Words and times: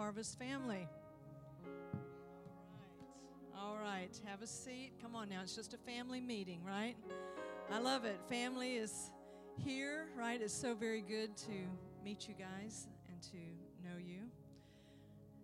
Harvest 0.00 0.38
family. 0.38 0.88
All 3.54 3.76
right, 3.76 4.18
have 4.24 4.40
a 4.40 4.46
seat. 4.46 4.92
Come 5.02 5.14
on 5.14 5.28
now, 5.28 5.40
it's 5.42 5.54
just 5.54 5.74
a 5.74 5.76
family 5.76 6.22
meeting, 6.22 6.62
right? 6.66 6.96
I 7.70 7.80
love 7.80 8.06
it. 8.06 8.18
Family 8.26 8.76
is 8.76 9.10
here, 9.58 10.06
right? 10.16 10.40
It's 10.40 10.54
so 10.54 10.74
very 10.74 11.02
good 11.02 11.36
to 11.36 11.52
meet 12.02 12.28
you 12.28 12.34
guys 12.34 12.88
and 13.10 13.20
to 13.24 13.36
know 13.86 13.98
you. 13.98 14.20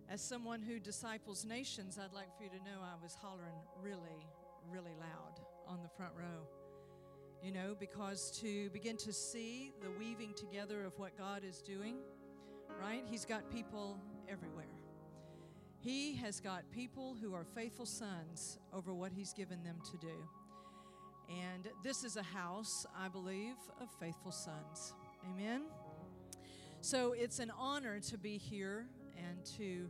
As 0.09 0.21
someone 0.21 0.63
who 0.63 0.79
disciples 0.79 1.45
nations, 1.45 1.99
I'd 2.03 2.15
like 2.15 2.35
for 2.35 2.45
you 2.45 2.49
to 2.49 2.57
know 2.65 2.81
I 2.81 2.95
was 2.99 3.15
hollering 3.21 3.53
really, 3.79 4.25
really 4.71 4.95
loud 4.99 5.39
on 5.67 5.83
the 5.83 5.89
front 5.89 6.13
row. 6.17 6.47
You 7.43 7.51
know, 7.51 7.75
because 7.79 8.31
to 8.41 8.71
begin 8.71 8.97
to 8.97 9.13
see 9.13 9.71
the 9.83 9.91
weaving 9.99 10.33
together 10.33 10.83
of 10.83 10.97
what 10.97 11.15
God 11.15 11.43
is 11.47 11.61
doing, 11.61 11.97
right? 12.81 13.03
He's 13.07 13.23
got 13.23 13.51
people 13.51 13.99
everywhere. 14.29 14.65
He 15.79 16.15
has 16.15 16.39
got 16.39 16.69
people 16.71 17.15
who 17.21 17.33
are 17.33 17.45
faithful 17.45 17.85
sons 17.85 18.59
over 18.73 18.93
what 18.93 19.11
He's 19.11 19.33
given 19.33 19.63
them 19.63 19.77
to 19.91 19.97
do. 19.97 20.13
And 21.29 21.67
this 21.83 22.03
is 22.03 22.15
a 22.15 22.23
house, 22.23 22.85
I 22.97 23.07
believe, 23.09 23.55
of 23.81 23.89
faithful 23.99 24.31
sons. 24.31 24.93
Amen. 25.29 25.63
So 26.81 27.13
it's 27.13 27.39
an 27.39 27.51
honor 27.57 27.99
to 27.99 28.17
be 28.17 28.37
here 28.37 28.87
and 29.17 29.43
to 29.57 29.89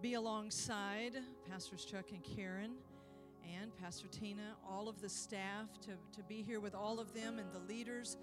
be 0.00 0.14
alongside 0.14 1.12
Pastors 1.48 1.84
Chuck 1.84 2.06
and 2.10 2.22
Karen 2.24 2.72
and 3.60 3.76
Pastor 3.76 4.08
Tina, 4.08 4.56
all 4.68 4.88
of 4.88 5.00
the 5.00 5.08
staff, 5.08 5.68
to, 5.82 5.90
to 6.16 6.22
be 6.28 6.42
here 6.42 6.58
with 6.60 6.74
all 6.74 6.98
of 6.98 7.14
them 7.14 7.38
and 7.38 7.52
the 7.52 7.72
leaders. 7.72 8.16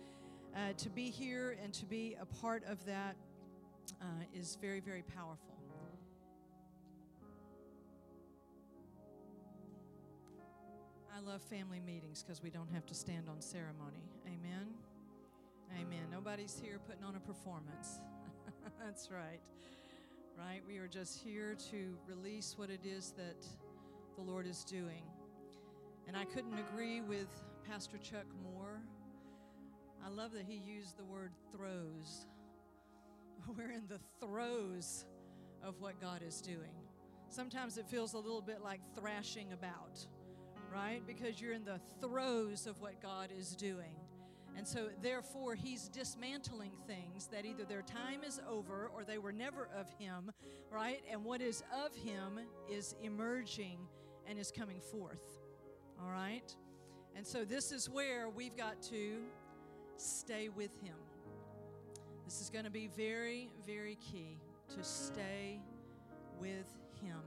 Uh, 0.56 0.74
to 0.78 0.90
be 0.90 1.10
here 1.10 1.56
and 1.64 1.74
to 1.74 1.86
be 1.86 2.18
a 2.20 2.26
part 2.26 2.64
of 2.68 2.84
that 2.86 3.16
uh, 4.02 4.06
is 4.34 4.58
very, 4.60 4.80
very 4.80 5.04
powerful. 5.04 5.49
I 11.20 11.32
love 11.32 11.42
family 11.42 11.82
meetings 11.86 12.24
because 12.24 12.42
we 12.42 12.50
don't 12.50 12.72
have 12.72 12.86
to 12.86 12.94
stand 12.94 13.28
on 13.28 13.42
ceremony. 13.42 14.08
Amen. 14.26 14.68
Amen. 15.74 16.06
Nobody's 16.10 16.58
here 16.64 16.80
putting 16.88 17.04
on 17.04 17.16
a 17.16 17.20
performance. 17.20 18.00
That's 18.86 19.12
right. 19.12 19.42
Right? 20.38 20.62
We 20.66 20.78
are 20.78 20.88
just 20.88 21.20
here 21.20 21.58
to 21.72 21.98
release 22.08 22.54
what 22.58 22.70
it 22.70 22.86
is 22.86 23.14
that 23.18 23.46
the 24.16 24.22
Lord 24.22 24.48
is 24.48 24.64
doing. 24.64 25.04
And 26.08 26.16
I 26.16 26.24
couldn't 26.24 26.58
agree 26.58 27.02
with 27.02 27.28
Pastor 27.70 27.98
Chuck 27.98 28.26
more. 28.42 28.80
I 30.06 30.10
love 30.10 30.32
that 30.32 30.46
he 30.48 30.56
used 30.56 30.98
the 30.98 31.04
word 31.04 31.32
throes. 31.52 32.28
We're 33.58 33.72
in 33.72 33.88
the 33.90 34.00
throes 34.26 35.06
of 35.62 35.82
what 35.82 36.00
God 36.00 36.22
is 36.26 36.40
doing. 36.40 36.78
Sometimes 37.28 37.78
it 37.78 37.90
feels 37.90 38.14
a 38.14 38.20
little 38.20 38.42
bit 38.42 38.62
like 38.64 38.80
thrashing 38.96 39.52
about 39.52 40.00
right? 40.74 41.02
Because 41.06 41.40
you're 41.40 41.54
in 41.54 41.66
the 41.66 41.80
throes 42.02 42.68
of 42.68 42.82
what 42.82 43.02
God 43.02 43.30
is 43.38 43.56
doing. 43.56 43.96
And 44.58 44.68
so, 44.68 44.90
therefore, 45.02 45.56
He's 45.56 45.88
dismantling 45.88 46.72
things 46.86 47.28
that 47.28 47.46
either 47.46 47.64
their 47.64 47.82
time 47.82 48.24
is 48.28 48.42
over 48.50 48.92
or 48.94 49.04
they 49.04 49.18
were 49.18 49.32
never 49.32 49.70
of 49.78 49.88
Him, 49.98 50.32
right? 50.72 51.02
And 51.10 51.24
what 51.24 51.42
is 51.42 51.64
of 51.86 51.96
Him 51.96 52.40
is 52.70 52.96
emerging 53.02 53.78
and 54.28 54.38
is 54.38 54.52
coming 54.52 54.82
forth, 54.82 55.40
all 56.02 56.12
right? 56.12 56.54
And 57.16 57.26
so, 57.26 57.46
this 57.46 57.72
is 57.72 57.90
where 57.90 58.28
we've 58.30 58.58
got 58.58 58.82
to 58.84 59.20
stay 59.98 60.50
with 60.50 60.76
Him. 60.82 60.96
This 62.26 62.42
is 62.42 62.50
going 62.50 62.66
to 62.66 62.72
be 62.72 62.88
very, 62.88 63.50
very 63.66 63.96
key 63.96 64.40
to 64.76 64.84
stay 64.84 65.62
with 66.40 66.68
Him. 67.02 67.22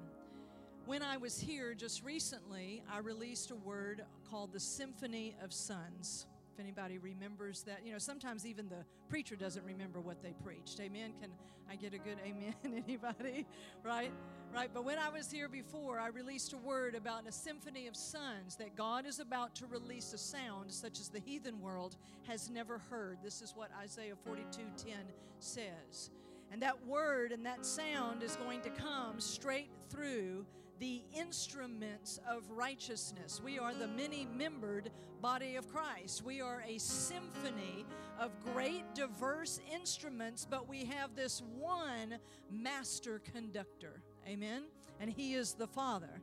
When 0.84 1.00
I 1.00 1.16
was 1.16 1.38
here 1.38 1.74
just 1.74 2.02
recently, 2.02 2.82
I 2.90 2.98
released 2.98 3.52
a 3.52 3.54
word 3.54 4.04
called 4.28 4.52
the 4.52 4.58
Symphony 4.58 5.36
of 5.40 5.52
Sons. 5.52 6.26
If 6.52 6.60
anybody 6.60 6.98
remembers 6.98 7.62
that, 7.62 7.86
you 7.86 7.92
know, 7.92 7.98
sometimes 7.98 8.44
even 8.44 8.68
the 8.68 8.84
preacher 9.08 9.36
doesn't 9.36 9.64
remember 9.64 10.00
what 10.00 10.20
they 10.22 10.34
preached. 10.44 10.80
Amen. 10.80 11.12
Can 11.20 11.30
I 11.70 11.76
get 11.76 11.94
a 11.94 11.98
good 11.98 12.18
amen? 12.26 12.54
Anybody? 12.84 13.46
Right? 13.84 14.10
Right. 14.52 14.70
But 14.74 14.84
when 14.84 14.98
I 14.98 15.08
was 15.08 15.30
here 15.30 15.48
before, 15.48 16.00
I 16.00 16.08
released 16.08 16.52
a 16.52 16.58
word 16.58 16.96
about 16.96 17.28
a 17.28 17.32
symphony 17.32 17.86
of 17.86 17.94
sons 17.94 18.56
that 18.56 18.74
God 18.74 19.06
is 19.06 19.20
about 19.20 19.54
to 19.56 19.66
release 19.66 20.12
a 20.12 20.18
sound 20.18 20.72
such 20.72 20.98
as 20.98 21.08
the 21.08 21.20
heathen 21.20 21.60
world 21.60 21.96
has 22.26 22.50
never 22.50 22.78
heard. 22.90 23.18
This 23.22 23.40
is 23.40 23.54
what 23.54 23.70
Isaiah 23.80 24.16
42:10 24.26 24.96
says. 25.38 26.10
And 26.50 26.60
that 26.60 26.84
word 26.86 27.30
and 27.30 27.46
that 27.46 27.64
sound 27.64 28.24
is 28.24 28.34
going 28.34 28.60
to 28.62 28.70
come 28.70 29.20
straight 29.20 29.70
through 29.88 30.44
the 30.82 31.00
instruments 31.16 32.18
of 32.28 32.42
righteousness. 32.50 33.40
We 33.40 33.56
are 33.56 33.72
the 33.72 33.86
many 33.86 34.26
membered 34.36 34.90
body 35.20 35.54
of 35.54 35.68
Christ. 35.68 36.24
We 36.24 36.40
are 36.40 36.64
a 36.66 36.76
symphony 36.78 37.86
of 38.18 38.32
great, 38.52 38.82
diverse 38.92 39.60
instruments, 39.72 40.44
but 40.44 40.68
we 40.68 40.84
have 40.86 41.14
this 41.14 41.40
one 41.56 42.18
master 42.50 43.20
conductor. 43.32 44.02
Amen? 44.26 44.64
And 44.98 45.08
He 45.08 45.34
is 45.34 45.54
the 45.54 45.68
Father. 45.68 46.20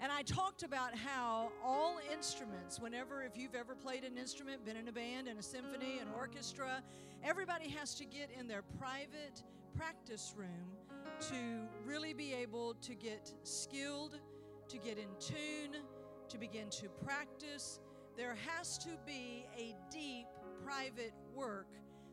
And 0.00 0.10
I 0.10 0.22
talked 0.22 0.64
about 0.64 0.96
how 0.96 1.52
all 1.64 2.00
instruments, 2.12 2.80
whenever, 2.80 3.22
if 3.22 3.36
you've 3.36 3.54
ever 3.54 3.76
played 3.76 4.02
an 4.02 4.18
instrument, 4.18 4.64
been 4.64 4.76
in 4.76 4.88
a 4.88 4.92
band, 4.92 5.28
in 5.28 5.38
a 5.38 5.42
symphony, 5.42 6.00
an 6.00 6.08
orchestra, 6.16 6.82
everybody 7.22 7.68
has 7.68 7.94
to 7.94 8.04
get 8.04 8.28
in 8.36 8.48
their 8.48 8.62
private 8.76 9.44
practice 9.76 10.34
room 10.36 10.76
to 11.20 11.68
really 11.84 12.12
be 12.12 12.32
able 12.32 12.74
to 12.74 12.94
get 12.94 13.32
skilled, 13.42 14.18
to 14.68 14.78
get 14.78 14.98
in 14.98 15.08
tune, 15.18 15.80
to 16.28 16.38
begin 16.38 16.70
to 16.70 16.88
practice. 17.04 17.80
There 18.16 18.36
has 18.46 18.78
to 18.78 18.90
be 19.06 19.46
a 19.56 19.74
deep 19.90 20.26
private 20.64 21.14
work 21.34 21.68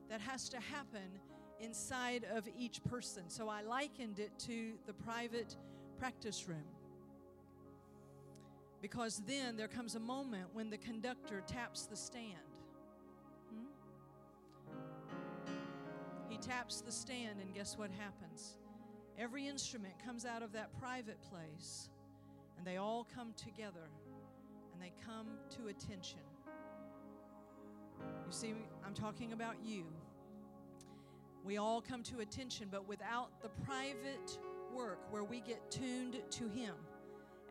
that 0.09 0.22
has 0.22 0.50
to 0.50 0.59
happen 0.59 1.19
inside 1.59 2.25
of 2.35 2.47
each 2.57 2.84
person. 2.84 3.29
So 3.29 3.50
I 3.50 3.62
likened 3.62 4.19
it 4.19 4.31
to 4.40 4.73
the 4.85 4.94
private 4.94 5.56
practice 6.00 6.47
room. 6.47 6.63
Because 8.81 9.22
then 9.25 9.57
there 9.57 9.67
comes 9.67 9.96
a 9.96 10.00
moment 10.00 10.46
when 10.53 10.69
the 10.69 10.78
conductor 10.78 11.41
taps 11.47 11.85
the 11.88 11.96
stand. 11.96 12.47
Taps 16.42 16.81
the 16.81 16.92
stand, 16.92 17.42
and 17.42 17.53
guess 17.53 17.78
what 17.78 17.90
happens? 17.92 18.58
Every 19.18 19.48
instrument 19.48 19.94
comes 20.06 20.25
out 20.25 20.44
of 20.44 20.53
that 20.53 20.78
private 20.80 21.18
place, 21.22 21.90
and 22.58 22.66
they 22.66 22.78
all 22.78 23.08
come 23.16 23.34
together 23.36 23.90
and 24.74 24.81
they 24.81 24.94
come 25.06 25.28
to 25.58 25.68
attention. 25.70 26.20
You 28.00 28.31
see, 28.31 28.53
I'm 28.86 28.94
talking 28.94 29.34
about 29.34 29.56
you. 29.64 29.86
We 31.44 31.58
all 31.58 31.81
come 31.81 32.03
to 32.03 32.20
attention, 32.20 32.68
but 32.70 32.88
without 32.88 33.42
the 33.42 33.50
private 33.50 34.38
work 34.74 35.00
where 35.09 35.24
we 35.24 35.40
get 35.40 35.72
tuned 35.72 36.22
to 36.30 36.47
Him. 36.50 36.76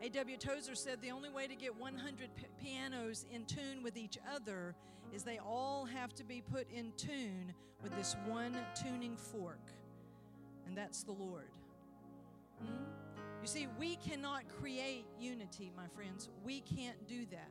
A.W. 0.01 0.37
Tozer 0.37 0.75
said 0.75 1.01
the 1.01 1.11
only 1.11 1.29
way 1.29 1.47
to 1.47 1.55
get 1.55 1.75
100 1.75 2.29
p- 2.35 2.45
pianos 2.63 3.25
in 3.31 3.45
tune 3.45 3.81
with 3.83 3.97
each 3.97 4.17
other 4.33 4.75
is 5.13 5.23
they 5.23 5.39
all 5.39 5.85
have 5.85 6.13
to 6.15 6.23
be 6.23 6.41
put 6.41 6.67
in 6.71 6.91
tune 6.97 7.53
with 7.83 7.95
this 7.95 8.15
one 8.25 8.57
tuning 8.81 9.15
fork, 9.15 9.71
and 10.65 10.77
that's 10.77 11.03
the 11.03 11.11
Lord. 11.11 11.51
Hmm? 12.59 12.83
You 13.41 13.47
see, 13.47 13.67
we 13.79 13.97
cannot 13.97 14.43
create 14.59 15.05
unity, 15.19 15.71
my 15.75 15.87
friends. 15.95 16.29
We 16.43 16.61
can't 16.61 17.07
do 17.07 17.25
that. 17.31 17.49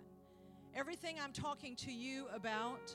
Everything 0.75 1.17
I'm 1.23 1.33
talking 1.33 1.75
to 1.77 1.93
you 1.93 2.27
about 2.35 2.95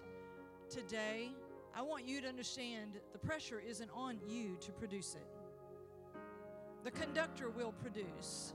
today, 0.70 1.32
I 1.76 1.82
want 1.82 2.08
you 2.08 2.22
to 2.22 2.28
understand 2.28 3.00
the 3.12 3.20
pressure 3.20 3.62
isn't 3.66 3.90
on 3.96 4.20
you 4.28 4.58
to 4.62 4.72
produce 4.72 5.16
it. 5.16 5.28
The 6.84 6.92
conductor 6.92 7.50
will 7.50 7.74
produce. 7.74 8.54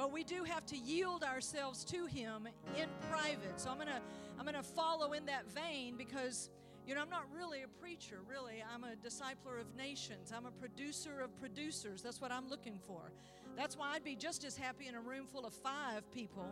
But 0.00 0.12
we 0.12 0.24
do 0.24 0.44
have 0.44 0.64
to 0.64 0.78
yield 0.78 1.22
ourselves 1.22 1.84
to 1.84 2.06
him 2.06 2.48
in 2.74 2.88
private. 3.10 3.60
So 3.60 3.68
I'm 3.68 3.76
to 3.80 4.00
I'm 4.38 4.46
to 4.46 4.62
follow 4.62 5.12
in 5.12 5.26
that 5.26 5.44
vein 5.52 5.96
because 5.98 6.48
you 6.86 6.94
know, 6.94 7.02
I'm 7.02 7.10
not 7.10 7.26
really 7.36 7.64
a 7.64 7.68
preacher, 7.68 8.16
really. 8.26 8.64
I'm 8.74 8.82
a 8.82 8.96
discipler 9.06 9.60
of 9.60 9.76
nations. 9.76 10.32
I'm 10.34 10.46
a 10.46 10.50
producer 10.52 11.20
of 11.20 11.38
producers. 11.38 12.00
That's 12.00 12.18
what 12.18 12.32
I'm 12.32 12.48
looking 12.48 12.80
for. 12.86 13.12
That's 13.58 13.76
why 13.76 13.92
I'd 13.92 14.02
be 14.02 14.16
just 14.16 14.42
as 14.42 14.56
happy 14.56 14.86
in 14.86 14.94
a 14.94 15.00
room 15.02 15.26
full 15.26 15.44
of 15.44 15.52
five 15.52 16.10
people 16.10 16.48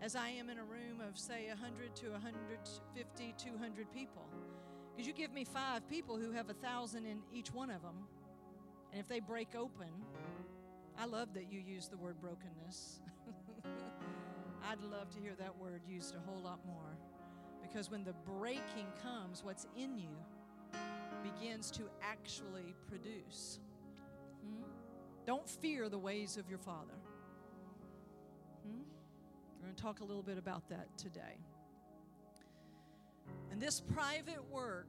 as 0.00 0.16
I 0.16 0.30
am 0.30 0.48
in 0.48 0.56
a 0.56 0.64
room 0.64 1.02
of, 1.06 1.18
say, 1.18 1.48
100 1.48 1.94
to 1.96 2.12
150, 2.12 3.34
200 3.36 3.92
people. 3.92 4.26
Because 4.96 5.06
you 5.06 5.12
give 5.12 5.34
me 5.34 5.44
five 5.44 5.86
people 5.90 6.16
who 6.16 6.32
have 6.32 6.48
a 6.48 6.54
thousand 6.54 7.04
in 7.04 7.18
each 7.30 7.52
one 7.52 7.68
of 7.68 7.82
them, 7.82 8.08
and 8.90 9.00
if 9.02 9.06
they 9.06 9.20
break 9.20 9.54
open, 9.54 9.90
I 10.98 11.06
love 11.06 11.34
that 11.34 11.50
you 11.50 11.60
use 11.60 11.88
the 11.88 11.96
word 11.96 12.20
brokenness. 12.20 13.00
I'd 14.70 14.80
love 14.82 15.10
to 15.14 15.20
hear 15.20 15.34
that 15.38 15.56
word 15.58 15.82
used 15.88 16.14
a 16.14 16.30
whole 16.30 16.42
lot 16.42 16.60
more. 16.66 16.98
Because 17.62 17.90
when 17.90 18.04
the 18.04 18.14
breaking 18.38 18.86
comes, 19.02 19.42
what's 19.44 19.66
in 19.76 19.98
you 19.98 20.16
begins 21.22 21.70
to 21.72 21.82
actually 22.02 22.74
produce. 22.88 23.58
Hmm? 24.44 24.62
Don't 25.26 25.48
fear 25.48 25.88
the 25.88 25.98
ways 25.98 26.36
of 26.36 26.48
your 26.48 26.58
Father. 26.58 26.94
Hmm? 28.66 28.82
We're 29.58 29.66
going 29.66 29.74
to 29.74 29.82
talk 29.82 30.00
a 30.00 30.04
little 30.04 30.22
bit 30.22 30.38
about 30.38 30.68
that 30.68 30.86
today. 30.96 31.38
And 33.50 33.60
this 33.60 33.80
private 33.80 34.50
work 34.50 34.88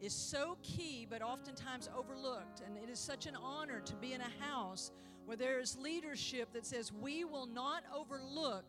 is 0.00 0.12
so 0.12 0.56
key, 0.62 1.06
but 1.08 1.22
oftentimes 1.22 1.88
overlooked. 1.96 2.62
And 2.66 2.76
it 2.76 2.90
is 2.90 2.98
such 2.98 3.26
an 3.26 3.36
honor 3.36 3.80
to 3.80 3.94
be 3.96 4.12
in 4.12 4.20
a 4.20 4.44
house 4.44 4.92
where 5.26 5.36
there 5.36 5.60
is 5.60 5.76
leadership 5.76 6.52
that 6.52 6.64
says, 6.64 6.92
We 6.92 7.24
will 7.24 7.46
not 7.46 7.84
overlook 7.94 8.64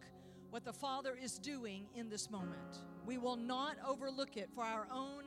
what 0.50 0.66
the 0.66 0.74
Father 0.74 1.18
is 1.22 1.38
doing 1.38 1.86
in 1.96 2.10
this 2.10 2.30
moment. 2.30 2.80
We 3.06 3.18
will 3.18 3.38
not 3.38 3.78
overlook 3.88 4.38
it 4.38 4.50
for 4.54 4.64
our 4.64 4.88
own 4.92 5.24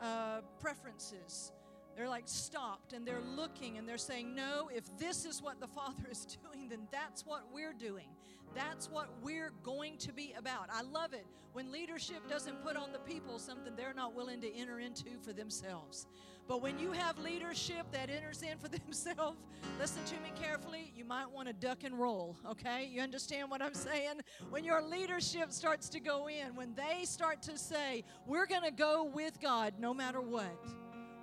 uh, 0.00 0.40
preferences. 0.60 1.52
They're 1.96 2.08
like 2.08 2.24
stopped 2.26 2.92
and 2.92 3.06
they're 3.06 3.22
looking 3.36 3.78
and 3.78 3.88
they're 3.88 3.98
saying, 3.98 4.34
No, 4.34 4.70
if 4.74 4.84
this 4.98 5.24
is 5.24 5.42
what 5.42 5.60
the 5.60 5.66
Father 5.80 6.04
is 6.10 6.24
doing, 6.24 6.68
then 6.68 6.86
that's 6.90 7.26
what 7.26 7.42
we're 7.52 7.74
doing. 7.74 8.08
That's 8.54 8.90
what 8.90 9.08
we're 9.22 9.52
going 9.62 9.96
to 9.98 10.12
be 10.12 10.34
about. 10.36 10.68
I 10.72 10.82
love 10.82 11.12
it 11.12 11.26
when 11.52 11.72
leadership 11.72 12.28
doesn't 12.28 12.62
put 12.62 12.76
on 12.76 12.92
the 12.92 12.98
people 13.00 13.38
something 13.38 13.74
they're 13.76 13.94
not 13.94 14.14
willing 14.14 14.40
to 14.40 14.54
enter 14.54 14.78
into 14.78 15.10
for 15.22 15.32
themselves. 15.32 16.06
But 16.46 16.62
when 16.62 16.78
you 16.78 16.92
have 16.92 17.18
leadership 17.18 17.86
that 17.92 18.10
enters 18.10 18.42
in 18.42 18.58
for 18.58 18.68
themselves, 18.84 19.38
listen 19.78 20.04
to 20.06 20.14
me 20.14 20.32
carefully, 20.40 20.92
you 20.96 21.04
might 21.04 21.30
want 21.30 21.48
to 21.48 21.54
duck 21.54 21.84
and 21.84 21.98
roll, 21.98 22.36
okay? 22.48 22.88
You 22.90 23.02
understand 23.02 23.50
what 23.50 23.62
I'm 23.62 23.74
saying? 23.74 24.20
When 24.50 24.64
your 24.64 24.82
leadership 24.82 25.52
starts 25.52 25.88
to 25.90 26.00
go 26.00 26.28
in, 26.28 26.54
when 26.54 26.74
they 26.74 27.04
start 27.04 27.42
to 27.42 27.56
say, 27.56 28.04
we're 28.26 28.46
going 28.46 28.64
to 28.64 28.72
go 28.72 29.04
with 29.04 29.40
God 29.40 29.74
no 29.78 29.94
matter 29.94 30.20
what, 30.20 30.56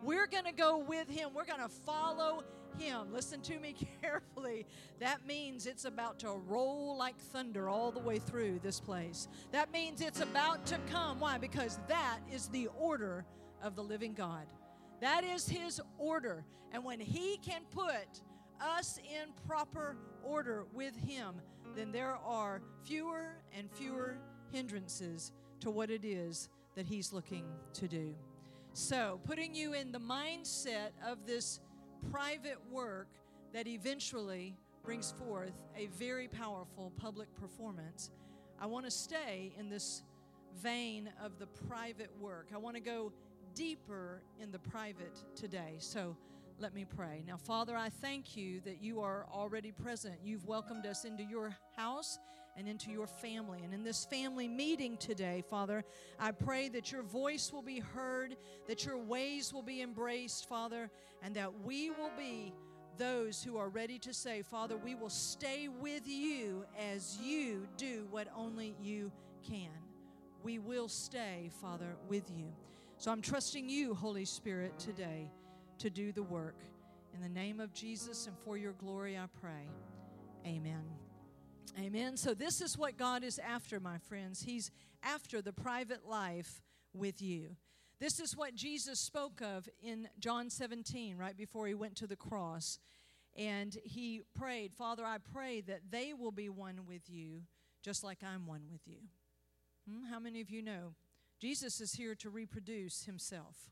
we're 0.03 0.27
going 0.27 0.45
to 0.45 0.53
go 0.53 0.77
with 0.77 1.09
Him, 1.09 1.31
we're 1.33 1.45
going 1.45 1.61
to 1.61 1.69
follow 1.69 2.43
him. 2.79 3.11
Listen 3.11 3.41
to 3.41 3.59
me 3.59 3.75
carefully. 4.01 4.65
That 4.99 5.25
means 5.25 5.65
it's 5.65 5.85
about 5.85 6.19
to 6.19 6.31
roll 6.31 6.95
like 6.97 7.17
thunder 7.17 7.69
all 7.69 7.91
the 7.91 7.99
way 7.99 8.19
through 8.19 8.59
this 8.63 8.79
place. 8.79 9.27
That 9.51 9.71
means 9.71 10.01
it's 10.01 10.21
about 10.21 10.65
to 10.67 10.77
come. 10.91 11.19
Why? 11.19 11.37
Because 11.37 11.79
that 11.87 12.19
is 12.31 12.47
the 12.47 12.69
order 12.77 13.25
of 13.61 13.75
the 13.75 13.83
living 13.83 14.13
God. 14.13 14.47
That 15.01 15.23
is 15.23 15.47
His 15.47 15.81
order. 15.97 16.43
And 16.71 16.83
when 16.83 16.99
He 16.99 17.37
can 17.37 17.61
put 17.71 18.21
us 18.59 18.97
in 18.97 19.29
proper 19.47 19.95
order 20.23 20.65
with 20.73 20.95
Him, 20.95 21.35
then 21.75 21.91
there 21.91 22.17
are 22.25 22.61
fewer 22.83 23.35
and 23.57 23.69
fewer 23.71 24.17
hindrances 24.51 25.31
to 25.59 25.71
what 25.71 25.89
it 25.89 26.03
is 26.03 26.49
that 26.75 26.85
He's 26.85 27.13
looking 27.13 27.45
to 27.73 27.87
do. 27.87 28.15
So, 28.73 29.19
putting 29.25 29.55
you 29.55 29.73
in 29.73 29.91
the 29.91 29.99
mindset 29.99 30.89
of 31.03 31.25
this 31.25 31.59
private 32.11 32.59
work 32.71 33.07
that 33.53 33.67
eventually 33.67 34.55
brings 34.83 35.11
forth 35.11 35.53
a 35.75 35.87
very 35.87 36.27
powerful 36.27 36.91
public 36.97 37.27
performance. 37.35 38.11
I 38.59 38.65
want 38.65 38.85
to 38.85 38.91
stay 38.91 39.53
in 39.57 39.69
this 39.69 40.03
vein 40.61 41.09
of 41.23 41.37
the 41.39 41.47
private 41.67 42.11
work. 42.19 42.47
I 42.53 42.57
want 42.57 42.75
to 42.75 42.81
go 42.81 43.11
deeper 43.53 44.21
in 44.39 44.51
the 44.51 44.59
private 44.59 45.17
today. 45.35 45.75
So 45.79 46.15
let 46.59 46.73
me 46.73 46.85
pray. 46.85 47.23
Now, 47.27 47.37
Father, 47.37 47.75
I 47.75 47.89
thank 47.89 48.35
you 48.35 48.61
that 48.61 48.81
you 48.81 49.01
are 49.01 49.27
already 49.31 49.71
present. 49.71 50.15
You've 50.23 50.47
welcomed 50.47 50.85
us 50.85 51.05
into 51.05 51.23
your 51.23 51.55
house 51.75 52.17
and 52.57 52.67
into 52.67 52.91
your 52.91 53.07
family. 53.07 53.61
And 53.63 53.73
in 53.73 53.83
this 53.83 54.05
family 54.05 54.47
meeting 54.47 54.97
today, 54.97 55.43
Father, 55.47 55.83
I 56.19 56.31
pray 56.31 56.69
that 56.69 56.91
your 56.91 57.03
voice 57.03 57.53
will 57.53 57.61
be 57.61 57.79
heard, 57.79 58.35
that 58.67 58.85
your 58.85 58.97
ways 58.97 59.53
will 59.53 59.61
be 59.61 59.81
embraced, 59.81 60.49
Father, 60.49 60.89
and 61.21 61.35
that 61.35 61.61
we 61.63 61.91
will 61.91 62.11
be 62.17 62.53
those 62.97 63.43
who 63.43 63.57
are 63.57 63.69
ready 63.69 63.99
to 63.99 64.13
say, 64.13 64.41
Father, 64.41 64.75
we 64.75 64.95
will 64.95 65.09
stay 65.09 65.67
with 65.67 66.07
you 66.07 66.65
as 66.91 67.19
you 67.21 67.67
do 67.77 68.07
what 68.09 68.27
only 68.35 68.75
you 68.81 69.11
can. 69.47 69.69
We 70.43 70.59
will 70.59 70.87
stay, 70.87 71.51
Father, 71.61 71.95
with 72.07 72.29
you. 72.35 72.45
So 72.97 73.11
I'm 73.11 73.21
trusting 73.21 73.69
you, 73.69 73.93
Holy 73.93 74.25
Spirit, 74.25 74.77
today 74.79 75.29
to 75.77 75.89
do 75.89 76.11
the 76.11 76.23
work. 76.23 76.59
In 77.13 77.21
the 77.21 77.29
name 77.29 77.59
of 77.59 77.73
Jesus 77.73 78.27
and 78.27 78.35
for 78.39 78.57
your 78.57 78.73
glory, 78.73 79.17
I 79.17 79.25
pray. 79.39 79.69
Amen. 80.45 81.06
Amen. 81.79 82.17
So, 82.17 82.33
this 82.33 82.61
is 82.61 82.77
what 82.77 82.97
God 82.97 83.23
is 83.23 83.39
after, 83.39 83.79
my 83.79 83.97
friends. 83.97 84.43
He's 84.43 84.71
after 85.03 85.41
the 85.41 85.53
private 85.53 86.07
life 86.07 86.61
with 86.93 87.21
you. 87.21 87.55
This 87.99 88.19
is 88.19 88.37
what 88.37 88.55
Jesus 88.55 88.99
spoke 88.99 89.41
of 89.41 89.67
in 89.81 90.07
John 90.19 90.49
17, 90.49 91.17
right 91.17 91.35
before 91.35 91.67
he 91.67 91.73
went 91.73 91.95
to 91.97 92.07
the 92.07 92.15
cross. 92.15 92.79
And 93.35 93.75
he 93.83 94.21
prayed, 94.37 94.73
Father, 94.73 95.05
I 95.05 95.17
pray 95.17 95.61
that 95.61 95.81
they 95.89 96.13
will 96.13 96.31
be 96.31 96.49
one 96.49 96.81
with 96.87 97.09
you, 97.09 97.41
just 97.83 98.03
like 98.03 98.19
I'm 98.23 98.45
one 98.45 98.63
with 98.71 98.81
you. 98.87 98.97
Hmm? 99.89 100.11
How 100.11 100.19
many 100.19 100.41
of 100.41 100.49
you 100.49 100.61
know 100.61 100.95
Jesus 101.39 101.81
is 101.81 101.93
here 101.93 102.15
to 102.15 102.29
reproduce 102.29 103.03
himself? 103.03 103.71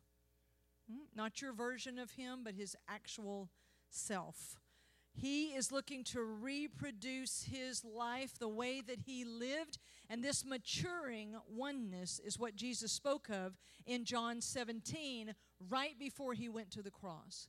Hmm? 0.92 1.06
Not 1.16 1.42
your 1.42 1.54
version 1.54 1.98
of 1.98 2.12
him, 2.12 2.42
but 2.44 2.54
his 2.54 2.76
actual 2.88 3.50
self. 3.90 4.60
He 5.18 5.56
is 5.56 5.72
looking 5.72 6.04
to 6.06 6.22
reproduce 6.22 7.48
his 7.50 7.86
life 7.86 8.38
the 8.38 8.50
way 8.50 8.82
that 8.82 9.00
he 9.06 9.24
lived. 9.24 9.78
And 10.10 10.22
this 10.22 10.44
maturing 10.46 11.36
oneness 11.50 12.20
is 12.20 12.38
what 12.38 12.56
Jesus 12.56 12.92
spoke 12.92 13.30
of 13.30 13.58
in 13.86 14.04
John 14.04 14.42
17, 14.42 15.34
right 15.70 15.98
before 15.98 16.34
he 16.34 16.50
went 16.50 16.70
to 16.72 16.84
the 16.84 16.92
cross. 16.92 17.48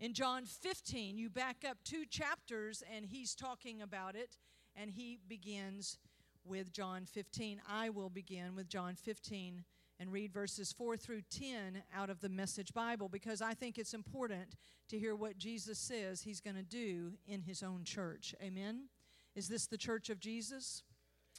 In 0.00 0.14
John 0.14 0.46
15, 0.46 1.18
you 1.18 1.28
back 1.28 1.64
up 1.68 1.78
two 1.84 2.04
chapters 2.06 2.82
and 2.92 3.04
he's 3.04 3.34
talking 3.34 3.82
about 3.82 4.16
it, 4.16 4.38
and 4.74 4.90
he 4.90 5.18
begins 5.28 5.98
with 6.44 6.72
John 6.72 7.04
15. 7.04 7.60
I 7.68 7.90
will 7.90 8.10
begin 8.10 8.56
with 8.56 8.68
John 8.68 8.96
15 8.96 9.64
and 9.98 10.12
read 10.12 10.32
verses 10.32 10.72
4 10.72 10.96
through 10.96 11.22
10 11.30 11.82
out 11.94 12.10
of 12.10 12.20
the 12.20 12.28
Message 12.28 12.74
Bible 12.74 13.08
because 13.08 13.40
I 13.40 13.54
think 13.54 13.78
it's 13.78 13.94
important 13.94 14.56
to 14.88 14.98
hear 14.98 15.14
what 15.14 15.38
Jesus 15.38 15.78
says 15.78 16.22
he's 16.22 16.40
going 16.40 16.56
to 16.56 16.62
do 16.62 17.12
in 17.26 17.42
his 17.42 17.62
own 17.62 17.84
church. 17.84 18.34
Amen? 18.42 18.88
Is 19.34 19.48
this 19.48 19.66
the 19.66 19.78
church 19.78 20.10
of 20.10 20.20
Jesus? 20.20 20.82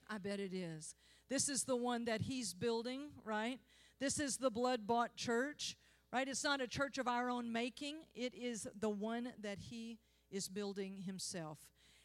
I 0.09 0.17
bet 0.17 0.39
it 0.39 0.53
is. 0.53 0.95
This 1.29 1.49
is 1.49 1.63
the 1.63 1.75
one 1.75 2.05
that 2.05 2.21
he's 2.21 2.53
building, 2.53 3.09
right? 3.23 3.59
This 3.99 4.19
is 4.19 4.37
the 4.37 4.51
blood 4.51 4.85
bought 4.85 5.15
church, 5.15 5.75
right? 6.13 6.27
It's 6.27 6.43
not 6.43 6.61
a 6.61 6.67
church 6.67 6.97
of 6.97 7.07
our 7.07 7.29
own 7.29 7.51
making, 7.51 7.97
it 8.13 8.33
is 8.33 8.67
the 8.79 8.89
one 8.89 9.29
that 9.41 9.59
he 9.59 9.99
is 10.31 10.47
building 10.47 11.03
himself. 11.05 11.59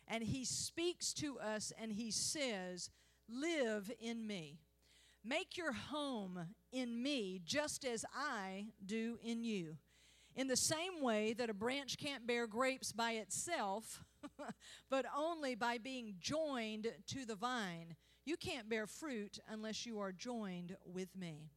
And 0.09 0.25
he 0.25 0.45
speaks 0.45 1.13
to 1.15 1.39
us 1.39 1.73
and 1.81 1.93
he 1.93 2.11
says, 2.11 2.91
Live 3.29 3.93
in 4.01 4.27
me. 4.27 4.59
Make 5.25 5.57
your 5.57 5.73
home 5.73 6.39
in 6.73 7.03
me 7.03 7.41
just 7.45 7.85
as 7.85 8.05
I 8.15 8.69
do 8.85 9.19
in 9.23 9.45
you. 9.45 9.77
In 10.35 10.47
the 10.47 10.57
same 10.57 11.03
way 11.03 11.35
that 11.35 11.51
a 11.51 11.55
branch 11.55 11.99
can't 11.99 12.27
bear 12.27 12.47
grapes 12.47 12.93
by 12.93 13.13
itself, 13.13 14.03
but 14.91 15.05
only 15.15 15.55
by 15.55 15.77
being 15.79 16.15
joined 16.21 16.87
to 17.09 17.27
the 17.27 17.35
vine, 17.35 17.97
you 18.25 18.37
can't 18.37 18.69
bear 18.69 18.87
fruit 18.87 19.39
unless 19.49 19.85
you 19.85 19.99
are 19.99 20.13
joined 20.13 20.77
with 20.85 21.15
me. 21.17 21.51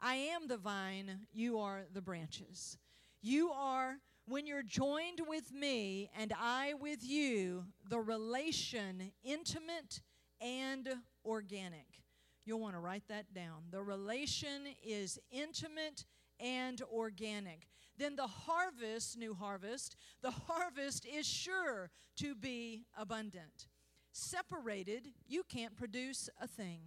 I 0.00 0.14
am 0.14 0.48
the 0.48 0.56
vine, 0.56 1.26
you 1.32 1.58
are 1.58 1.84
the 1.92 2.02
branches. 2.02 2.78
You 3.22 3.50
are, 3.50 3.96
when 4.26 4.46
you're 4.46 4.62
joined 4.62 5.20
with 5.26 5.52
me 5.52 6.10
and 6.16 6.32
I 6.38 6.74
with 6.74 7.02
you, 7.02 7.64
the 7.88 8.00
relation 8.00 9.12
intimate 9.24 10.00
and 10.40 10.88
organic. 11.24 12.00
You'll 12.44 12.60
want 12.60 12.74
to 12.74 12.80
write 12.80 13.08
that 13.08 13.32
down. 13.34 13.64
The 13.70 13.82
relation 13.82 14.66
is 14.82 15.18
intimate 15.30 16.04
and 16.38 16.80
organic. 16.92 17.68
Then 17.98 18.16
the 18.16 18.26
harvest, 18.26 19.18
new 19.18 19.34
harvest, 19.34 19.96
the 20.22 20.30
harvest 20.30 21.06
is 21.06 21.26
sure 21.26 21.90
to 22.16 22.34
be 22.34 22.86
abundant. 22.96 23.68
Separated, 24.12 25.08
you 25.26 25.42
can't 25.48 25.76
produce 25.76 26.28
a 26.40 26.48
thing. 26.48 26.80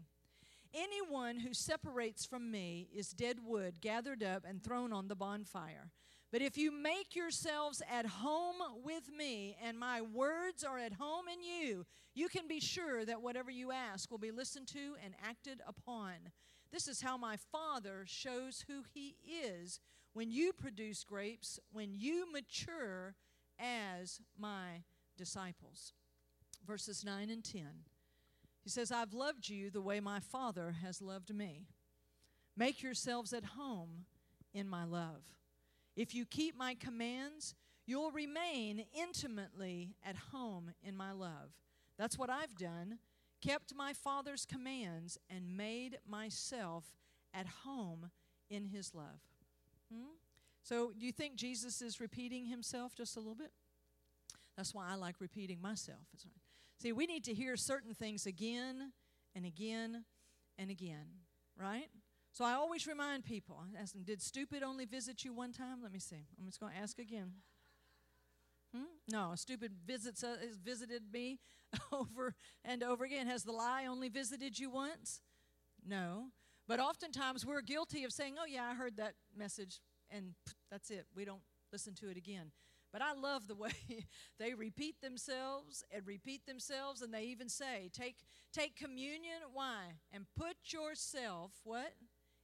Anyone 0.74 1.40
who 1.40 1.54
separates 1.54 2.26
from 2.26 2.50
me 2.50 2.90
is 2.94 3.10
dead 3.10 3.38
wood 3.46 3.80
gathered 3.80 4.24
up 4.24 4.44
and 4.48 4.64
thrown 4.64 4.92
on 4.92 5.08
the 5.08 5.16
bonfire. 5.16 5.92
But 6.34 6.42
if 6.42 6.58
you 6.58 6.72
make 6.72 7.16
yourselves 7.16 7.84
at 7.88 8.08
home 8.08 8.56
with 8.84 9.04
me 9.16 9.56
and 9.64 9.78
my 9.78 10.02
words 10.02 10.64
are 10.64 10.80
at 10.80 10.94
home 10.94 11.26
in 11.32 11.44
you, 11.44 11.86
you 12.16 12.28
can 12.28 12.48
be 12.48 12.60
sure 12.60 13.06
that 13.06 13.22
whatever 13.22 13.52
you 13.52 13.72
ask 13.72 14.10
will 14.10 14.18
be 14.18 14.32
listened 14.32 14.68
to 14.70 14.96
and 15.06 15.14
acted 15.24 15.62
upon. 15.68 16.14
This 16.72 16.88
is 16.88 17.02
how 17.02 17.18
my 17.18 17.38
Father 17.52 18.04
shows 18.08 18.66
who 18.68 18.82
He 18.96 19.16
is 19.32 19.80
when 20.14 20.32
you 20.32 20.54
produce 20.54 21.04
grapes, 21.04 21.60
when 21.72 21.94
you 21.94 22.26
mature 22.32 23.14
as 23.60 24.20
my 24.36 24.82
disciples. 25.16 25.94
Verses 26.66 27.06
9 27.06 27.30
and 27.30 27.44
10. 27.44 27.64
He 28.64 28.72
says, 28.72 28.92
I've 28.92 29.14
loved 29.14 29.50
you 29.50 29.70
the 29.70 29.82
way 29.82 30.00
my 30.00 30.20
Father 30.20 30.78
has 30.84 31.00
loved 31.00 31.32
me. 31.32 31.68
Make 32.58 32.82
yourselves 32.82 33.34
at 33.34 33.46
home 33.46 34.06
in 34.52 34.68
my 34.68 34.84
love. 34.84 35.22
If 35.96 36.14
you 36.16 36.26
keep 36.26 36.58
my 36.58 36.76
commands, 36.76 37.56
you'll 37.86 38.12
remain 38.12 38.86
intimately 38.98 39.96
at 40.04 40.16
home 40.32 40.72
in 40.84 40.98
my 40.98 41.12
love. 41.12 41.52
That's 41.98 42.18
what 42.18 42.30
I've 42.30 42.56
done, 42.56 43.00
kept 43.42 43.76
my 43.76 43.94
Father's 43.94 44.46
commands, 44.46 45.18
and 45.30 45.56
made 45.56 45.98
myself 46.08 46.86
at 47.34 47.46
home 47.64 48.10
in 48.50 48.66
his 48.66 48.94
love. 48.94 49.22
Hmm? 49.94 50.16
So, 50.64 50.92
do 50.98 51.06
you 51.06 51.12
think 51.12 51.36
Jesus 51.36 51.82
is 51.82 52.00
repeating 52.00 52.46
himself 52.46 52.96
just 52.96 53.18
a 53.18 53.20
little 53.20 53.36
bit? 53.36 53.52
That's 54.56 54.74
why 54.74 54.88
I 54.90 54.96
like 54.96 55.16
repeating 55.20 55.62
myself. 55.62 56.00
See, 56.80 56.92
we 56.92 57.06
need 57.06 57.24
to 57.26 57.34
hear 57.34 57.58
certain 57.58 57.94
things 57.94 58.26
again 58.26 58.94
and 59.36 59.46
again 59.46 60.06
and 60.58 60.70
again, 60.70 61.08
right? 61.58 61.90
So 62.34 62.44
I 62.44 62.54
always 62.54 62.88
remind 62.88 63.26
people. 63.26 63.60
I 63.62 63.80
ask 63.80 63.94
them, 63.94 64.04
did 64.04 64.20
stupid 64.20 64.64
only 64.64 64.86
visit 64.86 65.24
you 65.24 65.34
one 65.34 65.54
time? 65.54 65.84
Let 65.84 65.94
me 65.94 66.00
see. 66.00 66.26
I'm 66.40 66.48
just 66.48 66.60
going 66.60 66.74
to 66.74 66.80
ask 66.80 66.98
again. 66.98 67.32
Hmm? 68.76 68.86
No, 69.08 69.34
stupid 69.36 69.74
visits 69.86 70.24
uh, 70.24 70.38
has 70.42 70.58
visited 70.58 71.04
me 71.14 71.40
over 71.92 72.34
and 72.66 72.82
over 72.82 73.06
again. 73.06 73.28
Has 73.28 73.44
the 73.44 73.52
lie 73.52 73.86
only 73.86 74.10
visited 74.10 74.58
you 74.58 74.72
once? 74.72 75.22
No. 75.88 76.30
But 76.68 76.80
oftentimes 76.80 77.46
we're 77.46 77.62
guilty 77.62 78.04
of 78.04 78.12
saying, 78.12 78.36
oh, 78.40 78.48
yeah, 78.48 78.66
I 78.66 78.74
heard 78.74 78.98
that 78.98 79.14
message, 79.38 79.80
and 80.10 80.34
that's 80.72 80.90
it. 80.90 81.06
We 81.16 81.26
don't 81.26 81.44
listen 81.72 81.94
to 81.96 82.10
it 82.10 82.18
again. 82.18 82.52
But 82.92 83.04
I 83.04 83.14
love 83.14 83.48
the 83.48 83.56
way 83.56 83.74
they 84.40 84.56
repeat 84.56 85.02
themselves 85.02 85.84
and 85.92 86.08
repeat 86.08 86.48
themselves, 86.48 87.04
and 87.04 87.14
they 87.14 87.26
even 87.26 87.48
say, 87.48 87.92
take, 87.94 88.16
take 88.52 88.76
communion, 88.76 89.42
why? 89.54 90.00
And 90.12 90.26
put 90.36 90.56
yourself, 90.72 91.52
what? 91.64 91.94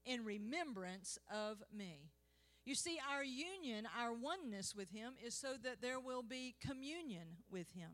In 0.10 0.26
remembrance 0.26 1.20
of 1.32 1.62
me. 1.72 2.10
You 2.66 2.74
see, 2.74 2.98
our 3.14 3.24
union, 3.24 3.88
our 4.00 4.12
oneness 4.12 4.74
with 4.76 4.90
Him 4.90 5.14
is 5.24 5.36
so 5.36 5.50
that 5.64 5.82
there 5.82 6.00
will 6.00 6.24
be 6.24 6.56
communion 6.60 7.28
with 7.52 7.72
Him. 7.74 7.90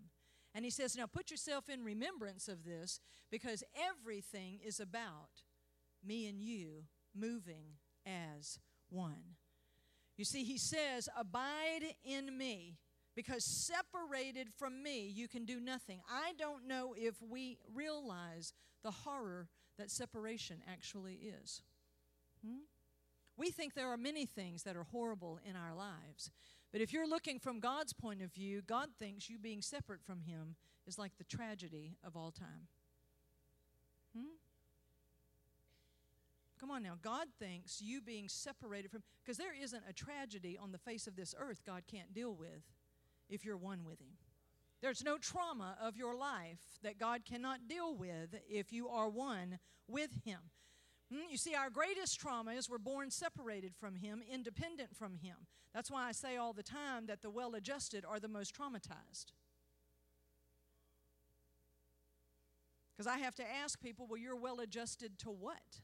And 0.54 0.64
He 0.64 0.72
says, 0.72 0.96
now 0.96 1.08
put 1.08 1.30
yourself 1.30 1.68
in 1.68 1.84
remembrance 1.84 2.48
of 2.48 2.64
this 2.64 3.02
because 3.30 3.64
everything 3.76 4.60
is 4.66 4.80
about 4.80 5.44
me 6.06 6.28
and 6.28 6.40
you 6.40 6.86
moving 7.14 7.66
as 8.06 8.60
one. 8.90 9.36
You 10.18 10.24
see, 10.26 10.44
he 10.44 10.58
says, 10.58 11.10
Abide 11.18 11.96
in 12.04 12.38
me, 12.38 12.78
because 13.16 13.44
separated 13.44 14.50
from 14.58 14.82
me, 14.82 15.08
you 15.08 15.28
can 15.28 15.46
do 15.46 15.60
nothing. 15.60 16.02
I 16.10 16.34
don't 16.38 16.68
know 16.68 16.94
if 16.98 17.16
we 17.22 17.58
realize 17.74 18.54
the 18.84 18.92
horror 18.92 19.50
that 19.78 19.92
separation 19.92 20.62
actually 20.72 21.20
is. 21.42 21.62
Hmm? 22.46 22.60
We 23.38 23.52
think 23.52 23.74
there 23.74 23.92
are 23.92 23.98
many 23.98 24.26
things 24.26 24.64
that 24.64 24.76
are 24.76 24.88
horrible 24.92 25.40
in 25.48 25.56
our 25.56 25.74
lives. 25.74 26.32
But 26.72 26.82
if 26.82 26.94
you're 26.94 27.08
looking 27.08 27.40
from 27.40 27.60
God's 27.60 27.94
point 27.94 28.22
of 28.22 28.34
view, 28.34 28.62
God 28.62 28.90
thinks 28.98 29.30
you 29.30 29.38
being 29.38 29.62
separate 29.62 30.04
from 30.04 30.22
Him 30.22 30.56
is 30.88 30.98
like 30.98 31.18
the 31.18 31.24
tragedy 31.24 31.98
of 32.04 32.16
all 32.16 32.32
time. 32.32 32.68
Hmm? 34.16 34.36
Come 36.60 36.72
on 36.72 36.84
now. 36.84 36.98
God 37.02 37.28
thinks 37.40 37.82
you 37.82 38.02
being 38.02 38.30
separated 38.30 38.92
from, 38.92 39.04
because 39.24 39.38
there 39.38 39.54
isn't 39.54 39.84
a 39.90 39.94
tragedy 39.94 40.58
on 40.62 40.72
the 40.72 40.78
face 40.78 41.08
of 41.08 41.16
this 41.16 41.36
earth 41.38 41.62
God 41.66 41.84
can't 41.92 42.14
deal 42.14 42.34
with 42.34 42.64
if 43.30 43.44
you're 43.44 43.58
one 43.58 43.84
with 43.84 44.00
Him. 44.00 44.18
There's 44.82 45.04
no 45.04 45.18
trauma 45.18 45.78
of 45.82 45.98
your 45.98 46.16
life 46.16 46.80
that 46.84 47.00
God 47.00 47.26
cannot 47.26 47.68
deal 47.68 47.96
with 47.96 48.36
if 48.50 48.72
you 48.72 48.88
are 48.88 49.10
one 49.10 49.60
with 49.88 50.12
Him. 50.24 50.40
Hmm? 51.12 51.30
You 51.30 51.38
see, 51.38 51.56
our 51.56 51.70
greatest 51.70 52.20
trauma 52.20 52.52
is 52.52 52.70
we're 52.70 52.78
born 52.78 53.12
separated 53.12 53.76
from 53.76 53.96
Him, 53.96 54.22
independent 54.32 54.96
from 54.96 55.16
Him. 55.16 55.36
That's 55.74 55.92
why 55.92 56.08
I 56.08 56.12
say 56.12 56.38
all 56.38 56.54
the 56.54 56.64
time 56.64 57.06
that 57.08 57.22
the 57.22 57.30
well 57.30 57.56
adjusted 57.56 58.06
are 58.06 58.20
the 58.20 58.28
most 58.28 58.56
traumatized. 58.56 59.34
Because 62.96 63.08
I 63.08 63.18
have 63.18 63.36
to 63.36 63.44
ask 63.44 63.82
people, 63.82 64.08
well, 64.10 64.20
you're 64.20 64.38
well 64.38 64.62
adjusted 64.62 65.20
to 65.20 65.30
what? 65.30 65.82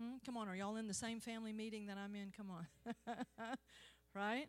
Hmm? 0.00 0.16
Come 0.24 0.36
on, 0.36 0.48
are 0.48 0.56
y'all 0.56 0.76
in 0.76 0.88
the 0.88 0.94
same 0.94 1.20
family 1.20 1.52
meeting 1.52 1.86
that 1.86 1.98
I'm 1.98 2.14
in? 2.14 2.32
Come 2.34 2.48
on. 2.50 2.66
right? 4.14 4.46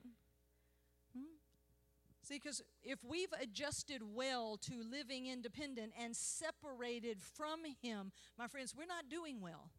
See, 2.32 2.40
because 2.42 2.62
if 2.82 3.00
we've 3.04 3.34
adjusted 3.42 4.02
well 4.16 4.58
to 4.62 4.84
living 4.90 5.28
independent 5.28 5.92
and 6.02 6.16
separated 6.16 7.22
from 7.22 7.60
Him, 7.82 8.14
my 8.38 8.48
friends, 8.48 8.74
we're 8.78 8.86
not 8.86 9.10
doing 9.10 9.42
well. 9.42 9.70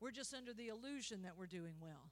We're 0.00 0.10
just 0.10 0.34
under 0.34 0.52
the 0.52 0.68
illusion 0.68 1.22
that 1.22 1.38
we're 1.38 1.46
doing 1.46 1.74
well. 1.80 2.10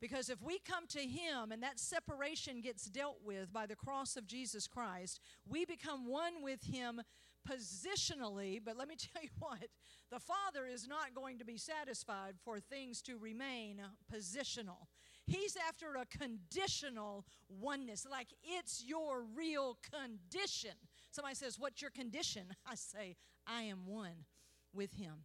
Because 0.00 0.30
if 0.30 0.40
we 0.42 0.60
come 0.60 0.86
to 0.88 1.00
Him 1.00 1.50
and 1.50 1.60
that 1.64 1.80
separation 1.80 2.60
gets 2.60 2.84
dealt 2.84 3.18
with 3.24 3.52
by 3.52 3.66
the 3.66 3.74
cross 3.74 4.16
of 4.16 4.28
Jesus 4.28 4.68
Christ, 4.68 5.18
we 5.48 5.64
become 5.64 6.06
one 6.06 6.40
with 6.40 6.62
Him 6.62 7.02
positionally, 7.48 8.60
but 8.64 8.76
let 8.76 8.86
me 8.86 8.94
tell 9.12 9.22
you 9.22 9.30
what, 9.40 9.66
the 10.12 10.20
Father 10.20 10.66
is 10.66 10.86
not 10.86 11.14
going 11.16 11.38
to 11.38 11.44
be 11.44 11.56
satisfied 11.56 12.34
for 12.44 12.60
things 12.60 13.02
to 13.02 13.16
remain 13.16 13.80
positional. 14.12 14.86
He's 15.26 15.56
after 15.68 15.96
a 15.96 16.06
conditional 16.06 17.24
oneness, 17.48 18.06
like 18.08 18.28
it's 18.44 18.84
your 18.86 19.24
real 19.34 19.76
condition. 19.92 20.72
Somebody 21.10 21.34
says, 21.34 21.58
What's 21.58 21.82
your 21.82 21.90
condition? 21.90 22.46
I 22.66 22.76
say, 22.76 23.16
I 23.46 23.62
am 23.62 23.86
one 23.86 24.24
with 24.72 24.92
Him. 24.92 25.24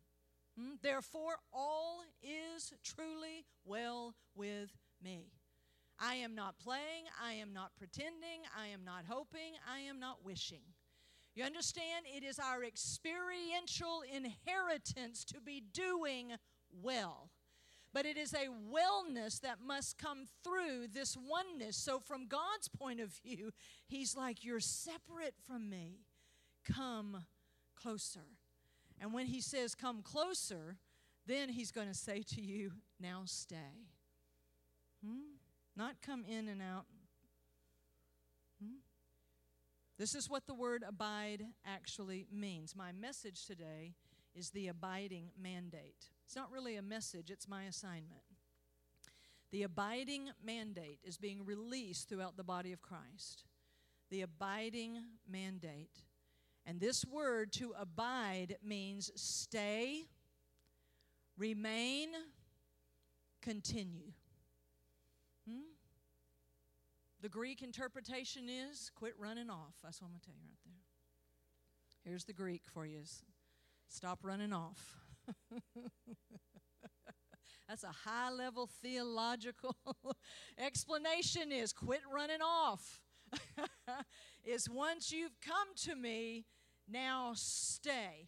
Hmm? 0.60 0.76
Therefore, 0.82 1.36
all 1.54 2.02
is 2.24 2.74
truly 2.84 3.46
well 3.64 4.16
with 4.36 4.72
me. 5.04 5.32
I 6.00 6.16
am 6.16 6.34
not 6.34 6.58
playing, 6.60 7.06
I 7.24 7.34
am 7.34 7.54
not 7.54 7.72
pretending, 7.78 8.42
I 8.58 8.68
am 8.68 8.84
not 8.84 9.06
hoping, 9.08 9.54
I 9.72 9.82
am 9.82 10.00
not 10.00 10.26
wishing. 10.26 10.64
You 11.36 11.44
understand? 11.44 12.06
It 12.06 12.24
is 12.24 12.40
our 12.40 12.64
experiential 12.64 14.04
inheritance 14.12 15.24
to 15.26 15.40
be 15.40 15.62
doing 15.74 16.34
well. 16.82 17.31
But 17.94 18.06
it 18.06 18.18
is 18.18 18.34
a 18.34 18.48
wellness 18.48 19.42
that 19.42 19.58
must 19.66 19.98
come 19.98 20.26
through 20.44 20.88
this 20.94 21.18
oneness. 21.18 21.76
So, 21.76 22.00
from 22.00 22.28
God's 22.28 22.70
point 22.70 23.02
of 23.02 23.10
view, 23.24 23.52
He's 23.88 24.16
like, 24.16 24.44
You're 24.44 24.60
separate 24.60 25.36
from 25.46 25.70
me. 25.70 26.00
Come 26.66 27.26
closer. 27.76 28.38
And 29.00 29.14
when 29.14 29.26
He 29.26 29.42
says, 29.42 29.76
Come 29.76 30.02
closer, 30.02 30.78
then 31.26 31.50
He's 31.50 31.72
going 31.72 31.90
to 31.90 31.94
say 31.94 32.24
to 32.36 32.42
you, 32.42 32.72
Now 33.00 33.24
stay. 33.26 33.90
Hmm? 35.06 35.36
Not 35.76 36.02
come 36.02 36.24
in 36.26 36.48
and 36.48 36.62
out. 36.62 36.86
Hmm? 38.64 38.78
This 39.98 40.16
is 40.16 40.30
what 40.30 40.48
the 40.48 40.54
word 40.54 40.84
abide 40.88 41.46
actually 41.66 42.26
means. 42.32 42.76
My 42.76 42.92
message 42.92 43.46
today 43.46 43.96
is 44.34 44.52
the 44.52 44.68
abiding 44.68 45.32
mandate. 45.40 46.10
It's 46.32 46.38
not 46.38 46.50
really 46.50 46.78
a 46.78 46.82
message, 46.82 47.30
it's 47.30 47.46
my 47.46 47.64
assignment. 47.64 48.22
The 49.52 49.64
abiding 49.64 50.30
mandate 50.42 51.00
is 51.04 51.18
being 51.18 51.46
released 51.46 52.08
throughout 52.08 52.38
the 52.38 52.44
body 52.46 52.72
of 52.72 52.82
Christ. 52.82 53.44
The 54.12 54.22
abiding 54.22 54.98
mandate. 55.30 56.06
And 56.66 56.80
this 56.80 57.04
word 57.04 57.52
to 57.56 57.74
abide 57.78 58.56
means 58.64 59.12
stay, 59.16 60.04
remain, 61.38 62.08
continue. 63.42 64.14
Hmm? 65.46 65.64
The 67.22 67.28
Greek 67.28 67.62
interpretation 67.62 68.48
is 68.48 68.90
quit 68.96 69.16
running 69.20 69.50
off. 69.50 69.74
That's 69.84 70.02
what 70.02 70.08
I'm 70.08 70.14
going 70.14 70.22
to 70.22 70.28
tell 70.28 70.36
you 70.38 70.48
right 70.48 70.60
there. 70.64 72.06
Here's 72.06 72.24
the 72.24 72.32
Greek 72.32 72.62
for 72.74 72.86
you 72.86 73.02
stop 73.90 74.20
running 74.24 74.54
off. 74.54 75.02
That's 77.68 77.84
a 77.84 78.10
high 78.10 78.32
level 78.32 78.70
theological 78.82 79.76
explanation 80.58 81.52
is 81.52 81.72
quit 81.72 82.02
running 82.14 82.42
off. 82.42 83.00
is 84.44 84.70
once 84.70 85.12
you've 85.12 85.40
come 85.40 85.70
to 85.84 85.96
me, 85.96 86.46
now 86.90 87.32
stay, 87.36 88.28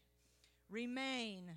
remain, 0.69 1.51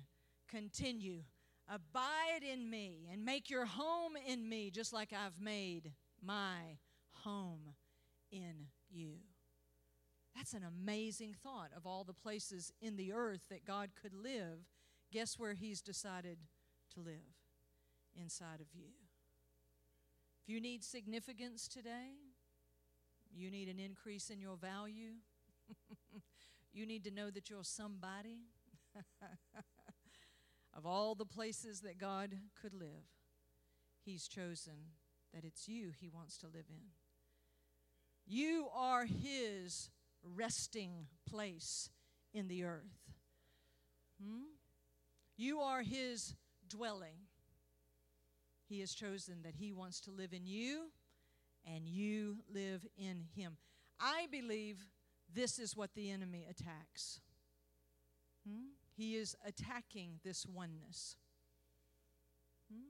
continue, 0.49 1.23
abide 1.69 2.43
in 2.43 2.69
me, 2.69 3.07
and 3.11 3.23
make 3.23 3.49
your 3.49 3.65
home 3.65 4.13
in 4.27 4.49
me 4.49 4.69
just 4.69 4.91
like 4.91 5.13
I've 5.13 5.39
made 5.39 5.93
my 6.21 6.77
home 7.23 7.73
in 8.31 8.67
you. 8.89 9.19
That's 10.35 10.53
an 10.53 10.63
amazing 10.63 11.35
thought 11.41 11.71
of 11.75 11.87
all 11.87 12.03
the 12.03 12.13
places 12.13 12.71
in 12.81 12.95
the 12.95 13.11
earth 13.11 13.45
that 13.49 13.65
God 13.65 13.89
could 13.99 14.13
live. 14.13 14.59
Guess 15.11 15.39
where 15.39 15.53
He's 15.53 15.81
decided 15.81 16.37
to 16.93 16.99
live? 16.99 17.35
Inside 18.15 18.61
of 18.61 18.67
you. 18.73 18.89
If 20.41 20.49
you 20.49 20.59
need 20.59 20.83
significance 20.83 21.67
today, 21.67 22.15
you 23.33 23.51
need 23.51 23.69
an 23.69 23.79
increase 23.79 24.29
in 24.29 24.39
your 24.39 24.57
value, 24.57 25.13
you 26.73 26.85
need 26.85 27.03
to 27.03 27.11
know 27.11 27.29
that 27.29 27.49
you're 27.49 27.63
somebody. 27.63 28.39
of 30.77 30.85
all 30.85 31.15
the 31.15 31.25
places 31.25 31.81
that 31.81 31.97
God 31.97 32.35
could 32.61 32.73
live, 32.73 33.09
He's 34.05 34.27
chosen 34.27 34.93
that 35.33 35.43
it's 35.43 35.67
you 35.67 35.91
He 35.99 36.07
wants 36.07 36.37
to 36.37 36.45
live 36.45 36.65
in. 36.69 36.91
You 38.25 38.67
are 38.75 39.05
His 39.05 39.89
resting 40.23 41.07
place 41.29 41.89
in 42.33 42.47
the 42.47 42.63
earth. 42.63 43.13
Hmm? 44.23 44.56
You 45.37 45.59
are 45.59 45.83
His 45.83 46.35
dwelling. 46.67 47.27
He 48.67 48.79
has 48.79 48.93
chosen 48.93 49.43
that 49.43 49.55
He 49.55 49.71
wants 49.71 50.01
to 50.01 50.11
live 50.11 50.33
in 50.33 50.45
you 50.45 50.87
and 51.65 51.87
you 51.87 52.37
live 52.51 52.85
in 52.97 53.25
Him. 53.35 53.57
I 53.99 54.27
believe 54.31 54.85
this 55.33 55.59
is 55.59 55.75
what 55.75 55.93
the 55.93 56.09
enemy 56.09 56.47
attacks. 56.49 57.21
Hmm? 58.47 58.69
He 58.95 59.15
is 59.15 59.35
attacking 59.45 60.19
this 60.23 60.45
oneness. 60.45 61.17
Hmm? 62.71 62.89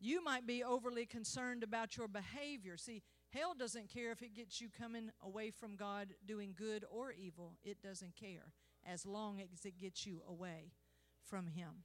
You 0.00 0.24
might 0.24 0.46
be 0.46 0.64
overly 0.64 1.04
concerned 1.04 1.62
about 1.62 1.96
your 1.96 2.08
behavior. 2.08 2.78
See, 2.78 3.02
hell 3.30 3.54
doesn't 3.58 3.92
care 3.92 4.10
if 4.12 4.22
it 4.22 4.34
gets 4.34 4.60
you 4.60 4.68
coming 4.70 5.10
away 5.22 5.50
from 5.50 5.76
God 5.76 6.14
doing 6.24 6.54
good 6.56 6.84
or 6.90 7.12
evil. 7.12 7.56
It 7.62 7.82
doesn't 7.82 8.14
care 8.16 8.52
as 8.86 9.04
long 9.04 9.40
as 9.40 9.64
it 9.64 9.78
gets 9.78 10.06
you 10.06 10.22
away 10.26 10.72
from 11.28 11.46
Him 11.46 11.84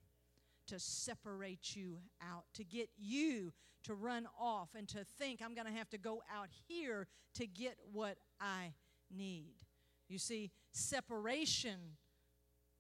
to 0.68 0.80
separate 0.80 1.76
you 1.76 1.98
out, 2.22 2.46
to 2.54 2.64
get 2.64 2.90
you 2.98 3.54
to 3.84 3.94
run 3.94 4.28
off 4.40 4.70
and 4.76 4.88
to 4.90 5.04
think, 5.20 5.42
I'm 5.44 5.54
going 5.54 5.68
to 5.68 5.74
have 5.74 5.90
to 5.90 5.98
go 5.98 6.22
out 6.34 6.48
here 6.68 7.08
to 7.36 7.46
get 7.46 7.78
what 7.92 8.18
I 8.40 8.74
need. 9.16 9.56
You 10.08 10.18
see, 10.18 10.52
separation 10.72 11.98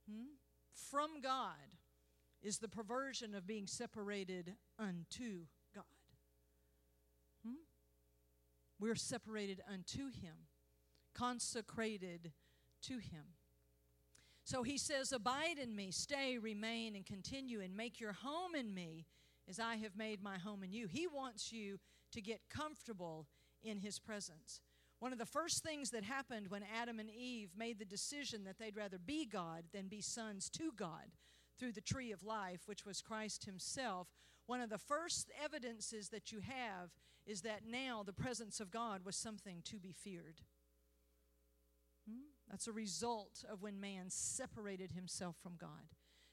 hmm, 0.09 0.35
from 0.73 1.21
God 1.21 1.77
is 2.41 2.59
the 2.59 2.67
perversion 2.67 3.35
of 3.35 3.47
being 3.47 3.67
separated 3.67 4.53
unto 4.77 5.45
God. 5.73 5.83
Hmm? 7.45 7.53
We're 8.79 8.95
separated 8.95 9.61
unto 9.71 10.05
Him, 10.05 10.47
consecrated 11.13 12.31
to 12.83 12.93
Him. 12.93 13.23
So 14.43 14.63
he 14.63 14.77
says, 14.77 15.11
Abide 15.11 15.57
in 15.61 15.75
me, 15.75 15.91
stay, 15.91 16.37
remain, 16.37 16.95
and 16.95 17.05
continue, 17.05 17.61
and 17.61 17.75
make 17.75 17.99
your 17.99 18.13
home 18.13 18.55
in 18.55 18.73
me 18.73 19.05
as 19.49 19.59
I 19.59 19.75
have 19.77 19.95
made 19.95 20.21
my 20.21 20.37
home 20.37 20.63
in 20.63 20.71
you. 20.71 20.87
He 20.87 21.07
wants 21.07 21.51
you 21.51 21.79
to 22.11 22.21
get 22.21 22.41
comfortable 22.49 23.27
in 23.63 23.79
his 23.79 23.99
presence. 23.99 24.61
One 24.99 25.11
of 25.11 25.19
the 25.19 25.25
first 25.25 25.63
things 25.63 25.89
that 25.91 26.03
happened 26.03 26.47
when 26.49 26.63
Adam 26.79 26.99
and 26.99 27.09
Eve 27.09 27.51
made 27.57 27.79
the 27.79 27.85
decision 27.85 28.43
that 28.45 28.57
they'd 28.57 28.77
rather 28.77 28.97
be 28.97 29.25
God 29.25 29.63
than 29.73 29.87
be 29.87 30.01
sons 30.01 30.49
to 30.51 30.71
God 30.75 31.11
through 31.59 31.73
the 31.73 31.81
tree 31.81 32.11
of 32.11 32.23
life, 32.23 32.61
which 32.65 32.85
was 32.85 33.01
Christ 33.01 33.45
Himself, 33.45 34.07
one 34.45 34.61
of 34.61 34.69
the 34.69 34.77
first 34.77 35.31
evidences 35.43 36.09
that 36.09 36.31
you 36.31 36.39
have 36.41 36.91
is 37.25 37.41
that 37.41 37.61
now 37.65 38.03
the 38.05 38.13
presence 38.13 38.59
of 38.59 38.71
God 38.71 39.05
was 39.05 39.15
something 39.15 39.61
to 39.65 39.77
be 39.77 39.93
feared. 39.93 40.41
That's 42.53 42.67
a 42.67 42.71
result 42.71 43.43
of 43.51 43.63
when 43.63 43.79
man 43.79 44.11
separated 44.11 44.91
himself 44.91 45.35
from 45.41 45.53
God. 45.59 45.89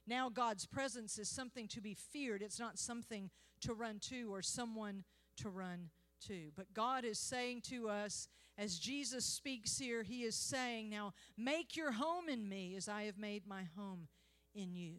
Now 0.07 0.29
God's 0.29 0.67
presence 0.67 1.19
is 1.19 1.31
something 1.31 1.67
to 1.69 1.81
be 1.81 1.95
feared. 1.95 2.43
It's 2.43 2.61
not 2.61 2.79
something 2.79 3.31
to 3.63 3.73
run 3.73 4.01
to 4.11 4.31
or 4.31 4.43
someone 4.43 5.05
to 5.39 5.49
run 5.49 5.89
to. 6.27 6.51
But 6.55 6.75
God 6.75 7.07
is 7.07 7.19
saying 7.19 7.63
to 7.71 7.89
us, 7.89 8.29
as 8.59 8.79
Jesus 8.79 9.25
speaks 9.25 9.79
here, 9.79 10.03
He 10.03 10.25
is 10.25 10.37
saying, 10.37 10.91
Now 10.91 11.15
make 11.39 11.75
your 11.75 11.93
home 11.93 12.29
in 12.29 12.47
me 12.47 12.77
as 12.77 12.87
I 12.87 13.05
have 13.05 13.17
made 13.17 13.47
my 13.47 13.63
home 13.75 14.09
in 14.55 14.75
you. 14.75 14.97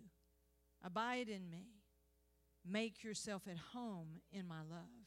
Abide 0.84 1.30
in 1.30 1.52
me. 1.52 1.68
Make 2.68 3.04
yourself 3.04 3.44
at 3.48 3.60
home 3.76 4.22
in 4.32 4.48
my 4.48 4.62
love. 4.68 5.06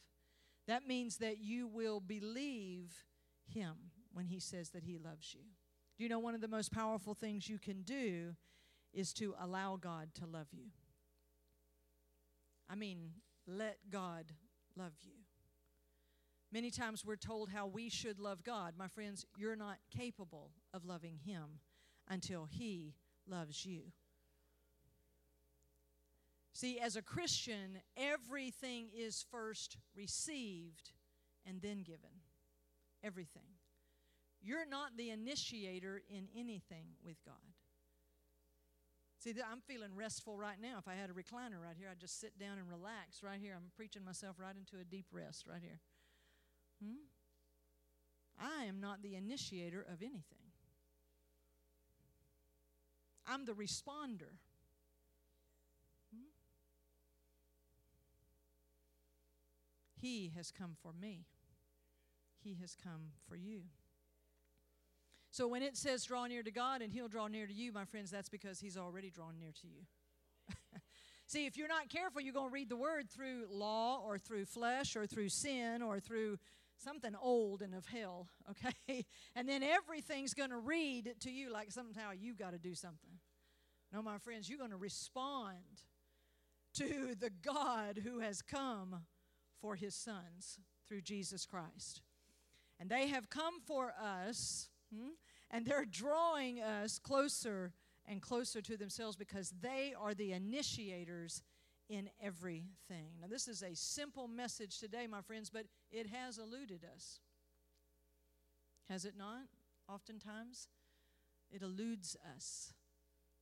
That 0.65 0.87
means 0.87 1.17
that 1.17 1.39
you 1.39 1.67
will 1.67 1.99
believe 1.99 3.03
him 3.53 3.73
when 4.13 4.27
he 4.27 4.39
says 4.39 4.69
that 4.69 4.85
he 4.85 4.97
loves 4.97 5.33
you. 5.33 5.41
Do 5.97 6.03
you 6.03 6.09
know 6.09 6.19
one 6.19 6.35
of 6.35 6.41
the 6.41 6.47
most 6.47 6.71
powerful 6.71 7.13
things 7.13 7.47
you 7.47 7.57
can 7.57 7.81
do 7.83 8.35
is 8.93 9.13
to 9.13 9.33
allow 9.39 9.77
God 9.77 10.09
to 10.15 10.25
love 10.25 10.47
you? 10.51 10.67
I 12.69 12.75
mean, 12.75 13.11
let 13.47 13.77
God 13.89 14.25
love 14.75 14.93
you. 15.03 15.13
Many 16.51 16.71
times 16.71 17.05
we're 17.05 17.15
told 17.15 17.49
how 17.49 17.67
we 17.67 17.89
should 17.89 18.19
love 18.19 18.43
God. 18.43 18.73
My 18.77 18.87
friends, 18.87 19.25
you're 19.37 19.55
not 19.55 19.77
capable 19.95 20.51
of 20.73 20.85
loving 20.85 21.17
Him 21.25 21.59
until 22.09 22.45
He 22.45 22.95
loves 23.27 23.65
you. 23.65 23.81
See, 26.53 26.79
as 26.79 26.95
a 26.95 27.01
Christian, 27.01 27.79
everything 27.97 28.87
is 28.95 29.25
first 29.29 29.77
received 29.95 30.91
and 31.45 31.61
then 31.61 31.83
given. 31.83 32.21
Everything. 33.03 33.54
You're 34.45 34.67
not 34.69 34.95
the 34.95 35.09
initiator 35.09 36.03
in 36.07 36.27
anything 36.37 36.85
with 37.03 37.17
God. 37.25 37.33
See, 39.17 39.31
I'm 39.31 39.61
feeling 39.67 39.95
restful 39.95 40.37
right 40.37 40.61
now. 40.61 40.75
If 40.77 40.87
I 40.87 40.93
had 40.93 41.09
a 41.09 41.13
recliner 41.13 41.59
right 41.59 41.75
here, 41.75 41.87
I'd 41.91 41.99
just 41.99 42.21
sit 42.21 42.37
down 42.37 42.59
and 42.59 42.69
relax 42.69 43.23
right 43.23 43.39
here. 43.41 43.53
I'm 43.55 43.71
preaching 43.75 44.05
myself 44.05 44.35
right 44.39 44.55
into 44.55 44.79
a 44.79 44.85
deep 44.85 45.07
rest 45.11 45.47
right 45.47 45.61
here. 45.63 45.79
Hmm? 46.79 47.07
I 48.39 48.65
am 48.65 48.79
not 48.79 49.01
the 49.01 49.15
initiator 49.15 49.81
of 49.81 50.03
anything, 50.03 50.51
I'm 53.25 53.45
the 53.45 53.53
responder. 53.53 54.37
He 59.99 60.31
has 60.35 60.51
come 60.51 60.75
for 60.83 60.93
me, 60.93 61.25
He 62.43 62.57
has 62.61 62.75
come 62.75 63.13
for 63.27 63.35
you. 63.35 63.61
So 65.35 65.49
when 65.49 65.63
it 65.63 65.75
says 65.75 66.05
draw 66.05 66.27
near 66.27 66.43
to 66.43 66.51
God 66.51 66.81
and 66.81 66.93
He'll 66.93 67.09
draw 67.09 67.27
near 67.27 67.45
to 67.45 67.51
you, 67.51 67.73
my 67.73 67.83
friends, 67.83 68.09
that's 68.09 68.29
because 68.29 68.61
He's 68.61 68.77
already 68.77 69.09
drawn 69.09 69.37
near 69.37 69.51
to 69.51 69.67
you. 69.67 69.81
See, 71.27 71.45
if 71.45 71.57
you're 71.57 71.67
not 71.67 71.89
careful, 71.89 72.21
you're 72.21 72.31
going 72.31 72.47
to 72.47 72.53
read 72.53 72.69
the 72.69 72.77
word 72.77 73.09
through 73.09 73.47
law 73.51 74.01
or 74.01 74.17
through 74.17 74.45
flesh 74.45 74.95
or 74.95 75.05
through 75.05 75.27
sin 75.27 75.81
or 75.81 75.99
through 75.99 76.37
something 76.77 77.13
old 77.21 77.61
and 77.61 77.75
of 77.75 77.85
hell, 77.85 78.29
okay? 78.49 79.03
And 79.35 79.49
then 79.49 79.61
everything's 79.61 80.33
going 80.33 80.51
to 80.51 80.57
read 80.57 81.15
to 81.19 81.29
you 81.29 81.51
like 81.51 81.69
somehow 81.69 82.11
you've 82.17 82.39
got 82.39 82.51
to 82.51 82.57
do 82.57 82.73
something. 82.73 83.19
No, 83.91 84.01
my 84.01 84.19
friends, 84.19 84.47
you're 84.47 84.57
going 84.57 84.71
to 84.71 84.77
respond 84.77 85.83
to 86.75 87.13
the 87.19 87.31
God 87.43 87.99
who 88.05 88.19
has 88.19 88.41
come 88.41 89.01
for 89.59 89.75
his 89.75 89.95
sons 89.95 90.59
through 90.87 91.01
Jesus 91.01 91.45
Christ. 91.45 92.03
And 92.79 92.89
they 92.89 93.07
have 93.07 93.29
come 93.29 93.59
for 93.65 93.93
us, 94.01 94.69
hmm, 94.93 95.09
and 95.51 95.65
they're 95.65 95.85
drawing 95.85 96.61
us 96.61 96.99
closer 96.99 97.73
and 98.05 98.21
closer 98.21 98.61
to 98.61 98.77
themselves 98.77 99.15
because 99.15 99.53
they 99.61 99.93
are 99.99 100.13
the 100.13 100.31
initiators 100.31 101.41
in 101.89 102.09
everything. 102.21 103.13
Now, 103.21 103.27
this 103.27 103.47
is 103.47 103.61
a 103.61 103.75
simple 103.75 104.27
message 104.27 104.79
today, 104.79 105.07
my 105.07 105.21
friends, 105.21 105.49
but 105.49 105.65
it 105.91 106.07
has 106.07 106.37
eluded 106.37 106.85
us. 106.95 107.19
Has 108.89 109.05
it 109.05 109.15
not? 109.17 109.47
Oftentimes, 109.87 110.67
it 111.51 111.61
eludes 111.61 112.15
us 112.35 112.73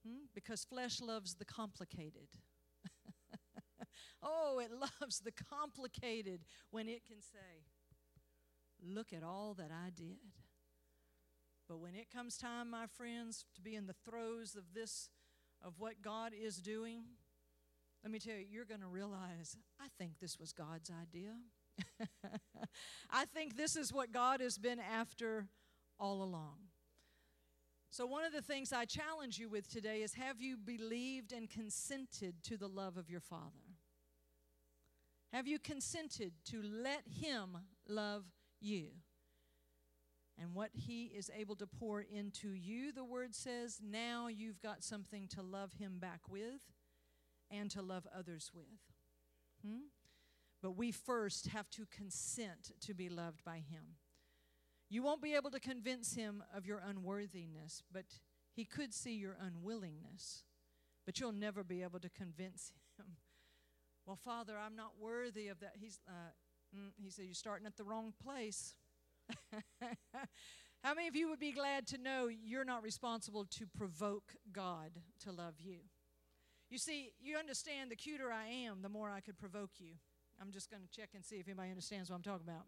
hmm? 0.06 0.25
because 0.34 0.65
flesh 0.65 1.01
loves 1.01 1.36
the 1.36 1.45
complicated. 1.45 2.27
Oh, 4.23 4.60
it 4.60 4.71
loves 4.71 5.19
the 5.19 5.34
complicated 5.49 6.45
when 6.71 6.88
it 6.88 7.06
can 7.06 7.21
say, 7.21 7.65
Look 8.86 9.13
at 9.13 9.23
all 9.23 9.53
that 9.56 9.71
I 9.71 9.89
did. 9.89 10.17
But 11.73 11.79
when 11.79 11.95
it 11.95 12.12
comes 12.13 12.38
time, 12.38 12.69
my 12.69 12.86
friends, 12.86 13.45
to 13.55 13.62
be 13.62 13.73
in 13.73 13.88
the 13.88 13.95
throes 14.05 14.55
of 14.55 14.75
this, 14.75 15.09
of 15.59 15.79
what 15.79 16.03
God 16.03 16.31
is 16.39 16.57
doing, 16.57 17.01
let 18.03 18.12
me 18.12 18.19
tell 18.19 18.36
you, 18.36 18.45
you're 18.47 18.63
going 18.63 18.81
to 18.81 18.88
realize, 18.88 19.57
I 19.81 19.88
think 19.97 20.19
this 20.21 20.39
was 20.39 20.53
God's 20.53 20.91
idea. 20.91 21.31
I 23.09 23.25
think 23.25 23.57
this 23.57 23.75
is 23.75 23.91
what 23.91 24.12
God 24.12 24.39
has 24.39 24.59
been 24.59 24.79
after 24.79 25.47
all 25.99 26.21
along. 26.21 26.57
So, 27.89 28.05
one 28.05 28.23
of 28.23 28.33
the 28.33 28.43
things 28.43 28.71
I 28.71 28.86
challenge 28.86 29.39
you 29.39 29.49
with 29.49 29.67
today 29.67 30.03
is 30.03 30.13
have 30.13 30.39
you 30.39 30.57
believed 30.57 31.33
and 31.33 31.49
consented 31.49 32.36
to 32.43 32.55
the 32.55 32.69
love 32.69 32.97
of 32.97 33.09
your 33.09 33.19
Father? 33.19 33.79
Have 35.31 35.47
you 35.47 35.57
consented 35.57 36.33
to 36.51 36.62
let 36.62 37.01
Him 37.19 37.57
love 37.88 38.25
you? 38.62 38.89
And 40.39 40.54
what 40.54 40.72
He 40.74 41.06
is 41.06 41.30
able 41.36 41.56
to 41.58 41.67
pour 41.67 42.02
into 42.02 42.50
you, 42.50 42.91
the 42.91 43.04
Word 43.04 43.36
says, 43.36 43.80
now 43.84 44.28
you've 44.28 44.62
got 44.62 44.84
something 44.84 45.28
to 45.30 45.41
love 45.41 45.74
Him 45.74 46.00
back 46.00 46.22
with 46.30 46.62
and 47.52 47.69
to 47.72 47.82
love 47.82 48.08
others 48.17 48.52
with. 48.54 48.65
Hmm? 49.65 49.88
But 50.62 50.78
we 50.78 50.91
first 50.91 51.48
have 51.48 51.69
to 51.72 51.86
consent 51.86 52.72
to 52.82 52.93
be 52.93 53.10
loved 53.10 53.43
by 53.43 53.58
Him. 53.58 53.98
You 54.89 55.04
won't 55.04 55.22
be 55.22 55.36
able 55.36 55.52
to 55.52 55.60
convince 55.60 56.15
Him 56.15 56.43
of 56.56 56.65
your 56.65 56.82
unworthiness, 56.86 57.84
but 57.91 58.06
He 58.56 58.65
could 58.65 58.93
see 58.93 59.13
your 59.15 59.38
unwillingness. 59.39 60.43
But 61.06 61.19
you'll 61.19 61.32
never 61.34 61.63
be 61.63 61.84
able 61.84 62.00
to 62.00 62.10
convince 62.10 62.72
Him 62.98 63.06
Well, 64.06 64.17
Father, 64.17 64.54
I'm 64.58 64.76
not 64.76 64.93
worthy 65.00 65.48
of 65.48 65.60
that. 65.62 65.74
He's, 65.80 66.00
uh, 66.08 66.32
mm, 66.76 66.91
he 67.02 67.10
said, 67.10 67.26
You're 67.26 67.34
starting 67.34 67.65
at 67.65 67.78
the 67.78 67.84
wrong 67.84 68.13
place. 68.22 68.76
How 70.84 70.93
many 70.93 71.08
of 71.08 71.15
you 71.15 71.30
would 71.30 71.39
be 71.39 71.52
glad 71.52 71.88
to 71.88 71.98
know 71.98 72.28
you're 72.28 72.65
not 72.65 72.84
responsible 72.84 73.46
to 73.52 73.65
provoke 73.65 74.36
God 74.52 74.91
to 75.24 75.32
love 75.32 75.56
you? 75.60 75.78
You 76.69 76.78
see, 76.78 77.12
you 77.22 77.38
understand 77.38 77.91
the 77.91 77.96
cuter 77.96 78.32
I 78.32 78.48
am, 78.65 78.82
the 78.82 78.89
more 78.89 79.10
I 79.10 79.22
could 79.22 79.38
provoke 79.38 79.72
you. 79.78 79.93
I'm 80.41 80.52
just 80.52 80.69
going 80.69 80.84
to 80.84 80.89
check 80.89 81.10
and 81.13 81.24
see 81.24 81.36
if 81.36 81.48
anybody 81.48 81.69
understands 81.69 82.10
what 82.10 82.17
I'm 82.17 82.24
talking 82.24 82.48
about. 82.48 82.65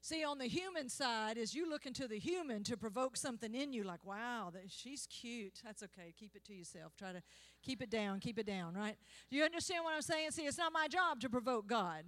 See, 0.00 0.22
on 0.22 0.38
the 0.38 0.46
human 0.46 0.88
side, 0.88 1.36
is 1.36 1.54
you 1.54 1.68
look 1.68 1.86
into 1.86 2.06
the 2.06 2.18
human 2.18 2.62
to 2.64 2.76
provoke 2.76 3.16
something 3.16 3.54
in 3.54 3.72
you, 3.72 3.82
like, 3.82 4.04
wow, 4.04 4.50
that, 4.52 4.62
she's 4.68 5.08
cute. 5.08 5.60
That's 5.64 5.82
okay. 5.82 6.14
Keep 6.16 6.36
it 6.36 6.44
to 6.44 6.54
yourself. 6.54 6.94
Try 6.96 7.12
to 7.12 7.22
keep 7.62 7.82
it 7.82 7.90
down, 7.90 8.20
keep 8.20 8.38
it 8.38 8.46
down, 8.46 8.74
right? 8.74 8.96
Do 9.30 9.36
you 9.36 9.42
understand 9.42 9.82
what 9.82 9.94
I'm 9.94 10.02
saying? 10.02 10.30
See, 10.30 10.42
it's 10.42 10.58
not 10.58 10.72
my 10.72 10.86
job 10.86 11.20
to 11.22 11.28
provoke 11.28 11.66
God. 11.66 12.04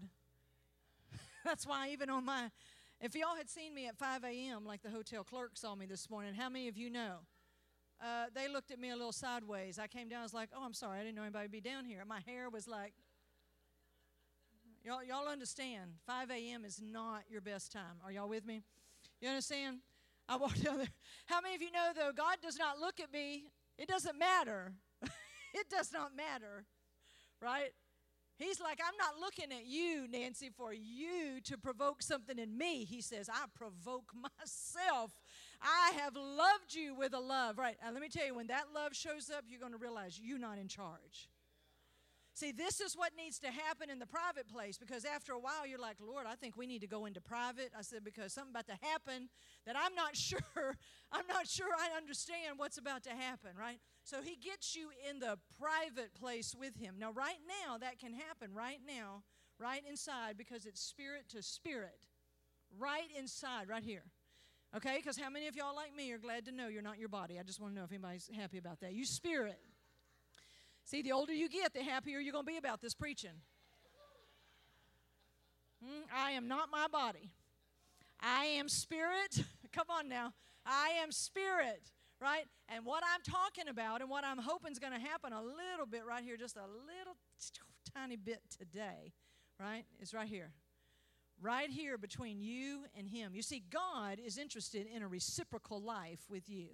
That's 1.45 1.67
why, 1.67 1.89
even 1.91 2.09
on 2.09 2.25
my, 2.25 2.51
if 3.01 3.15
y'all 3.15 3.37
had 3.37 3.49
seen 3.49 3.75
me 3.75 3.87
at 3.87 3.97
5 3.97 4.25
a.m., 4.25 4.65
like 4.65 4.83
the 4.83 4.91
hotel 4.91 5.25
clerk 5.25 5.53
saw 5.55 5.75
me 5.75 5.87
this 5.87 6.11
morning, 6.11 6.35
how 6.35 6.49
many 6.49 6.69
of 6.69 6.77
you 6.77 6.91
know? 6.91 7.19
Uh, 8.01 8.27
they 8.35 8.49
looked 8.49 8.71
at 8.71 8.79
me 8.79 8.91
a 8.91 8.97
little 8.97 9.13
sideways. 9.13 9.79
I 9.79 9.87
came 9.87 10.09
down, 10.09 10.21
I 10.21 10.23
was 10.23 10.35
like, 10.35 10.51
oh, 10.57 10.65
I'm 10.65 10.75
sorry, 10.75 11.01
I 11.01 11.03
didn't 11.03 11.17
know 11.17 11.23
anybody 11.23 11.45
would 11.45 11.53
be 11.53 11.61
down 11.61 11.85
here. 11.85 12.05
My 12.07 12.21
hair 12.21 12.49
was 12.51 12.69
like, 12.69 12.93
Y'all, 14.85 15.03
y'all 15.03 15.29
understand, 15.29 15.91
5 16.07 16.31
a.m. 16.31 16.65
is 16.65 16.81
not 16.81 17.25
your 17.29 17.41
best 17.41 17.73
time. 17.73 18.01
Are 18.05 18.13
y'all 18.13 18.29
with 18.29 18.47
me? 18.47 18.63
You 19.21 19.29
understand? 19.29 19.81
I 20.29 20.37
walked 20.37 20.65
down 20.65 20.79
there. 20.79 20.89
How 21.27 21.41
many 21.41 21.57
of 21.57 21.61
you 21.61 21.71
know, 21.73 21.91
though, 21.95 22.13
God 22.17 22.37
does 22.43 22.57
not 22.59 22.79
look 22.79 23.01
at 23.01 23.13
me? 23.13 23.45
It 23.77 23.89
doesn't 23.89 24.19
matter. 24.19 24.73
it 25.03 25.69
does 25.69 25.93
not 25.93 26.17
matter, 26.17 26.65
right? 27.43 27.71
He's 28.39 28.61
like, 28.61 28.81
I'm 28.81 28.97
not 28.97 29.21
looking 29.21 29.53
at 29.53 29.67
you, 29.67 30.07
Nancy, 30.09 30.49
for 30.57 30.73
you 30.73 31.41
to 31.45 31.59
provoke 31.59 32.03
something 32.03 32.39
in 32.39 32.57
me. 32.57 32.85
He 32.85 33.01
says, 33.01 33.29
I 33.29 33.47
provoke 33.55 34.13
myself. 34.39 35.13
I 35.61 35.93
have 35.99 36.15
loved 36.15 36.73
you 36.73 36.95
with 36.95 37.15
a 37.15 37.21
love. 37.21 37.59
Right. 37.59 37.77
And 37.85 37.95
let 37.95 38.01
me 38.01 38.09
tell 38.09 38.27
you, 38.27 38.37
when 38.37 38.47
that 38.47 38.67
love 38.73 38.95
shows 38.95 39.29
up, 39.29 39.45
you're 39.49 39.61
going 39.61 39.73
to 39.73 39.79
realize 39.79 40.21
you're 40.23 40.39
not 40.39 40.59
in 40.59 40.69
charge. 40.69 41.29
See, 42.39 42.53
this 42.53 42.81
is 42.81 42.95
what 42.97 43.17
needs 43.17 43.41
to 43.41 43.49
happen 43.49 43.91
in 43.91 43.99
the 43.99 44.07
private 44.07 44.47
place 44.47 44.79
because 44.79 45.05
after 45.05 45.33
a 45.33 45.41
while 45.41 45.67
you're 45.67 45.77
like, 45.77 45.97
Lord, 46.01 46.25
I 46.25 46.37
think 46.37 46.57
we 46.57 46.69
need 46.69 46.83
to 46.83 46.87
go 46.87 47.05
into 47.05 47.21
private. 47.21 47.73
I 47.77 47.83
said, 47.83 48.05
because 48.05 48.33
something 48.33 48.53
about 48.53 48.69
to 48.69 48.79
happen 48.81 49.29
that 49.67 49.75
I'm 49.77 49.93
not 49.97 50.17
sure, 50.29 50.39
I'm 51.11 51.27
not 51.27 51.49
sure 51.49 51.67
I 51.77 51.97
understand 51.97 52.57
what's 52.57 52.79
about 52.79 53.03
to 53.05 53.11
happen, 53.11 53.51
right? 53.59 53.81
So 54.05 54.23
he 54.23 54.37
gets 54.37 54.77
you 54.77 54.91
in 55.11 55.19
the 55.19 55.37
private 55.59 56.15
place 56.15 56.55
with 56.57 56.77
him. 56.77 56.95
Now, 56.97 57.11
right 57.11 57.41
now, 57.67 57.77
that 57.79 57.99
can 57.99 58.13
happen 58.13 58.55
right 58.55 58.79
now, 58.87 59.25
right 59.59 59.83
inside, 59.89 60.39
because 60.39 60.65
it's 60.65 60.81
spirit 60.81 61.25
to 61.31 61.43
spirit, 61.43 61.99
right 62.79 63.09
inside, 63.19 63.69
right 63.69 63.83
here. 63.83 64.05
Okay? 64.77 64.99
Because 64.99 65.19
how 65.19 65.29
many 65.29 65.49
of 65.49 65.57
y'all, 65.57 65.75
like 65.75 65.93
me, 65.93 66.13
are 66.13 66.19
glad 66.19 66.45
to 66.45 66.53
know 66.53 66.69
you're 66.69 66.83
not 66.83 67.01
your 67.01 67.09
body? 67.09 67.41
I 67.41 67.43
just 67.43 67.61
want 67.61 67.75
to 67.75 67.81
know 67.81 67.85
if 67.85 67.91
anybody's 67.91 68.31
happy 68.33 68.59
about 68.59 68.79
that. 68.83 68.93
You 68.93 69.05
spirit. 69.05 69.59
See, 70.89 71.03
the 71.03 71.13
older 71.13 71.35
you 71.35 71.51
get, 71.51 71.75
the 71.75 71.83
happier 71.83 72.19
you're 72.19 72.33
going 72.33 72.47
to 72.47 72.51
be 72.51 72.57
about 72.57 72.81
this 72.81 72.95
preaching. 72.95 73.43
Mm, 75.85 76.05
I 76.17 76.31
am 76.31 76.49
not 76.49 76.71
my 76.73 76.87
body. 76.91 77.31
I 78.19 78.47
am 78.47 78.71
spirit. 78.71 79.45
Come 79.73 79.89
on 79.91 80.09
now. 80.09 80.33
I 80.65 80.93
am 81.03 81.13
spirit, 81.13 81.93
right? 82.23 82.45
And 82.71 82.87
what 82.87 83.03
I'm 83.05 83.21
talking 83.23 83.69
about 83.69 84.01
and 84.01 84.09
what 84.09 84.25
I'm 84.25 84.39
hoping 84.39 84.73
is 84.73 84.79
going 84.79 84.95
to 84.95 84.99
happen 84.99 85.35
a 85.35 85.43
little 85.43 85.85
bit 85.91 86.07
right 86.07 86.25
here, 86.25 86.39
just 86.39 86.57
a 86.57 86.61
little 86.63 87.19
tiny 87.95 88.17
bit 88.17 88.41
today, 88.59 89.13
right? 89.61 89.85
Is 90.01 90.15
right 90.15 90.27
here. 90.27 90.53
Right 91.39 91.69
here 91.69 91.99
between 91.99 92.41
you 92.41 92.85
and 92.97 93.07
Him. 93.07 93.35
You 93.35 93.43
see, 93.43 93.63
God 93.71 94.19
is 94.25 94.39
interested 94.39 94.87
in 94.87 95.03
a 95.03 95.09
reciprocal 95.09 95.83
life 95.83 96.21
with 96.31 96.49
you. 96.49 96.69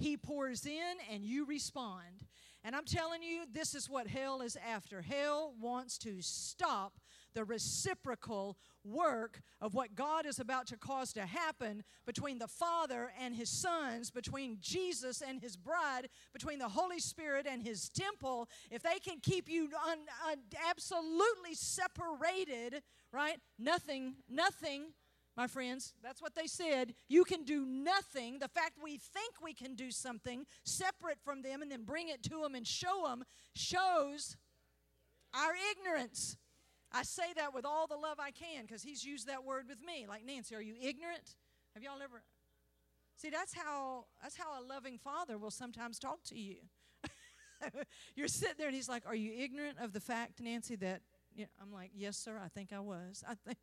He 0.00 0.16
pours 0.16 0.64
in 0.64 0.96
and 1.12 1.24
you 1.24 1.44
respond. 1.44 2.24
And 2.64 2.74
I'm 2.74 2.84
telling 2.84 3.22
you, 3.22 3.42
this 3.52 3.74
is 3.74 3.88
what 3.88 4.06
hell 4.06 4.40
is 4.40 4.56
after. 4.56 5.02
Hell 5.02 5.54
wants 5.60 5.98
to 5.98 6.16
stop 6.20 6.94
the 7.34 7.44
reciprocal 7.44 8.56
work 8.82 9.40
of 9.60 9.74
what 9.74 9.94
God 9.94 10.24
is 10.24 10.38
about 10.38 10.66
to 10.68 10.78
cause 10.78 11.12
to 11.12 11.26
happen 11.26 11.84
between 12.06 12.38
the 12.38 12.48
Father 12.48 13.12
and 13.20 13.34
His 13.34 13.50
sons, 13.50 14.10
between 14.10 14.56
Jesus 14.60 15.22
and 15.26 15.40
His 15.40 15.56
bride, 15.56 16.08
between 16.32 16.58
the 16.58 16.68
Holy 16.68 16.98
Spirit 16.98 17.46
and 17.48 17.62
His 17.62 17.90
temple. 17.90 18.48
If 18.70 18.82
they 18.82 18.98
can 18.98 19.20
keep 19.20 19.48
you 19.48 19.68
un, 19.86 19.98
un, 20.30 20.38
absolutely 20.68 21.54
separated, 21.54 22.82
right? 23.12 23.36
Nothing, 23.58 24.16
nothing 24.28 24.92
my 25.40 25.46
friends. 25.46 25.94
That's 26.02 26.20
what 26.20 26.34
they 26.34 26.46
said. 26.46 26.92
You 27.08 27.24
can 27.24 27.44
do 27.44 27.64
nothing. 27.64 28.40
The 28.40 28.48
fact 28.48 28.72
we 28.82 28.98
think 28.98 29.32
we 29.42 29.54
can 29.54 29.74
do 29.74 29.90
something 29.90 30.44
separate 30.64 31.18
from 31.24 31.40
them 31.40 31.62
and 31.62 31.72
then 31.72 31.84
bring 31.84 32.10
it 32.10 32.22
to 32.24 32.42
them 32.42 32.54
and 32.54 32.66
show 32.66 33.06
them 33.06 33.24
shows 33.54 34.36
our 35.32 35.52
ignorance. 35.70 36.36
I 36.92 37.04
say 37.04 37.32
that 37.36 37.54
with 37.54 37.64
all 37.64 37.86
the 37.86 37.96
love 37.96 38.18
I 38.20 38.32
can 38.32 38.66
because 38.66 38.82
he's 38.82 39.02
used 39.02 39.28
that 39.28 39.42
word 39.42 39.64
with 39.66 39.78
me. 39.82 40.04
Like 40.06 40.26
Nancy, 40.26 40.54
are 40.54 40.60
you 40.60 40.74
ignorant? 40.78 41.36
Have 41.74 41.82
y'all 41.82 42.02
ever 42.04 42.22
See, 43.16 43.30
that's 43.30 43.54
how 43.54 44.04
that's 44.22 44.36
how 44.36 44.60
a 44.60 44.62
loving 44.62 44.98
father 44.98 45.38
will 45.38 45.50
sometimes 45.50 45.98
talk 45.98 46.22
to 46.24 46.38
you. 46.38 46.56
You're 48.14 48.28
sitting 48.28 48.54
there 48.56 48.68
and 48.68 48.74
he's 48.74 48.88
like, 48.88 49.04
"Are 49.06 49.14
you 49.14 49.32
ignorant 49.38 49.76
of 49.78 49.92
the 49.92 50.00
fact, 50.00 50.40
Nancy, 50.40 50.76
that 50.76 51.02
you 51.34 51.42
know, 51.42 51.48
I'm 51.60 51.70
like, 51.70 51.90
"Yes, 51.94 52.16
sir, 52.16 52.40
I 52.42 52.48
think 52.48 52.72
I 52.72 52.80
was." 52.80 53.22
I 53.28 53.34
think 53.34 53.58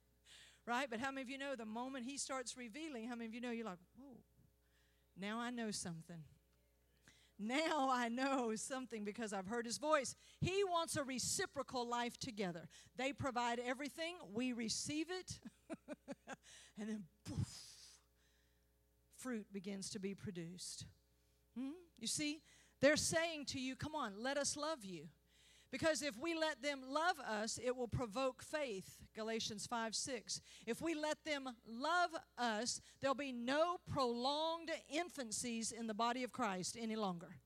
right? 0.67 0.88
But 0.89 0.99
how 0.99 1.12
many 1.12 1.21
of 1.21 1.30
you 1.30 1.38
know 1.38 1.56
the 1.56 1.65
moment 1.65 2.06
he 2.06 2.17
starts 2.17 2.58
revealing, 2.58 3.08
how 3.08 3.15
many 3.15 3.27
of 3.27 3.34
you 3.34 3.41
know 3.41 3.51
you're 3.51 3.65
like, 3.65 3.80
whoa, 3.97 4.17
now 5.19 5.39
I 5.39 5.49
know 5.49 5.71
something. 5.71 6.23
Now 7.39 7.89
I 7.91 8.10
know 8.10 8.56
something 8.56 9.03
because 9.03 9.32
I've 9.32 9.45
heard 9.45 9.65
his 9.65 9.77
voice. 9.77 10.15
He 10.41 10.63
wants 10.63 10.97
a 10.97 11.03
reciprocal 11.03 11.88
life 11.88 12.17
together. 12.17 12.67
They 12.95 13.13
provide 13.13 13.60
everything, 13.60 14.15
we 14.34 14.53
receive 14.53 15.08
it, 15.10 15.39
and 16.80 16.89
then 16.89 17.03
poof, 17.25 17.47
fruit 19.17 19.45
begins 19.53 19.89
to 19.91 19.99
be 19.99 20.15
produced. 20.15 20.86
Hmm? 21.56 21.71
You 21.99 22.08
see, 22.08 22.41
they're 22.82 22.95
saying 22.95 23.45
to 23.47 23.60
you, 23.60 23.75
Come 23.75 23.95
on, 23.95 24.13
let 24.19 24.38
us 24.38 24.58
love 24.58 24.84
you. 24.84 25.08
Because 25.71 26.01
if 26.01 26.17
we 26.17 26.34
let 26.34 26.62
them 26.62 26.82
love 26.88 27.19
us, 27.19 27.60
it 27.63 27.75
will 27.75 27.88
provoke 27.88 28.41
faith. 28.41 28.97
Galatians 29.15 29.67
5 29.67 29.95
6. 29.95 30.41
If 30.65 30.82
we 30.82 30.95
let 30.95 31.23
them 31.25 31.49
love 31.67 32.12
us, 32.38 32.80
there'll 33.01 33.15
be 33.15 33.34
no 33.34 33.77
prolonged 33.91 34.71
infancies 34.93 35.73
in 35.73 35.88
the 35.88 35.93
body 35.93 36.23
of 36.23 36.32
Christ 36.32 36.77
any 36.80 36.95
longer. 36.95 37.38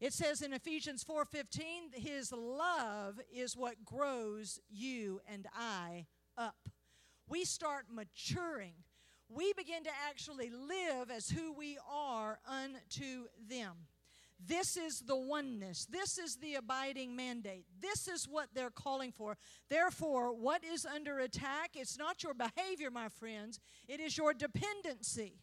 It 0.00 0.12
says 0.12 0.42
in 0.42 0.52
Ephesians 0.52 1.04
4:15, 1.04 1.94
his 1.94 2.30
love 2.32 3.18
is 3.32 3.56
what 3.56 3.84
grows 3.84 4.60
you 4.68 5.20
and 5.26 5.46
I 5.54 6.06
up. 6.36 6.68
We 7.28 7.44
start 7.44 7.86
maturing. 7.90 8.74
We 9.28 9.52
begin 9.54 9.84
to 9.84 9.90
actually 10.08 10.50
live 10.50 11.10
as 11.10 11.30
who 11.30 11.52
we 11.52 11.78
are 11.90 12.38
unto 12.46 13.26
them. 13.48 13.88
This 14.44 14.76
is 14.76 15.00
the 15.00 15.16
oneness. 15.16 15.86
This 15.86 16.18
is 16.18 16.36
the 16.36 16.56
abiding 16.56 17.16
mandate. 17.16 17.64
This 17.80 18.06
is 18.06 18.28
what 18.28 18.48
they're 18.54 18.70
calling 18.70 19.12
for. 19.12 19.36
Therefore, 19.70 20.34
what 20.34 20.62
is 20.62 20.84
under 20.84 21.18
attack? 21.18 21.70
It's 21.74 21.98
not 21.98 22.22
your 22.22 22.34
behavior, 22.34 22.90
my 22.90 23.08
friends, 23.08 23.58
it 23.88 24.00
is 24.00 24.16
your 24.16 24.34
dependency. 24.34 25.40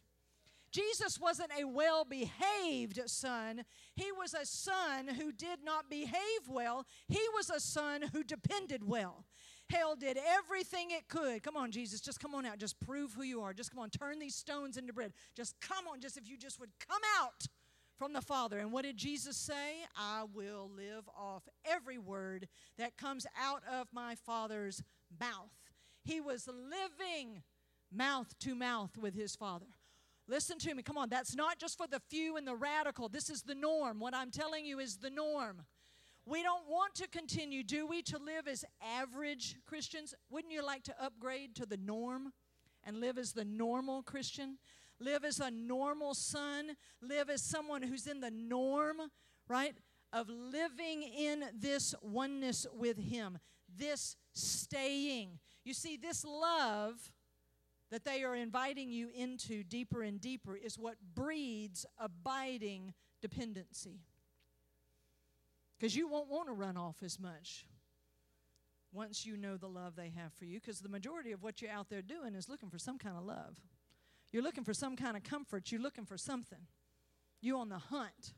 Jesus 0.70 1.20
wasn't 1.20 1.52
a 1.56 1.64
well 1.64 2.04
behaved 2.04 3.00
son. 3.06 3.64
He 3.94 4.10
was 4.10 4.34
a 4.34 4.44
son 4.44 5.06
who 5.06 5.30
did 5.30 5.60
not 5.64 5.88
behave 5.88 6.48
well. 6.48 6.84
He 7.06 7.20
was 7.32 7.48
a 7.48 7.60
son 7.60 8.02
who 8.12 8.24
depended 8.24 8.82
well. 8.82 9.24
Hell 9.70 9.94
did 9.94 10.18
everything 10.18 10.90
it 10.90 11.08
could. 11.08 11.44
Come 11.44 11.56
on, 11.56 11.70
Jesus, 11.70 12.00
just 12.00 12.18
come 12.18 12.34
on 12.34 12.44
out. 12.44 12.58
Just 12.58 12.80
prove 12.80 13.14
who 13.14 13.22
you 13.22 13.40
are. 13.40 13.52
Just 13.54 13.70
come 13.70 13.80
on, 13.80 13.90
turn 13.90 14.18
these 14.18 14.34
stones 14.34 14.76
into 14.76 14.92
bread. 14.92 15.12
Just 15.36 15.54
come 15.60 15.86
on, 15.86 16.00
just 16.00 16.16
if 16.16 16.28
you 16.28 16.36
just 16.36 16.58
would 16.58 16.70
come 16.88 17.00
out 17.20 17.46
from 17.98 18.12
the 18.12 18.20
Father. 18.20 18.58
And 18.58 18.72
what 18.72 18.84
did 18.84 18.96
Jesus 18.96 19.36
say? 19.36 19.84
I 19.96 20.24
will 20.32 20.70
live 20.76 21.08
off 21.16 21.42
every 21.64 21.98
word 21.98 22.48
that 22.78 22.96
comes 22.96 23.26
out 23.40 23.62
of 23.70 23.88
my 23.92 24.14
Father's 24.14 24.82
mouth. 25.20 25.52
He 26.02 26.20
was 26.20 26.48
living 26.48 27.42
mouth 27.92 28.34
to 28.40 28.54
mouth 28.54 28.96
with 28.98 29.14
his 29.14 29.36
Father. 29.36 29.66
Listen 30.26 30.58
to 30.58 30.74
me. 30.74 30.82
Come 30.82 30.98
on. 30.98 31.08
That's 31.08 31.36
not 31.36 31.58
just 31.58 31.76
for 31.76 31.86
the 31.86 32.00
few 32.08 32.36
and 32.36 32.46
the 32.46 32.56
radical. 32.56 33.08
This 33.08 33.30
is 33.30 33.42
the 33.42 33.54
norm. 33.54 34.00
What 34.00 34.14
I'm 34.14 34.30
telling 34.30 34.64
you 34.64 34.78
is 34.78 34.96
the 34.96 35.10
norm. 35.10 35.62
We 36.26 36.42
don't 36.42 36.66
want 36.68 36.94
to 36.96 37.08
continue, 37.08 37.62
do 37.62 37.86
we, 37.86 38.00
to 38.02 38.18
live 38.18 38.48
as 38.48 38.64
average 38.82 39.56
Christians? 39.66 40.14
Wouldn't 40.30 40.52
you 40.52 40.64
like 40.64 40.82
to 40.84 40.94
upgrade 40.98 41.54
to 41.56 41.66
the 41.66 41.76
norm 41.76 42.32
and 42.82 42.98
live 42.98 43.18
as 43.18 43.32
the 43.32 43.44
normal 43.44 44.02
Christian? 44.02 44.56
Live 45.00 45.24
as 45.24 45.40
a 45.40 45.50
normal 45.50 46.14
son, 46.14 46.76
live 47.00 47.30
as 47.30 47.42
someone 47.42 47.82
who's 47.82 48.06
in 48.06 48.20
the 48.20 48.30
norm, 48.30 48.96
right, 49.48 49.74
of 50.12 50.28
living 50.28 51.02
in 51.02 51.44
this 51.58 51.94
oneness 52.02 52.66
with 52.72 52.98
Him. 52.98 53.38
this 53.76 54.16
staying. 54.32 55.38
You 55.64 55.74
see, 55.74 55.96
this 55.96 56.24
love 56.24 57.10
that 57.90 58.04
they 58.04 58.22
are 58.24 58.34
inviting 58.34 58.90
you 58.90 59.08
into 59.14 59.62
deeper 59.62 60.02
and 60.02 60.20
deeper 60.20 60.56
is 60.56 60.78
what 60.78 60.96
breeds 61.14 61.86
abiding 61.98 62.94
dependency. 63.20 64.00
Because 65.78 65.96
you 65.96 66.08
won't 66.08 66.28
want 66.28 66.48
to 66.48 66.54
run 66.54 66.76
off 66.76 66.96
as 67.02 67.18
much 67.18 67.66
once 68.92 69.26
you 69.26 69.36
know 69.36 69.56
the 69.56 69.68
love 69.68 69.96
they 69.96 70.12
have 70.16 70.32
for 70.32 70.44
you, 70.44 70.60
because 70.60 70.80
the 70.80 70.88
majority 70.88 71.32
of 71.32 71.42
what 71.42 71.60
you're 71.60 71.70
out 71.70 71.88
there 71.88 72.02
doing 72.02 72.34
is 72.34 72.48
looking 72.48 72.70
for 72.70 72.78
some 72.78 72.96
kind 72.96 73.16
of 73.16 73.24
love. 73.24 73.58
You're 74.34 74.42
looking 74.42 74.64
for 74.64 74.74
some 74.74 74.96
kind 74.96 75.16
of 75.16 75.22
comfort. 75.22 75.70
You're 75.70 75.80
looking 75.80 76.06
for 76.06 76.18
something. 76.18 76.58
You're 77.40 77.56
on 77.56 77.68
the 77.68 77.78
hunt. 77.78 78.34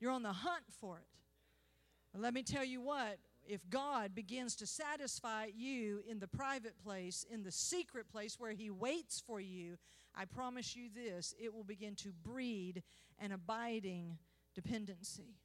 You're 0.00 0.10
on 0.10 0.24
the 0.24 0.32
hunt 0.32 0.64
for 0.80 0.98
it. 0.98 2.18
Let 2.18 2.34
me 2.34 2.42
tell 2.42 2.64
you 2.64 2.80
what, 2.80 3.18
if 3.46 3.60
God 3.70 4.16
begins 4.16 4.56
to 4.56 4.66
satisfy 4.66 5.46
you 5.54 6.00
in 6.10 6.18
the 6.18 6.26
private 6.26 6.76
place, 6.82 7.24
in 7.30 7.44
the 7.44 7.52
secret 7.52 8.08
place 8.08 8.40
where 8.40 8.50
He 8.50 8.68
waits 8.68 9.22
for 9.24 9.38
you, 9.38 9.76
I 10.12 10.24
promise 10.24 10.74
you 10.74 10.88
this 10.92 11.36
it 11.40 11.54
will 11.54 11.62
begin 11.62 11.94
to 11.96 12.08
breed 12.24 12.82
an 13.20 13.30
abiding 13.30 14.18
dependency, 14.56 15.36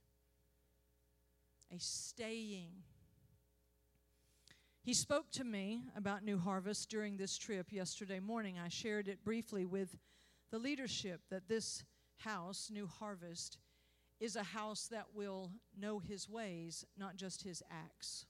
a 1.71 1.78
staying. 1.78 2.71
He 4.84 4.96
spoke 4.96 5.30
to 5.34 5.44
me 5.44 5.84
about 5.96 6.24
New 6.24 6.39
Harvest 6.39 6.89
during 6.89 7.15
this 7.15 7.38
trip 7.38 7.72
yesterday 7.72 8.20
morning. 8.20 8.58
I 8.58 8.67
shared 8.67 9.08
it 9.08 9.24
briefly 9.24 9.63
with 9.63 9.96
the 10.50 10.58
leadership 10.58 11.22
that 11.30 11.48
this 11.48 11.84
house, 12.17 12.72
New 12.74 12.88
Harvest, 12.88 13.60
is 14.20 14.36
a 14.36 14.41
house 14.41 14.88
that 14.88 15.06
will 15.13 15.52
know 15.80 16.00
his 16.00 16.28
ways, 16.28 16.84
not 16.98 17.15
just 17.15 17.44
his 17.44 17.62
acts. 17.70 18.26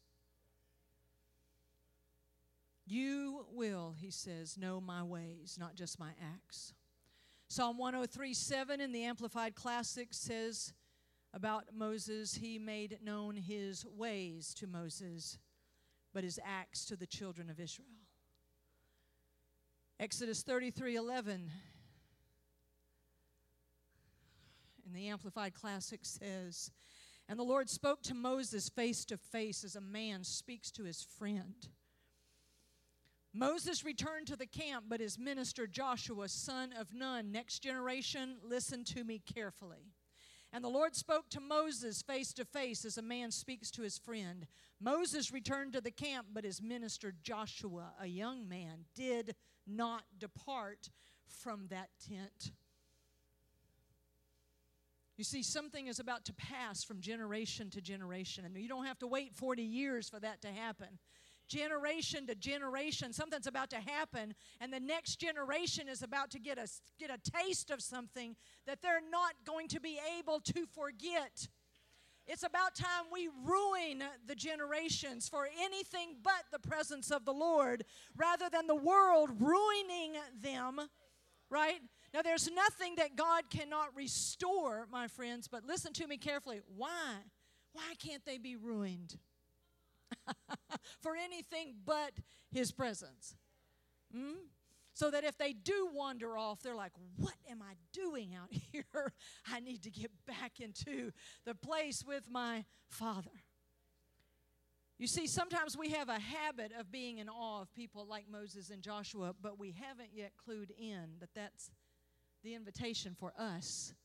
You 2.85 3.45
will, 3.53 3.95
he 3.97 4.11
says, 4.11 4.57
know 4.57 4.81
my 4.81 5.03
ways, 5.03 5.55
not 5.57 5.75
just 5.75 6.01
my 6.01 6.11
acts. 6.21 6.73
Psalm 7.47 7.77
103 7.77 8.33
7 8.33 8.81
in 8.81 8.91
the 8.91 9.05
Amplified 9.05 9.55
Classic 9.55 10.09
says 10.11 10.73
about 11.33 11.73
Moses, 11.73 12.35
he 12.35 12.59
made 12.59 12.99
known 13.01 13.37
his 13.37 13.85
ways 13.85 14.53
to 14.55 14.67
Moses, 14.67 15.37
but 16.13 16.23
his 16.23 16.39
acts 16.45 16.85
to 16.85 16.95
the 16.95 17.07
children 17.07 17.49
of 17.49 17.59
Israel. 17.59 17.87
Exodus 19.99 20.41
33 20.43 20.95
11 20.95 21.51
in 24.85 24.93
the 24.93 25.09
Amplified 25.09 25.53
Classic 25.53 25.99
says, 26.03 26.71
And 27.29 27.39
the 27.39 27.43
Lord 27.43 27.69
spoke 27.69 28.01
to 28.03 28.13
Moses 28.13 28.69
face 28.69 29.05
to 29.05 29.17
face 29.17 29.63
as 29.63 29.75
a 29.75 29.81
man 29.81 30.23
speaks 30.23 30.71
to 30.71 30.83
his 30.83 31.05
friend. 31.17 31.67
Moses 33.33 33.85
returned 33.85 34.27
to 34.27 34.35
the 34.35 34.45
camp, 34.45 34.85
but 34.89 34.99
his 34.99 35.17
minister 35.17 35.65
Joshua, 35.65 36.27
son 36.27 36.73
of 36.77 36.93
Nun, 36.93 37.31
next 37.31 37.59
generation, 37.59 38.37
listen 38.43 38.83
to 38.85 39.05
me 39.05 39.19
carefully. 39.19 39.93
And 40.53 40.63
the 40.63 40.69
Lord 40.69 40.95
spoke 40.95 41.29
to 41.29 41.39
Moses 41.39 42.01
face 42.01 42.33
to 42.33 42.43
face 42.43 42.83
as 42.83 42.97
a 42.97 43.01
man 43.01 43.31
speaks 43.31 43.71
to 43.71 43.83
his 43.83 43.97
friend. 43.97 44.47
Moses 44.81 45.31
returned 45.31 45.73
to 45.73 45.81
the 45.81 45.91
camp, 45.91 46.27
but 46.33 46.43
his 46.43 46.61
minister 46.61 47.13
Joshua, 47.23 47.93
a 48.01 48.07
young 48.07 48.49
man, 48.49 48.85
did 48.93 49.35
not 49.65 50.03
depart 50.19 50.89
from 51.27 51.67
that 51.69 51.89
tent. 52.05 52.51
You 55.15 55.23
see, 55.23 55.43
something 55.43 55.87
is 55.87 55.99
about 55.99 56.25
to 56.25 56.33
pass 56.33 56.83
from 56.83 56.99
generation 56.99 57.69
to 57.69 57.81
generation, 57.81 58.43
and 58.43 58.57
you 58.57 58.67
don't 58.67 58.85
have 58.85 58.99
to 58.99 59.07
wait 59.07 59.35
40 59.35 59.61
years 59.61 60.09
for 60.09 60.19
that 60.19 60.41
to 60.41 60.47
happen. 60.47 60.99
Generation 61.51 62.25
to 62.27 62.35
generation, 62.35 63.11
something's 63.11 63.45
about 63.45 63.69
to 63.71 63.75
happen, 63.75 64.33
and 64.61 64.71
the 64.71 64.79
next 64.79 65.17
generation 65.17 65.89
is 65.89 66.01
about 66.01 66.31
to 66.31 66.39
get 66.39 66.57
a, 66.57 66.65
get 66.97 67.11
a 67.11 67.17
taste 67.29 67.71
of 67.71 67.81
something 67.81 68.37
that 68.65 68.81
they're 68.81 69.01
not 69.11 69.33
going 69.45 69.67
to 69.67 69.81
be 69.81 69.99
able 70.17 70.39
to 70.39 70.65
forget. 70.73 71.49
It's 72.25 72.43
about 72.43 72.75
time 72.75 73.05
we 73.11 73.27
ruin 73.43 74.01
the 74.25 74.35
generations 74.35 75.27
for 75.27 75.45
anything 75.59 76.15
but 76.23 76.45
the 76.53 76.59
presence 76.59 77.11
of 77.11 77.25
the 77.25 77.33
Lord 77.33 77.83
rather 78.15 78.47
than 78.49 78.67
the 78.67 78.75
world 78.75 79.31
ruining 79.37 80.13
them, 80.41 80.79
right? 81.49 81.81
Now, 82.13 82.21
there's 82.21 82.49
nothing 82.49 82.95
that 82.95 83.17
God 83.17 83.49
cannot 83.49 83.93
restore, 83.93 84.87
my 84.89 85.09
friends, 85.09 85.49
but 85.49 85.65
listen 85.65 85.91
to 85.93 86.07
me 86.07 86.15
carefully. 86.15 86.61
Why? 86.77 87.15
Why 87.73 87.93
can't 87.99 88.23
they 88.25 88.37
be 88.37 88.55
ruined? 88.55 89.17
For 91.01 91.15
anything 91.15 91.75
but 91.85 92.13
His 92.51 92.71
presence. 92.71 93.35
Hmm? 94.15 94.45
So 94.93 95.09
that 95.09 95.23
if 95.23 95.37
they 95.37 95.53
do 95.53 95.89
wander 95.93 96.37
off, 96.37 96.61
they're 96.61 96.75
like, 96.75 96.93
What 97.17 97.35
am 97.49 97.61
I 97.61 97.73
doing 97.93 98.35
out 98.35 98.51
here? 98.71 99.13
I 99.51 99.59
need 99.59 99.83
to 99.83 99.91
get 99.91 100.11
back 100.25 100.59
into 100.59 101.11
the 101.45 101.55
place 101.55 102.03
with 102.05 102.29
my 102.29 102.65
Father. 102.89 103.31
You 105.01 105.07
see, 105.07 105.25
sometimes 105.25 105.75
we 105.75 105.89
have 105.89 106.09
a 106.09 106.19
habit 106.19 106.71
of 106.79 106.91
being 106.91 107.17
in 107.17 107.27
awe 107.27 107.63
of 107.63 107.73
people 107.73 108.05
like 108.07 108.25
Moses 108.29 108.69
and 108.69 108.83
Joshua, 108.83 109.33
but 109.41 109.57
we 109.57 109.71
haven't 109.71 110.09
yet 110.13 110.33
clued 110.47 110.69
in 110.77 111.15
that 111.19 111.29
that's 111.33 111.71
the 112.43 112.53
invitation 112.53 113.15
for 113.19 113.33
us 113.35 113.95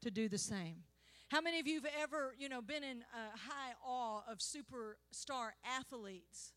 to 0.00 0.10
do 0.10 0.26
the 0.26 0.38
same. 0.38 0.84
How 1.28 1.40
many 1.40 1.58
of 1.58 1.66
you 1.66 1.80
have 1.80 1.90
ever, 2.02 2.34
you 2.38 2.48
know, 2.48 2.62
been 2.62 2.84
in 2.84 3.02
a 3.12 3.36
high 3.36 3.72
awe 3.84 4.22
of 4.30 4.38
superstar 4.38 5.50
athletes? 5.64 6.52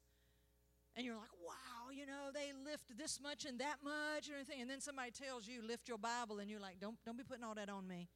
And 0.95 1.05
you're 1.05 1.15
like, 1.15 1.34
wow, 1.43 1.91
you 1.91 2.05
know, 2.05 2.29
they 2.34 2.51
lift 2.69 2.97
this 2.97 3.19
much 3.21 3.45
and 3.45 3.60
that 3.60 3.77
much 3.84 4.27
and 4.27 4.34
everything. 4.34 4.62
And 4.62 4.69
then 4.69 4.82
somebody 4.82 5.12
tells 5.12 5.47
you, 5.47 5.65
lift 5.65 5.88
your 5.88 5.97
Bible, 5.97 6.39
and 6.39 6.49
you're 6.49 6.60
like, 6.60 6.79
don't, 6.79 6.97
don't 7.05 7.17
be 7.17 7.23
putting 7.23 7.43
all 7.43 7.55
that 7.55 7.69
on 7.69 7.88
me. 7.88 8.10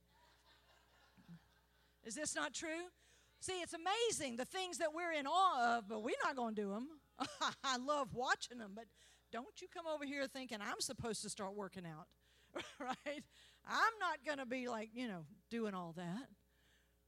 Is 2.03 2.15
this 2.15 2.35
not 2.35 2.53
true? 2.53 2.91
See, 3.39 3.61
it's 3.61 3.73
amazing 3.73 4.35
the 4.35 4.45
things 4.45 4.77
that 4.77 4.93
we're 4.93 5.11
in 5.11 5.25
awe 5.25 5.77
of, 5.77 5.87
but 5.87 6.03
we're 6.03 6.15
not 6.23 6.35
going 6.35 6.55
to 6.55 6.61
do 6.61 6.69
them. 6.69 6.87
I 7.63 7.77
love 7.77 8.13
watching 8.13 8.57
them, 8.57 8.71
but 8.75 8.85
don't 9.31 9.61
you 9.61 9.67
come 9.73 9.85
over 9.87 10.05
here 10.05 10.27
thinking 10.27 10.59
I'm 10.61 10.79
supposed 10.79 11.21
to 11.23 11.29
start 11.29 11.55
working 11.55 11.83
out. 11.85 12.07
right? 12.79 13.23
I'm 13.65 13.93
not 13.99 14.25
going 14.25 14.37
to 14.37 14.45
be 14.45 14.67
like, 14.67 14.89
you 14.93 15.07
know, 15.07 15.25
doing 15.49 15.73
all 15.73 15.93
that. 15.97 16.27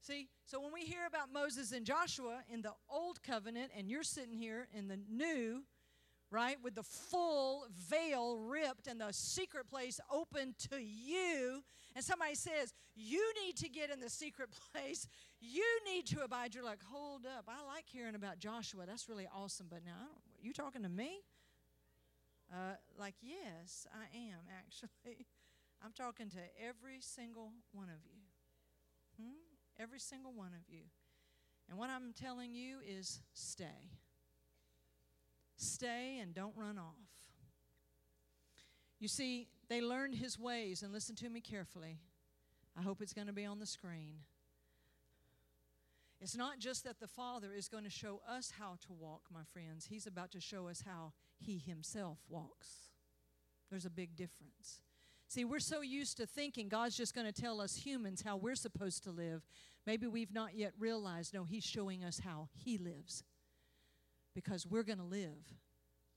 See, 0.06 0.28
so 0.46 0.62
when 0.62 0.72
we 0.72 0.82
hear 0.82 1.08
about 1.08 1.34
Moses 1.34 1.72
and 1.72 1.84
Joshua 1.84 2.44
in 2.54 2.62
the 2.62 2.74
old 2.88 3.24
covenant, 3.24 3.72
and 3.76 3.90
you're 3.90 4.04
sitting 4.04 4.34
here 4.34 4.68
in 4.72 4.88
the 4.88 5.00
new, 5.10 5.64
right, 6.30 6.58
with 6.64 6.76
the 6.76 6.84
full 6.84 7.66
veil 7.90 8.38
ripped 8.38 8.86
and 8.86 9.02
the 9.02 9.12
secret 9.12 9.68
place 9.68 10.00
open 10.14 10.54
to 10.70 10.78
you, 10.78 11.64
and 11.96 12.06
somebody 12.06 12.36
says, 12.36 12.72
You 12.96 13.34
need 13.44 13.58
to 13.58 13.68
get 13.68 13.90
in 13.90 14.00
the 14.00 14.10
secret 14.12 14.50
place, 14.74 15.08
you 15.42 15.66
need 15.92 16.06
to 16.08 16.24
abide. 16.24 16.54
You're 16.54 16.64
like, 16.64 16.84
Hold 16.92 17.26
up, 17.26 17.46
I 17.48 17.66
like 17.66 17.86
hearing 17.88 18.14
about 18.14 18.38
Joshua. 18.38 18.86
That's 18.86 19.10
really 19.10 19.28
awesome, 19.36 19.66
but 19.72 19.84
now, 19.84 20.10
you 20.40 20.54
talking 20.54 20.84
to 20.84 20.90
me? 20.90 21.22
Uh, 22.54 22.76
like, 23.00 23.16
yes, 23.24 23.88
I 23.92 24.16
am 24.16 24.42
actually. 24.60 25.26
I'm 25.84 25.94
talking 25.94 26.30
to 26.30 26.38
every 26.64 26.98
single 27.00 27.54
one 27.74 27.90
of 27.90 28.06
you. 28.06 28.22
Hmm? 29.20 29.45
Every 29.80 30.00
single 30.00 30.34
one 30.34 30.52
of 30.54 30.74
you. 30.74 30.84
And 31.70 31.78
what 31.78 31.90
I'm 31.90 32.14
telling 32.14 32.54
you 32.54 32.78
is 32.86 33.22
stay. 33.34 33.90
Stay 35.58 36.20
and 36.22 36.34
don't 36.34 36.56
run 36.56 36.78
off. 36.78 36.94
You 39.00 39.08
see, 39.08 39.48
they 39.68 39.82
learned 39.82 40.16
his 40.16 40.40
ways, 40.40 40.82
and 40.82 40.94
listen 40.94 41.16
to 41.18 41.30
me 41.30 41.42
carefully. 41.42 42.00
I 42.78 42.82
hope 42.82 43.02
it's 43.02 43.14
going 43.14 43.28
to 43.28 43.34
be 43.34 43.46
on 43.46 43.60
the 43.60 43.66
screen. 43.66 44.20
It's 46.22 46.36
not 46.36 46.60
just 46.60 46.86
that 46.86 47.00
the 47.00 47.08
Father 47.08 47.54
is 47.54 47.68
going 47.68 47.84
to 47.84 47.90
show 47.90 48.22
us 48.28 48.54
how 48.58 48.78
to 48.88 48.94
walk, 48.94 49.24
my 49.34 49.44
friends. 49.54 49.88
He's 49.90 50.08
about 50.08 50.32
to 50.32 50.40
show 50.40 50.68
us 50.68 50.84
how 50.86 51.12
He 51.38 51.58
Himself 51.58 52.20
walks. 52.30 52.90
There's 53.70 53.86
a 53.86 53.90
big 53.90 54.16
difference. 54.16 54.82
See, 55.36 55.44
we're 55.44 55.60
so 55.60 55.82
used 55.82 56.16
to 56.16 56.26
thinking 56.26 56.70
God's 56.70 56.96
just 56.96 57.14
going 57.14 57.28
to 57.28 57.34
tell 57.34 57.60
us 57.60 57.76
humans 57.76 58.24
how 58.26 58.38
we're 58.38 58.56
supposed 58.56 59.04
to 59.04 59.12
live. 59.12 59.42
Maybe 59.86 60.08
we've 60.08 60.34
not 60.34 60.56
yet 60.56 60.72
realized, 60.80 61.34
no, 61.34 61.44
He's 61.44 61.66
showing 61.66 62.06
us 62.06 62.22
how 62.24 62.48
He 62.54 62.78
lives 62.78 63.22
because 64.34 64.66
we're 64.66 64.84
going 64.84 65.00
to 65.00 65.04
live 65.04 65.58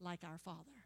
like 0.00 0.20
our 0.22 0.38
Father. 0.38 0.85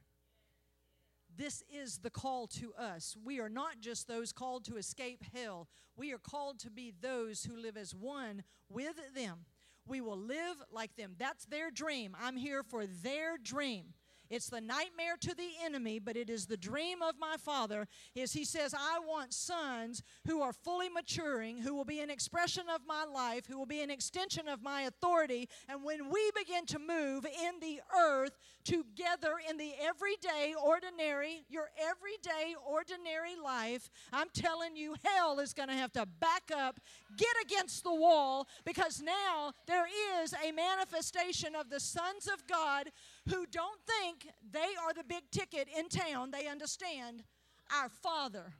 This 1.36 1.62
is 1.70 1.98
the 1.98 2.08
call 2.08 2.46
to 2.46 2.72
us. 2.72 3.18
We 3.22 3.38
are 3.38 3.50
not 3.50 3.80
just 3.80 4.08
those 4.08 4.32
called 4.32 4.64
to 4.64 4.78
escape 4.78 5.22
hell, 5.34 5.68
we 5.94 6.10
are 6.14 6.18
called 6.18 6.58
to 6.60 6.70
be 6.70 6.90
those 7.02 7.44
who 7.44 7.54
live 7.54 7.76
as 7.76 7.94
one 7.94 8.44
with 8.70 8.96
them. 9.14 9.44
We 9.86 10.00
will 10.00 10.16
live 10.16 10.56
like 10.70 10.96
them. 10.96 11.16
That's 11.18 11.44
their 11.44 11.70
dream. 11.70 12.16
I'm 12.18 12.36
here 12.36 12.62
for 12.62 12.86
their 12.86 13.36
dream. 13.36 13.92
It's 14.32 14.48
the 14.48 14.62
nightmare 14.62 15.16
to 15.20 15.34
the 15.34 15.50
enemy, 15.62 15.98
but 15.98 16.16
it 16.16 16.30
is 16.30 16.46
the 16.46 16.56
dream 16.56 17.02
of 17.02 17.16
my 17.20 17.36
Father. 17.36 17.86
Is 18.14 18.32
He 18.32 18.46
says, 18.46 18.72
I 18.72 18.98
want 19.06 19.34
sons 19.34 20.02
who 20.26 20.40
are 20.40 20.54
fully 20.54 20.88
maturing, 20.88 21.58
who 21.58 21.74
will 21.74 21.84
be 21.84 22.00
an 22.00 22.08
expression 22.08 22.64
of 22.74 22.80
my 22.88 23.04
life, 23.04 23.44
who 23.46 23.58
will 23.58 23.66
be 23.66 23.82
an 23.82 23.90
extension 23.90 24.48
of 24.48 24.62
my 24.62 24.82
authority. 24.82 25.50
And 25.68 25.84
when 25.84 26.08
we 26.08 26.30
begin 26.34 26.64
to 26.64 26.78
move 26.78 27.26
in 27.26 27.60
the 27.60 27.82
earth 27.94 28.38
together 28.64 29.34
in 29.50 29.58
the 29.58 29.72
everyday, 29.78 30.54
ordinary, 30.54 31.44
your 31.50 31.68
everyday, 31.78 32.54
ordinary 32.66 33.36
life, 33.36 33.90
I'm 34.14 34.28
telling 34.32 34.76
you, 34.76 34.94
hell 35.04 35.40
is 35.40 35.52
going 35.52 35.68
to 35.68 35.74
have 35.74 35.92
to 35.92 36.06
back 36.06 36.50
up, 36.56 36.80
get 37.18 37.36
against 37.44 37.84
the 37.84 37.94
wall, 37.94 38.48
because 38.64 39.02
now 39.02 39.52
there 39.66 39.86
is 40.22 40.32
a 40.32 40.52
manifestation 40.52 41.54
of 41.54 41.68
the 41.68 41.80
sons 41.80 42.28
of 42.32 42.46
God 42.46 42.88
who 43.28 43.46
don't 43.46 43.80
think 43.86 44.28
they 44.50 44.58
are 44.84 44.92
the 44.94 45.04
big 45.04 45.30
ticket 45.30 45.68
in 45.76 45.88
town. 45.88 46.30
They 46.30 46.46
understand 46.46 47.24
our 47.72 47.88
Father. 47.88 48.54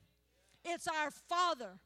It's 0.65 0.87
our 0.87 1.11
Father. 1.11 1.81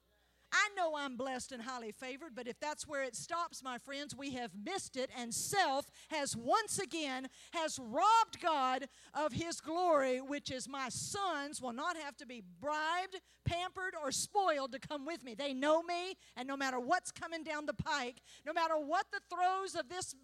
I 0.53 0.69
know 0.77 0.97
I'm 0.97 1.17
blessed 1.17 1.53
and 1.53 1.63
highly 1.63 1.93
favored, 1.93 2.35
but 2.35 2.47
if 2.47 2.59
that's 2.61 2.87
where 2.87 3.03
it 3.03 3.17
stops, 3.17 3.63
my 3.63 3.79
friends, 3.79 4.15
we 4.17 4.33
have 4.35 4.53
missed 4.55 4.97
it, 4.97 5.11
and 5.19 5.35
self 5.35 5.91
has 6.09 6.37
once 6.37 6.79
again 6.79 7.29
has 7.53 7.79
robbed 7.79 8.41
God 8.41 8.87
of 9.13 9.33
his 9.33 9.61
glory, 9.61 10.21
which 10.21 10.51
is 10.51 10.69
my 10.69 10.89
sons 10.89 11.61
will 11.61 11.73
not 11.73 11.97
have 11.97 12.17
to 12.19 12.27
be 12.27 12.43
bribed, 12.61 13.21
pampered, 13.45 13.95
or 14.03 14.13
spoiled 14.13 14.73
to 14.73 14.79
come 14.79 15.05
with 15.05 15.25
me. 15.25 15.35
They 15.35 15.53
know 15.53 15.83
me, 15.83 16.15
and 16.37 16.47
no 16.47 16.57
matter 16.57 16.79
what's 16.79 17.11
coming 17.11 17.43
down 17.43 17.67
the 17.67 17.75
pike, 17.75 18.23
no 18.47 18.53
matter 18.53 18.75
what 18.79 19.07
the 19.13 19.21
throes 19.29 19.75
of 19.75 19.89
this 19.89 20.15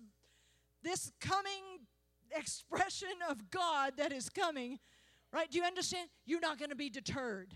this 0.85 1.13
coming 1.21 1.72
expression 2.37 3.09
of 3.29 3.51
God 3.51 3.95
that 3.97 4.13
is 4.13 4.29
coming, 4.29 4.79
right? 5.33 5.51
Do 5.51 5.59
you 5.59 5.65
understand? 5.65 6.09
You're 6.25 6.41
not 6.41 6.59
going 6.59 6.71
to 6.71 6.77
be 6.77 6.91
deterred. 6.91 7.55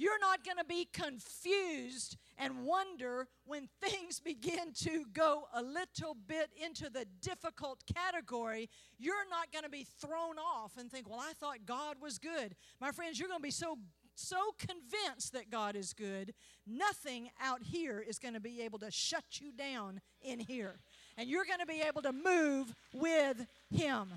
You're 0.00 0.18
not 0.18 0.42
going 0.42 0.56
to 0.56 0.64
be 0.64 0.88
confused 0.90 2.16
and 2.38 2.64
wonder 2.64 3.28
when 3.44 3.68
things 3.82 4.18
begin 4.18 4.72
to 4.84 5.04
go 5.12 5.44
a 5.52 5.62
little 5.62 6.16
bit 6.26 6.48
into 6.56 6.88
the 6.88 7.04
difficult 7.20 7.82
category. 7.94 8.70
You're 8.98 9.28
not 9.28 9.52
going 9.52 9.64
to 9.64 9.70
be 9.70 9.86
thrown 10.00 10.38
off 10.38 10.78
and 10.78 10.90
think, 10.90 11.06
well, 11.06 11.20
I 11.20 11.34
thought 11.34 11.66
God 11.66 11.96
was 12.00 12.18
good. 12.18 12.56
My 12.80 12.92
friends, 12.92 13.18
you're 13.18 13.28
going 13.28 13.40
to 13.40 13.42
be 13.42 13.50
so 13.50 13.76
so 14.14 14.54
convinced 14.58 15.32
that 15.32 15.50
God 15.50 15.76
is 15.76 15.92
good, 15.92 16.34
nothing 16.66 17.30
out 17.42 17.62
here 17.62 18.04
is 18.06 18.18
going 18.18 18.34
to 18.34 18.40
be 18.40 18.60
able 18.62 18.78
to 18.80 18.90
shut 18.90 19.24
you 19.40 19.52
down 19.52 20.00
in 20.20 20.38
here. 20.38 20.80
And 21.20 21.28
you're 21.28 21.44
going 21.44 21.58
to 21.58 21.66
be 21.66 21.82
able 21.86 22.00
to 22.00 22.14
move 22.14 22.74
with 22.94 23.46
Him. 23.70 24.08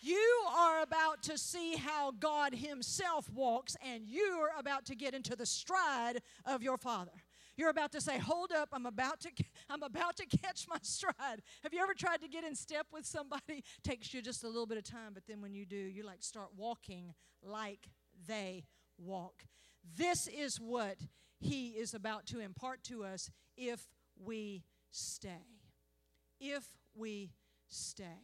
You 0.00 0.44
are 0.58 0.82
about 0.82 1.22
to 1.22 1.38
see 1.38 1.76
how 1.76 2.10
God 2.18 2.52
Himself 2.52 3.30
walks, 3.32 3.76
and 3.80 4.02
you're 4.08 4.50
about 4.58 4.84
to 4.86 4.96
get 4.96 5.14
into 5.14 5.36
the 5.36 5.46
stride 5.46 6.20
of 6.44 6.60
your 6.60 6.76
Father. 6.76 7.12
You're 7.56 7.70
about 7.70 7.92
to 7.92 8.00
say, 8.00 8.18
"Hold 8.18 8.50
up! 8.50 8.70
I'm 8.72 8.86
about 8.86 9.20
to, 9.20 9.30
I'm 9.70 9.84
about 9.84 10.16
to 10.16 10.26
catch 10.26 10.66
my 10.68 10.78
stride." 10.82 11.42
Have 11.62 11.72
you 11.72 11.80
ever 11.80 11.94
tried 11.94 12.20
to 12.22 12.28
get 12.28 12.42
in 12.42 12.56
step 12.56 12.88
with 12.92 13.06
somebody? 13.06 13.62
Takes 13.84 14.12
you 14.12 14.20
just 14.20 14.42
a 14.42 14.48
little 14.48 14.66
bit 14.66 14.78
of 14.78 14.84
time, 14.84 15.14
but 15.14 15.22
then 15.28 15.40
when 15.42 15.54
you 15.54 15.64
do, 15.64 15.76
you 15.76 16.02
like 16.02 16.24
start 16.24 16.48
walking 16.56 17.14
like 17.40 17.86
they 18.26 18.64
walk. 18.98 19.44
This 19.96 20.26
is 20.26 20.56
what 20.56 20.96
He 21.38 21.68
is 21.68 21.94
about 21.94 22.26
to 22.26 22.40
impart 22.40 22.82
to 22.84 23.04
us 23.04 23.30
if 23.56 23.86
we 24.16 24.64
stay. 24.90 25.61
If 26.44 26.64
we 26.92 27.30
stay 27.68 28.18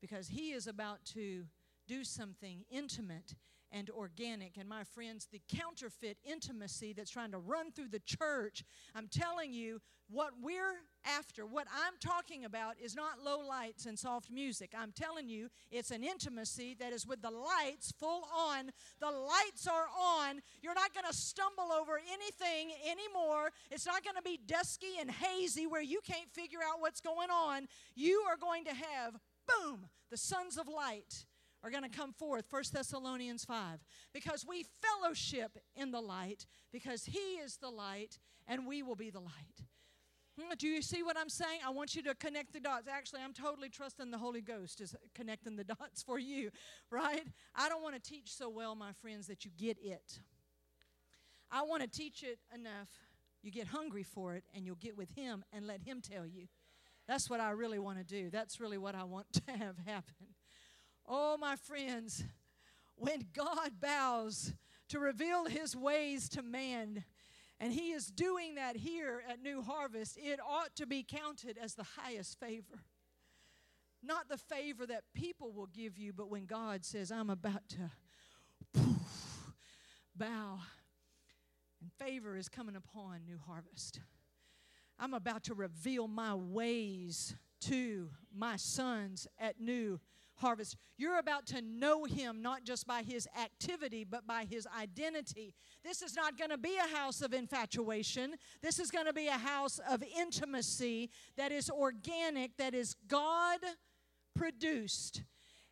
because 0.00 0.26
he 0.26 0.50
is 0.50 0.66
about 0.66 1.04
to 1.14 1.44
do 1.86 2.02
something 2.02 2.64
intimate 2.68 3.36
and 3.74 3.90
organic. 3.90 4.56
And 4.56 4.68
my 4.68 4.84
friends, 4.84 5.26
the 5.30 5.42
counterfeit 5.48 6.16
intimacy 6.24 6.92
that's 6.92 7.10
trying 7.10 7.32
to 7.32 7.38
run 7.38 7.72
through 7.72 7.88
the 7.88 8.00
church, 8.00 8.64
I'm 8.94 9.08
telling 9.08 9.52
you, 9.52 9.80
what 10.10 10.32
we're 10.40 10.76
after, 11.04 11.44
what 11.46 11.66
I'm 11.74 11.94
talking 11.98 12.44
about, 12.44 12.74
is 12.78 12.94
not 12.94 13.22
low 13.24 13.40
lights 13.40 13.86
and 13.86 13.98
soft 13.98 14.30
music. 14.30 14.72
I'm 14.78 14.92
telling 14.92 15.28
you, 15.28 15.48
it's 15.70 15.90
an 15.90 16.04
intimacy 16.04 16.76
that 16.78 16.92
is 16.92 17.06
with 17.06 17.20
the 17.20 17.30
lights 17.30 17.92
full 17.98 18.22
on. 18.34 18.70
The 19.00 19.10
lights 19.10 19.66
are 19.66 19.86
on. 19.98 20.40
You're 20.62 20.74
not 20.74 20.94
going 20.94 21.06
to 21.06 21.16
stumble 21.16 21.72
over 21.72 21.98
anything 22.12 22.72
anymore. 22.84 23.50
It's 23.70 23.86
not 23.86 24.04
going 24.04 24.16
to 24.16 24.22
be 24.22 24.38
dusky 24.46 24.98
and 25.00 25.10
hazy 25.10 25.66
where 25.66 25.82
you 25.82 26.00
can't 26.06 26.30
figure 26.30 26.60
out 26.60 26.80
what's 26.80 27.00
going 27.00 27.30
on. 27.30 27.66
You 27.96 28.24
are 28.28 28.36
going 28.36 28.64
to 28.66 28.74
have 28.74 29.16
boom, 29.48 29.88
the 30.10 30.16
sons 30.16 30.58
of 30.58 30.68
light 30.68 31.24
are 31.64 31.70
going 31.70 31.82
to 31.82 31.88
come 31.88 32.12
forth 32.12 32.44
1 32.50 32.62
thessalonians 32.72 33.44
5 33.44 33.80
because 34.12 34.44
we 34.46 34.66
fellowship 34.82 35.58
in 35.74 35.90
the 35.90 36.00
light 36.00 36.46
because 36.70 37.06
he 37.06 37.38
is 37.42 37.56
the 37.56 37.70
light 37.70 38.18
and 38.46 38.66
we 38.66 38.82
will 38.82 38.94
be 38.94 39.10
the 39.10 39.20
light. 39.20 39.64
Hmm, 40.38 40.52
do 40.58 40.68
you 40.68 40.82
see 40.82 41.02
what 41.02 41.16
i'm 41.16 41.30
saying? 41.30 41.60
I 41.66 41.70
want 41.70 41.94
you 41.94 42.02
to 42.02 42.14
connect 42.14 42.52
the 42.52 42.60
dots. 42.60 42.86
Actually 42.86 43.22
i'm 43.22 43.32
totally 43.32 43.70
trusting 43.70 44.10
the 44.10 44.18
holy 44.18 44.42
ghost 44.42 44.80
is 44.80 44.94
connecting 45.14 45.56
the 45.56 45.64
dots 45.80 46.02
for 46.02 46.18
you 46.18 46.50
right? 46.90 47.26
I 47.54 47.68
don't 47.68 47.82
want 47.82 47.94
to 47.94 48.00
teach 48.00 48.32
so 48.32 48.50
well 48.50 48.74
my 48.74 48.92
friends 48.92 49.26
that 49.28 49.44
you 49.44 49.50
get 49.56 49.78
it. 49.82 50.20
I 51.50 51.62
want 51.62 51.82
to 51.82 51.88
teach 51.88 52.22
it 52.22 52.38
enough 52.54 52.88
you 53.42 53.50
get 53.50 53.68
hungry 53.68 54.02
for 54.02 54.34
it 54.34 54.44
and 54.54 54.64
you'll 54.64 54.74
get 54.76 54.96
with 54.96 55.10
him 55.10 55.44
and 55.52 55.66
let 55.66 55.82
him 55.82 56.00
tell 56.00 56.26
you. 56.26 56.48
That's 57.06 57.28
what 57.28 57.40
I 57.40 57.50
really 57.50 57.78
want 57.78 57.98
to 57.98 58.04
do. 58.04 58.30
That's 58.30 58.58
really 58.58 58.78
what 58.78 58.94
I 58.94 59.04
want 59.04 59.32
to 59.32 59.52
have 59.52 59.76
happen. 59.86 60.33
Oh, 61.06 61.36
my 61.36 61.56
friends, 61.56 62.24
when 62.96 63.26
God 63.34 63.80
bows 63.80 64.54
to 64.88 64.98
reveal 64.98 65.46
his 65.46 65.76
ways 65.76 66.28
to 66.30 66.42
man, 66.42 67.04
and 67.60 67.72
he 67.72 67.92
is 67.92 68.06
doing 68.06 68.56
that 68.56 68.76
here 68.76 69.22
at 69.28 69.42
New 69.42 69.62
Harvest, 69.62 70.18
it 70.18 70.40
ought 70.40 70.74
to 70.76 70.86
be 70.86 71.02
counted 71.02 71.58
as 71.58 71.74
the 71.74 71.86
highest 71.98 72.38
favor. 72.38 72.82
Not 74.02 74.28
the 74.28 74.36
favor 74.36 74.86
that 74.86 75.04
people 75.14 75.52
will 75.52 75.66
give 75.66 75.98
you, 75.98 76.12
but 76.12 76.30
when 76.30 76.46
God 76.46 76.84
says, 76.84 77.10
I'm 77.10 77.30
about 77.30 77.68
to 77.70 77.90
poof, 78.74 79.52
bow, 80.14 80.58
and 81.80 81.90
favor 81.98 82.36
is 82.36 82.48
coming 82.48 82.76
upon 82.76 83.24
New 83.24 83.38
Harvest. 83.46 84.00
I'm 84.98 85.14
about 85.14 85.44
to 85.44 85.54
reveal 85.54 86.06
my 86.06 86.34
ways 86.34 87.34
to 87.62 88.10
my 88.34 88.56
sons 88.56 89.26
at 89.38 89.60
New 89.60 90.00
Harvest. 90.36 90.76
You're 90.96 91.18
about 91.18 91.46
to 91.46 91.62
know 91.62 92.04
him 92.04 92.42
not 92.42 92.64
just 92.64 92.86
by 92.86 93.02
his 93.02 93.28
activity, 93.40 94.04
but 94.04 94.26
by 94.26 94.44
his 94.44 94.66
identity. 94.78 95.54
This 95.82 96.02
is 96.02 96.14
not 96.14 96.36
going 96.38 96.50
to 96.50 96.58
be 96.58 96.76
a 96.76 96.96
house 96.96 97.20
of 97.20 97.32
infatuation. 97.32 98.34
This 98.62 98.78
is 98.78 98.90
going 98.90 99.06
to 99.06 99.12
be 99.12 99.28
a 99.28 99.32
house 99.32 99.80
of 99.88 100.02
intimacy 100.18 101.10
that 101.36 101.52
is 101.52 101.70
organic, 101.70 102.56
that 102.56 102.74
is 102.74 102.94
God 103.08 103.60
produced. 104.34 105.22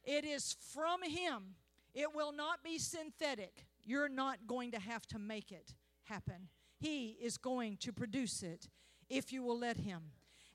It 0.05 0.25
is 0.25 0.57
from 0.72 1.03
him. 1.03 1.55
It 1.94 2.14
will 2.14 2.33
not 2.33 2.64
be 2.64 2.79
synthetic. 2.79 3.66
You're 3.85 4.09
not 4.09 4.46
going 4.46 4.70
to 4.72 4.79
have 4.79 5.07
to 5.09 5.18
make 5.18 5.53
it 5.53 5.75
happen. 6.05 6.48
He 6.79 7.16
is 7.22 7.37
going 7.37 7.77
to 7.79 7.92
produce 7.92 8.42
it 8.42 8.68
if 9.09 9.33
you 9.33 9.42
will 9.42 9.59
let 9.59 9.77
Him. 9.77 10.03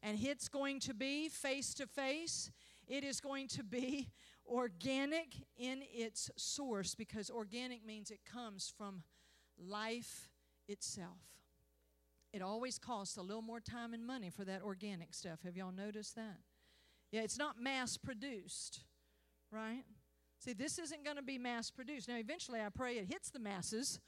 And 0.03 0.17
it's 0.21 0.47
going 0.47 0.79
to 0.81 0.93
be 0.93 1.29
face 1.29 1.73
to 1.75 1.87
face, 1.87 2.51
it 2.87 3.03
is 3.03 3.19
going 3.19 3.47
to 3.49 3.63
be 3.63 4.09
organic 4.47 5.35
in 5.57 5.81
its 5.93 6.31
source 6.37 6.95
because 6.95 7.29
organic 7.29 7.85
means 7.85 8.11
it 8.11 8.21
comes 8.25 8.73
from 8.77 9.03
life 9.57 10.29
itself. 10.67 11.19
It 12.33 12.41
always 12.41 12.77
costs 12.77 13.17
a 13.17 13.21
little 13.21 13.41
more 13.41 13.59
time 13.59 13.93
and 13.93 14.05
money 14.05 14.29
for 14.29 14.45
that 14.45 14.61
organic 14.61 15.13
stuff. 15.13 15.39
Have 15.43 15.57
y'all 15.57 15.71
noticed 15.71 16.15
that? 16.15 16.37
Yeah, 17.11 17.21
it's 17.21 17.37
not 17.37 17.59
mass 17.59 17.97
produced, 17.97 18.81
right? 19.51 19.83
See, 20.39 20.53
this 20.53 20.77
isn't 20.77 21.03
going 21.03 21.15
to 21.15 21.23
be 21.23 21.37
mass 21.37 21.71
produced. 21.71 22.07
Now, 22.09 22.17
eventually, 22.17 22.59
I 22.59 22.69
pray 22.69 22.97
it 22.97 23.05
hits 23.05 23.29
the 23.29 23.39
masses, 23.39 23.99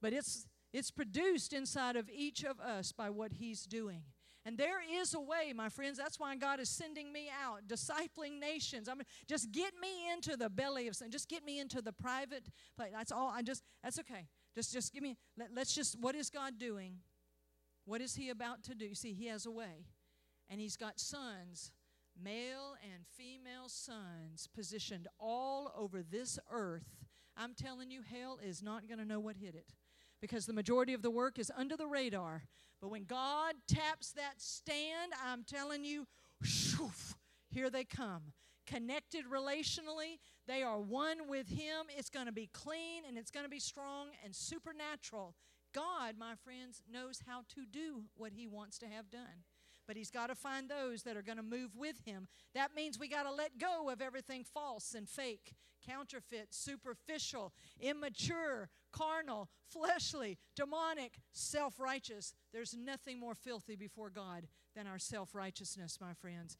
but 0.00 0.12
it's 0.12 0.46
it's 0.72 0.90
produced 0.90 1.52
inside 1.52 1.96
of 1.96 2.08
each 2.10 2.44
of 2.44 2.60
us 2.60 2.92
by 2.92 3.10
what 3.10 3.32
He's 3.34 3.64
doing. 3.64 4.02
And 4.46 4.56
there 4.56 4.78
is 5.00 5.12
a 5.12 5.20
way, 5.20 5.52
my 5.52 5.68
friends. 5.68 5.98
That's 5.98 6.20
why 6.20 6.36
God 6.36 6.60
is 6.60 6.68
sending 6.68 7.12
me 7.12 7.28
out, 7.44 7.66
discipling 7.66 8.38
nations. 8.38 8.88
I 8.88 8.94
mean, 8.94 9.02
just 9.26 9.50
get 9.50 9.72
me 9.80 10.08
into 10.12 10.36
the 10.36 10.48
belly 10.48 10.86
of 10.86 10.94
sin. 10.94 11.10
Just 11.10 11.28
get 11.28 11.44
me 11.44 11.58
into 11.58 11.82
the 11.82 11.92
private 11.92 12.44
place. 12.76 12.92
That's 12.92 13.10
all. 13.10 13.28
I 13.34 13.42
just. 13.42 13.64
That's 13.82 13.98
okay. 13.98 14.28
Just, 14.54 14.72
just 14.72 14.94
give 14.94 15.02
me. 15.02 15.16
Let, 15.36 15.48
let's 15.52 15.74
just. 15.74 16.00
What 16.00 16.14
is 16.14 16.30
God 16.30 16.60
doing? 16.60 16.98
What 17.86 18.00
is 18.00 18.14
He 18.14 18.30
about 18.30 18.62
to 18.64 18.76
do? 18.76 18.94
See, 18.94 19.14
He 19.14 19.26
has 19.26 19.46
a 19.46 19.50
way, 19.50 19.88
and 20.48 20.60
He's 20.60 20.76
got 20.76 21.00
sons, 21.00 21.72
male 22.16 22.76
and 22.84 23.04
female 23.16 23.68
sons, 23.68 24.48
positioned 24.54 25.08
all 25.18 25.72
over 25.76 26.04
this 26.04 26.38
earth. 26.52 26.86
I'm 27.36 27.54
telling 27.54 27.90
you, 27.90 28.02
hell 28.08 28.38
is 28.40 28.62
not 28.62 28.86
going 28.86 28.98
to 29.00 29.04
know 29.04 29.18
what 29.18 29.36
hit 29.36 29.56
it 29.56 29.74
because 30.20 30.46
the 30.46 30.52
majority 30.52 30.94
of 30.94 31.02
the 31.02 31.10
work 31.10 31.36
is 31.36 31.50
under 31.56 31.76
the 31.76 31.88
radar. 31.88 32.44
But 32.80 32.90
when 32.90 33.04
God 33.04 33.54
taps 33.66 34.12
that 34.12 34.34
stand, 34.40 35.12
I'm 35.24 35.44
telling 35.44 35.84
you, 35.84 36.06
here 37.50 37.70
they 37.70 37.84
come. 37.84 38.32
connected 38.66 39.24
relationally. 39.32 40.18
They 40.46 40.62
are 40.62 40.78
one 40.78 41.28
with 41.28 41.48
Him. 41.48 41.86
It's 41.96 42.10
going 42.10 42.26
to 42.26 42.32
be 42.32 42.48
clean 42.52 43.04
and 43.06 43.16
it's 43.16 43.30
going 43.30 43.44
to 43.44 43.50
be 43.50 43.60
strong 43.60 44.08
and 44.24 44.34
supernatural. 44.34 45.34
God, 45.74 46.14
my 46.18 46.34
friends, 46.34 46.82
knows 46.90 47.20
how 47.26 47.42
to 47.54 47.64
do 47.70 48.02
what 48.16 48.32
He 48.32 48.46
wants 48.46 48.78
to 48.78 48.86
have 48.86 49.10
done. 49.10 49.44
But 49.86 49.96
He's 49.96 50.10
got 50.10 50.28
to 50.28 50.34
find 50.34 50.68
those 50.68 51.02
that 51.04 51.16
are 51.16 51.22
going 51.22 51.36
to 51.36 51.42
move 51.44 51.76
with 51.76 51.96
Him. 52.04 52.26
That 52.54 52.74
means 52.74 52.98
we 52.98 53.08
got 53.08 53.22
to 53.22 53.32
let 53.32 53.58
go 53.58 53.88
of 53.88 54.00
everything 54.02 54.44
false 54.44 54.94
and 54.94 55.08
fake, 55.08 55.54
counterfeit, 55.86 56.48
superficial, 56.50 57.52
immature, 57.80 58.68
carnal, 58.96 59.48
fleshly, 59.68 60.38
demonic, 60.54 61.18
self 61.32 61.78
righteous. 61.78 62.34
There's 62.52 62.74
nothing 62.76 63.18
more 63.18 63.34
filthy 63.34 63.76
before 63.76 64.10
God 64.10 64.46
than 64.74 64.86
our 64.86 64.98
self 64.98 65.34
righteousness, 65.34 65.98
my 66.00 66.14
friends 66.14 66.56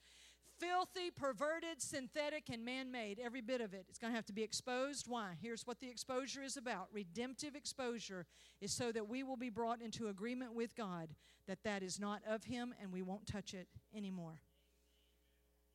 filthy, 0.59 1.11
perverted, 1.11 1.81
synthetic, 1.81 2.49
and 2.51 2.65
man 2.65 2.91
made. 2.91 3.19
Every 3.23 3.41
bit 3.41 3.61
of 3.61 3.75
it. 3.75 3.87
It's 3.89 3.99
going 3.99 4.13
to 4.13 4.17
have 4.17 4.27
to 4.27 4.33
be 4.33 4.43
exposed. 4.43 5.07
Why? 5.09 5.37
Here's 5.41 5.67
what 5.67 5.81
the 5.81 5.89
exposure 5.89 6.43
is 6.43 6.57
about 6.57 6.89
redemptive 6.93 7.55
exposure 7.55 8.27
is 8.61 8.73
so 8.73 8.93
that 8.93 9.09
we 9.09 9.23
will 9.23 9.37
be 9.37 9.51
brought 9.51 9.83
into 9.83 10.09
agreement 10.09 10.55
with 10.55 10.75
God 10.75 11.15
that 11.47 11.63
that 11.65 11.83
is 11.83 12.01
not 12.01 12.23
of 12.29 12.45
Him 12.45 12.75
and 12.81 12.93
we 12.93 13.03
won't 13.03 13.27
touch 13.27 13.55
it 13.55 13.69
anymore. 13.95 14.41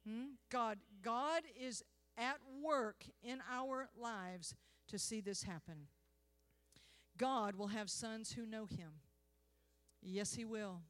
Hmm? 0.08 0.34
God, 0.50 0.80
God 1.02 1.44
is 1.60 1.84
at 2.18 2.38
work 2.64 3.06
in 3.24 3.40
our 3.52 3.90
lives 4.00 4.56
to 4.90 5.00
see 5.00 5.22
this 5.22 5.44
happen. 5.44 5.88
God 7.22 7.56
will 7.56 7.68
have 7.68 7.90
sons 7.90 8.34
who 8.34 8.48
know 8.48 8.66
Him. 8.66 8.90
Yes, 10.02 10.34
He 10.34 10.44
will. 10.44 10.82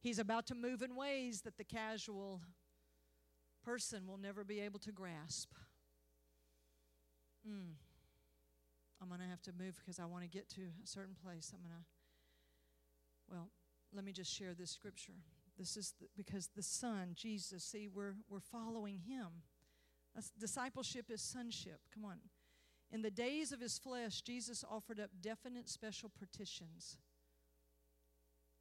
He's 0.00 0.18
about 0.18 0.46
to 0.48 0.56
move 0.56 0.82
in 0.82 0.96
ways 0.96 1.42
that 1.42 1.56
the 1.56 1.64
casual 1.64 2.42
person 3.64 4.08
will 4.08 4.18
never 4.18 4.42
be 4.42 4.58
able 4.58 4.80
to 4.80 4.90
grasp. 4.90 5.52
Mm. 7.48 7.74
I'm 9.00 9.08
going 9.08 9.20
to 9.20 9.26
have 9.26 9.42
to 9.42 9.52
move 9.52 9.78
because 9.80 10.00
I 10.00 10.04
want 10.06 10.24
to 10.24 10.28
get 10.28 10.48
to 10.50 10.62
a 10.62 10.86
certain 10.86 11.14
place. 11.24 11.52
I'm 11.54 11.62
going 11.62 11.78
to, 11.78 11.84
well, 13.30 13.48
let 13.94 14.04
me 14.04 14.10
just 14.10 14.36
share 14.36 14.54
this 14.54 14.72
scripture. 14.72 15.12
This 15.56 15.76
is 15.76 15.94
the, 16.00 16.06
because 16.16 16.48
the 16.56 16.62
Son, 16.62 17.12
Jesus, 17.14 17.62
see, 17.62 17.86
we're, 17.86 18.14
we're 18.28 18.40
following 18.40 18.98
Him. 18.98 19.28
That's, 20.14 20.30
discipleship 20.30 21.06
is 21.08 21.22
sonship. 21.22 21.80
Come 21.94 22.04
on. 22.04 22.18
In 22.92 23.02
the 23.02 23.10
days 23.10 23.52
of 23.52 23.60
His 23.60 23.78
flesh, 23.78 24.20
Jesus 24.20 24.64
offered 24.70 25.00
up 25.00 25.10
definite 25.20 25.68
special 25.68 26.10
petitions 26.18 26.98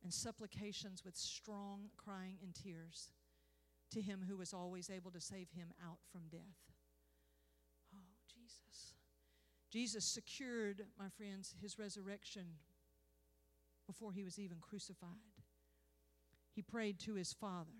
and 0.03 0.13
supplications 0.13 1.03
with 1.05 1.15
strong 1.15 1.89
crying 1.97 2.37
and 2.41 2.55
tears 2.55 3.11
to 3.91 4.01
him 4.01 4.21
who 4.27 4.37
was 4.37 4.53
always 4.53 4.89
able 4.89 5.11
to 5.11 5.21
save 5.21 5.49
him 5.51 5.73
out 5.85 5.99
from 6.11 6.21
death. 6.31 6.41
Oh, 7.93 8.15
Jesus. 8.27 8.95
Jesus 9.69 10.05
secured, 10.05 10.85
my 10.97 11.09
friends, 11.09 11.55
his 11.61 11.77
resurrection 11.77 12.45
before 13.85 14.13
he 14.13 14.23
was 14.23 14.39
even 14.39 14.57
crucified. 14.61 15.09
He 16.53 16.61
prayed 16.61 16.99
to 17.01 17.15
his 17.15 17.33
Father 17.33 17.71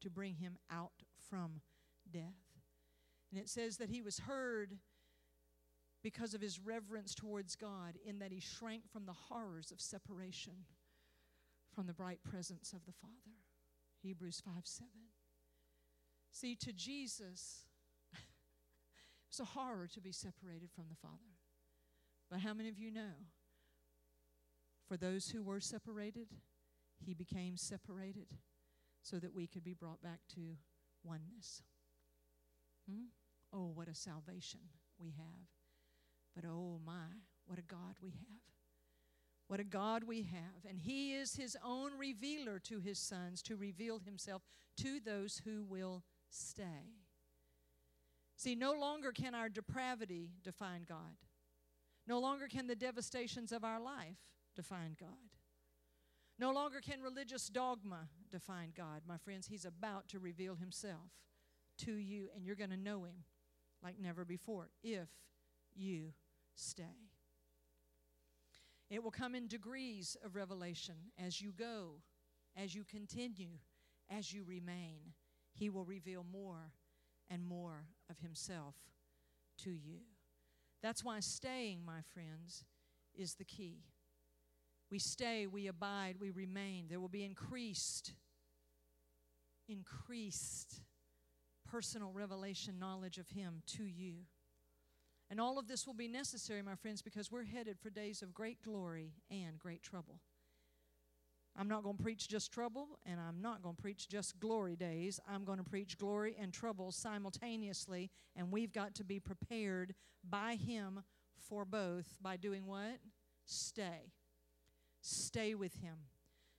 to 0.00 0.10
bring 0.10 0.36
him 0.36 0.58
out 0.70 1.02
from 1.28 1.60
death. 2.10 2.22
And 3.30 3.40
it 3.40 3.48
says 3.48 3.78
that 3.78 3.90
he 3.90 4.02
was 4.02 4.20
heard 4.20 4.78
because 6.04 6.34
of 6.34 6.42
his 6.42 6.60
reverence 6.60 7.14
towards 7.14 7.56
God, 7.56 7.94
in 8.04 8.18
that 8.18 8.30
he 8.30 8.38
shrank 8.38 8.82
from 8.92 9.06
the 9.06 9.14
horrors 9.14 9.72
of 9.72 9.80
separation 9.80 10.52
from 11.74 11.86
the 11.86 11.94
bright 11.94 12.22
presence 12.22 12.74
of 12.74 12.84
the 12.84 12.92
Father. 12.92 13.38
Hebrews 14.02 14.42
5 14.44 14.54
7. 14.64 14.90
See, 16.30 16.54
to 16.56 16.74
Jesus, 16.74 17.64
it's 19.28 19.40
a 19.40 19.44
horror 19.46 19.88
to 19.94 20.00
be 20.00 20.12
separated 20.12 20.68
from 20.76 20.84
the 20.90 20.96
Father. 20.96 21.38
But 22.30 22.40
how 22.40 22.52
many 22.52 22.68
of 22.68 22.78
you 22.78 22.90
know? 22.90 23.24
For 24.86 24.98
those 24.98 25.30
who 25.30 25.42
were 25.42 25.60
separated, 25.60 26.28
he 26.98 27.14
became 27.14 27.56
separated 27.56 28.26
so 29.00 29.18
that 29.18 29.34
we 29.34 29.46
could 29.46 29.64
be 29.64 29.72
brought 29.72 30.02
back 30.02 30.20
to 30.34 30.58
oneness. 31.02 31.62
Hmm? 32.90 33.06
Oh, 33.54 33.70
what 33.74 33.88
a 33.88 33.94
salvation 33.94 34.60
we 34.98 35.12
have. 35.16 35.53
But 36.34 36.44
oh 36.48 36.80
my, 36.84 37.22
what 37.46 37.58
a 37.58 37.62
God 37.62 37.96
we 38.02 38.10
have. 38.10 38.40
What 39.46 39.60
a 39.60 39.64
God 39.64 40.04
we 40.04 40.22
have. 40.22 40.68
And 40.68 40.78
He 40.78 41.12
is 41.12 41.36
His 41.36 41.56
own 41.64 41.92
revealer 41.98 42.58
to 42.60 42.80
His 42.80 42.98
sons 42.98 43.42
to 43.42 43.56
reveal 43.56 43.98
Himself 43.98 44.42
to 44.78 45.00
those 45.00 45.42
who 45.44 45.62
will 45.62 46.02
stay. 46.30 46.94
See, 48.36 48.54
no 48.54 48.72
longer 48.72 49.12
can 49.12 49.34
our 49.34 49.48
depravity 49.48 50.30
define 50.42 50.84
God. 50.88 51.16
No 52.06 52.18
longer 52.18 52.48
can 52.48 52.66
the 52.66 52.74
devastations 52.74 53.52
of 53.52 53.64
our 53.64 53.80
life 53.80 54.18
define 54.56 54.96
God. 54.98 55.30
No 56.38 56.52
longer 56.52 56.80
can 56.80 57.00
religious 57.00 57.48
dogma 57.48 58.08
define 58.30 58.72
God. 58.76 59.02
My 59.06 59.18
friends, 59.18 59.46
He's 59.46 59.64
about 59.64 60.08
to 60.08 60.18
reveal 60.18 60.56
Himself 60.56 61.12
to 61.78 61.92
you, 61.92 62.28
and 62.34 62.44
you're 62.44 62.56
going 62.56 62.70
to 62.70 62.76
know 62.76 63.04
Him 63.04 63.24
like 63.82 64.00
never 64.00 64.24
before 64.24 64.70
if 64.82 65.08
you 65.74 66.12
stay. 66.54 67.10
It 68.90 69.02
will 69.02 69.10
come 69.10 69.34
in 69.34 69.48
degrees 69.48 70.16
of 70.24 70.36
revelation 70.36 70.94
as 71.18 71.40
you 71.40 71.52
go, 71.52 72.02
as 72.56 72.74
you 72.74 72.84
continue, 72.84 73.58
as 74.10 74.32
you 74.32 74.44
remain. 74.44 75.14
He 75.52 75.70
will 75.70 75.84
reveal 75.84 76.24
more 76.30 76.72
and 77.30 77.44
more 77.44 77.86
of 78.10 78.18
Himself 78.18 78.74
to 79.62 79.70
you. 79.70 80.00
That's 80.82 81.02
why 81.02 81.20
staying, 81.20 81.84
my 81.84 82.00
friends, 82.12 82.64
is 83.14 83.34
the 83.34 83.44
key. 83.44 83.84
We 84.90 84.98
stay, 84.98 85.46
we 85.46 85.66
abide, 85.66 86.16
we 86.20 86.30
remain. 86.30 86.86
There 86.88 87.00
will 87.00 87.08
be 87.08 87.24
increased, 87.24 88.12
increased 89.66 90.82
personal 91.68 92.12
revelation 92.12 92.78
knowledge 92.78 93.18
of 93.18 93.28
Him 93.30 93.62
to 93.78 93.84
you. 93.84 94.26
And 95.34 95.40
all 95.40 95.58
of 95.58 95.66
this 95.66 95.84
will 95.84 95.94
be 95.94 96.06
necessary, 96.06 96.62
my 96.62 96.76
friends, 96.76 97.02
because 97.02 97.32
we're 97.32 97.42
headed 97.42 97.80
for 97.80 97.90
days 97.90 98.22
of 98.22 98.32
great 98.32 98.62
glory 98.62 99.14
and 99.32 99.58
great 99.58 99.82
trouble. 99.82 100.20
I'm 101.58 101.66
not 101.66 101.82
going 101.82 101.96
to 101.96 102.02
preach 102.04 102.28
just 102.28 102.52
trouble, 102.52 103.00
and 103.04 103.18
I'm 103.18 103.42
not 103.42 103.60
going 103.60 103.74
to 103.74 103.82
preach 103.82 104.08
just 104.08 104.38
glory 104.38 104.76
days. 104.76 105.18
I'm 105.28 105.44
going 105.44 105.58
to 105.58 105.64
preach 105.64 105.98
glory 105.98 106.36
and 106.40 106.52
trouble 106.52 106.92
simultaneously, 106.92 108.12
and 108.36 108.52
we've 108.52 108.72
got 108.72 108.94
to 108.94 109.02
be 109.02 109.18
prepared 109.18 109.96
by 110.22 110.54
Him 110.54 111.02
for 111.36 111.64
both 111.64 112.16
by 112.22 112.36
doing 112.36 112.64
what? 112.64 113.00
Stay. 113.44 114.12
Stay 115.00 115.56
with 115.56 115.74
Him. 115.82 115.96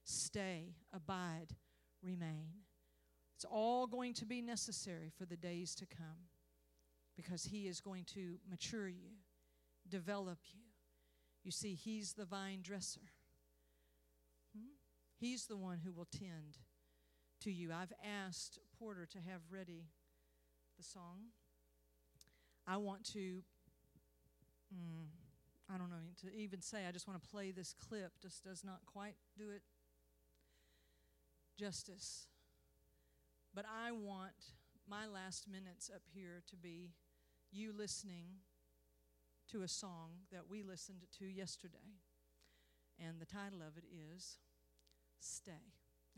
Stay, 0.03 0.76
abide, 0.93 1.55
remain. 2.03 2.49
It's 3.38 3.45
all 3.49 3.88
going 3.88 4.13
to 4.15 4.26
be 4.26 4.41
necessary 4.41 5.13
for 5.17 5.26
the 5.26 5.38
days 5.38 5.76
to 5.76 5.86
come 5.86 6.28
because 7.16 7.45
He 7.45 7.68
is 7.68 7.80
going 7.82 8.05
to 8.13 8.36
mature 8.49 8.88
you, 8.88 9.18
develop 9.89 10.39
you. 10.53 10.61
You 11.43 11.51
see, 11.51 11.74
He's 11.74 12.13
the 12.13 12.26
vine 12.26 12.59
dresser. 12.61 13.11
He's 15.18 15.45
the 15.45 15.57
one 15.57 15.80
who 15.84 15.93
will 15.93 16.07
tend 16.11 16.59
to 17.41 17.51
you. 17.51 17.72
I've 17.72 17.93
asked 18.26 18.59
Porter 18.78 19.05
to 19.05 19.18
have 19.20 19.41
ready 19.49 19.86
the 20.78 20.84
song. 20.84 21.32
I 22.68 22.78
want 22.78 23.05
to, 23.13 23.41
mm, 24.74 25.05
I 25.74 25.78
don't 25.78 25.89
know, 25.89 25.95
to 26.22 26.36
even 26.36 26.61
say, 26.61 26.86
I 26.88 26.91
just 26.91 27.07
want 27.07 27.22
to 27.22 27.30
play 27.30 27.51
this 27.51 27.74
clip, 27.74 28.11
just 28.22 28.43
does 28.43 28.63
not 28.63 28.80
quite 28.86 29.16
do 29.38 29.51
it 29.51 29.61
justice. 31.57 32.28
But 33.53 33.66
I 33.66 33.91
want 33.93 34.34
my 34.89 35.07
last 35.07 35.47
minutes 35.47 35.89
up 35.93 36.01
here 36.13 36.43
to 36.49 36.57
be 36.57 36.91
you 37.56 37.72
listening 37.76 38.26
to 39.51 39.62
a 39.62 39.68
song 39.68 40.10
that 40.32 40.49
we 40.49 40.64
listened 40.64 41.03
to 41.20 41.26
yesterday. 41.26 41.78
And 42.99 43.20
the 43.20 43.26
title 43.26 43.60
of 43.62 43.78
it 43.78 43.84
is 44.16 44.38
stay. 45.20 45.51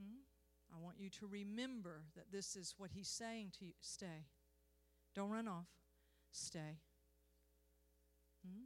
hmm? 0.00 0.22
I 0.74 0.82
want 0.82 0.96
you 0.98 1.10
to 1.10 1.26
remember 1.26 2.02
that 2.16 2.32
this 2.32 2.56
is 2.56 2.74
what 2.78 2.90
he's 2.92 3.08
saying 3.08 3.52
to 3.58 3.64
you 3.64 3.72
stay. 3.80 4.26
Don't 5.14 5.30
run 5.30 5.46
off. 5.46 5.68
Stay. 6.32 6.80
Hmm? 8.44 8.64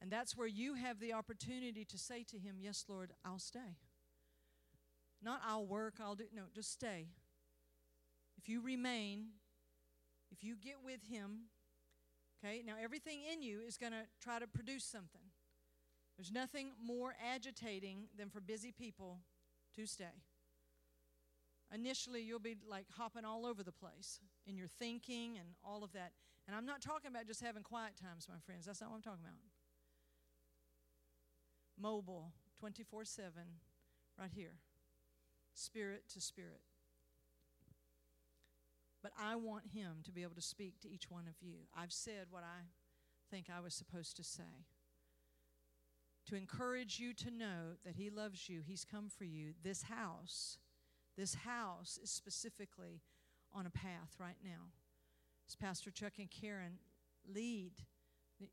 And 0.00 0.10
that's 0.10 0.36
where 0.36 0.48
you 0.48 0.74
have 0.74 0.98
the 1.00 1.12
opportunity 1.12 1.84
to 1.84 1.98
say 1.98 2.24
to 2.30 2.38
him, 2.38 2.56
Yes, 2.58 2.86
Lord, 2.88 3.12
I'll 3.24 3.38
stay. 3.38 3.76
Not 5.22 5.42
I'll 5.46 5.66
work, 5.66 5.94
I'll 6.00 6.14
do. 6.14 6.24
No, 6.34 6.44
just 6.54 6.72
stay. 6.72 7.08
If 8.38 8.48
you 8.48 8.62
remain, 8.62 9.26
if 10.30 10.44
you 10.44 10.56
get 10.56 10.76
with 10.84 11.00
him, 11.02 11.46
okay, 12.42 12.62
now 12.64 12.74
everything 12.82 13.20
in 13.32 13.42
you 13.42 13.60
is 13.66 13.76
going 13.76 13.92
to 13.92 14.04
try 14.22 14.38
to 14.38 14.46
produce 14.46 14.84
something. 14.84 15.22
There's 16.16 16.32
nothing 16.32 16.72
more 16.82 17.14
agitating 17.32 18.08
than 18.16 18.28
for 18.28 18.40
busy 18.40 18.72
people 18.72 19.20
to 19.76 19.86
stay. 19.86 20.22
initially 21.72 22.20
you'll 22.20 22.40
be 22.40 22.56
like 22.68 22.86
hopping 22.96 23.24
all 23.24 23.46
over 23.46 23.62
the 23.62 23.72
place 23.72 24.18
in 24.46 24.56
your 24.56 24.66
thinking 24.66 25.38
and 25.38 25.48
all 25.64 25.84
of 25.84 25.92
that. 25.92 26.12
And 26.46 26.56
I'm 26.56 26.66
not 26.66 26.80
talking 26.80 27.10
about 27.10 27.26
just 27.26 27.40
having 27.42 27.62
quiet 27.62 27.92
times, 27.96 28.26
my 28.28 28.38
friends. 28.44 28.66
That's 28.66 28.80
not 28.80 28.90
what 28.90 28.96
I'm 28.96 29.02
talking 29.02 29.24
about. 29.24 29.38
Mobile, 31.80 32.32
24 32.58 33.04
7, 33.04 33.32
right 34.18 34.30
here. 34.34 34.54
Spirit 35.54 36.02
to 36.12 36.20
spirit. 36.20 36.60
But 39.02 39.12
I 39.20 39.36
want 39.36 39.68
Him 39.68 40.02
to 40.04 40.12
be 40.12 40.22
able 40.22 40.34
to 40.34 40.42
speak 40.42 40.80
to 40.80 40.90
each 40.90 41.10
one 41.10 41.26
of 41.26 41.34
you. 41.40 41.56
I've 41.76 41.92
said 41.92 42.26
what 42.30 42.42
I 42.42 42.66
think 43.30 43.46
I 43.48 43.60
was 43.60 43.74
supposed 43.74 44.16
to 44.16 44.24
say. 44.24 44.66
To 46.26 46.36
encourage 46.36 46.98
you 46.98 47.14
to 47.14 47.30
know 47.30 47.76
that 47.84 47.96
He 47.96 48.10
loves 48.10 48.48
you, 48.48 48.60
He's 48.64 48.84
come 48.84 49.08
for 49.08 49.24
you. 49.24 49.54
This 49.62 49.84
house, 49.84 50.58
this 51.16 51.34
house 51.34 51.98
is 52.02 52.10
specifically 52.10 53.00
on 53.54 53.66
a 53.66 53.70
path 53.70 54.16
right 54.18 54.36
now. 54.44 54.72
As 55.48 55.56
Pastor 55.56 55.90
Chuck 55.90 56.14
and 56.18 56.30
Karen 56.30 56.78
lead 57.26 57.72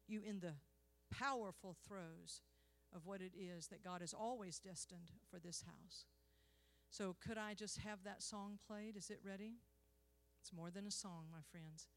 you 0.07 0.21
in 0.27 0.39
the 0.39 0.53
powerful 1.11 1.75
throes 1.87 2.41
of 2.95 3.05
what 3.05 3.21
it 3.21 3.33
is 3.37 3.67
that 3.67 3.83
God 3.83 4.01
has 4.01 4.13
always 4.13 4.59
destined 4.59 5.11
for 5.29 5.39
this 5.39 5.63
house. 5.65 6.05
So, 6.89 7.15
could 7.25 7.37
I 7.37 7.53
just 7.53 7.79
have 7.79 8.03
that 8.05 8.23
song 8.23 8.59
played? 8.65 8.95
Is 8.95 9.09
it 9.09 9.19
ready? 9.23 9.55
It's 10.47 10.55
more 10.55 10.71
than 10.71 10.87
a 10.87 10.91
song, 10.91 11.25
my 11.29 11.41
friends. 11.51 11.87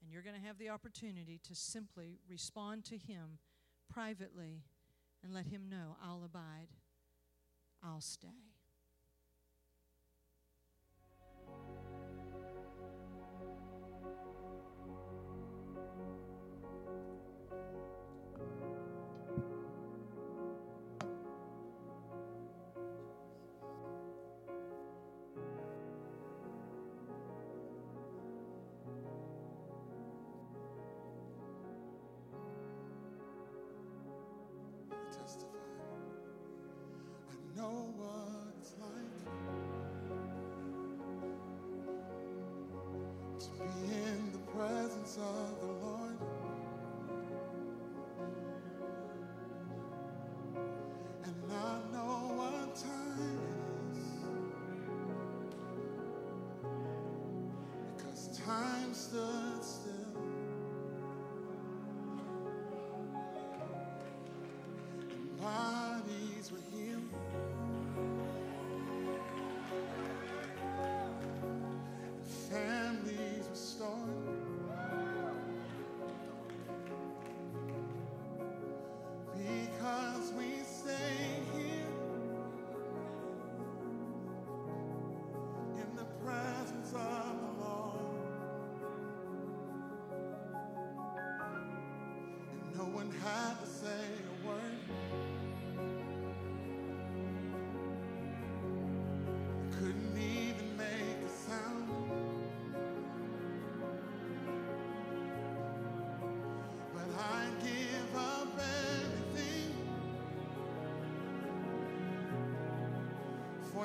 And 0.00 0.12
you're 0.12 0.22
going 0.22 0.40
to 0.40 0.46
have 0.46 0.58
the 0.58 0.68
opportunity 0.68 1.40
to 1.42 1.56
simply 1.56 2.20
respond 2.28 2.84
to 2.84 2.96
Him 2.96 3.40
privately 3.92 4.62
and 5.24 5.34
let 5.34 5.46
Him 5.46 5.68
know, 5.68 5.96
I'll 6.00 6.22
abide, 6.24 6.68
I'll 7.82 8.00
stay. 8.00 8.45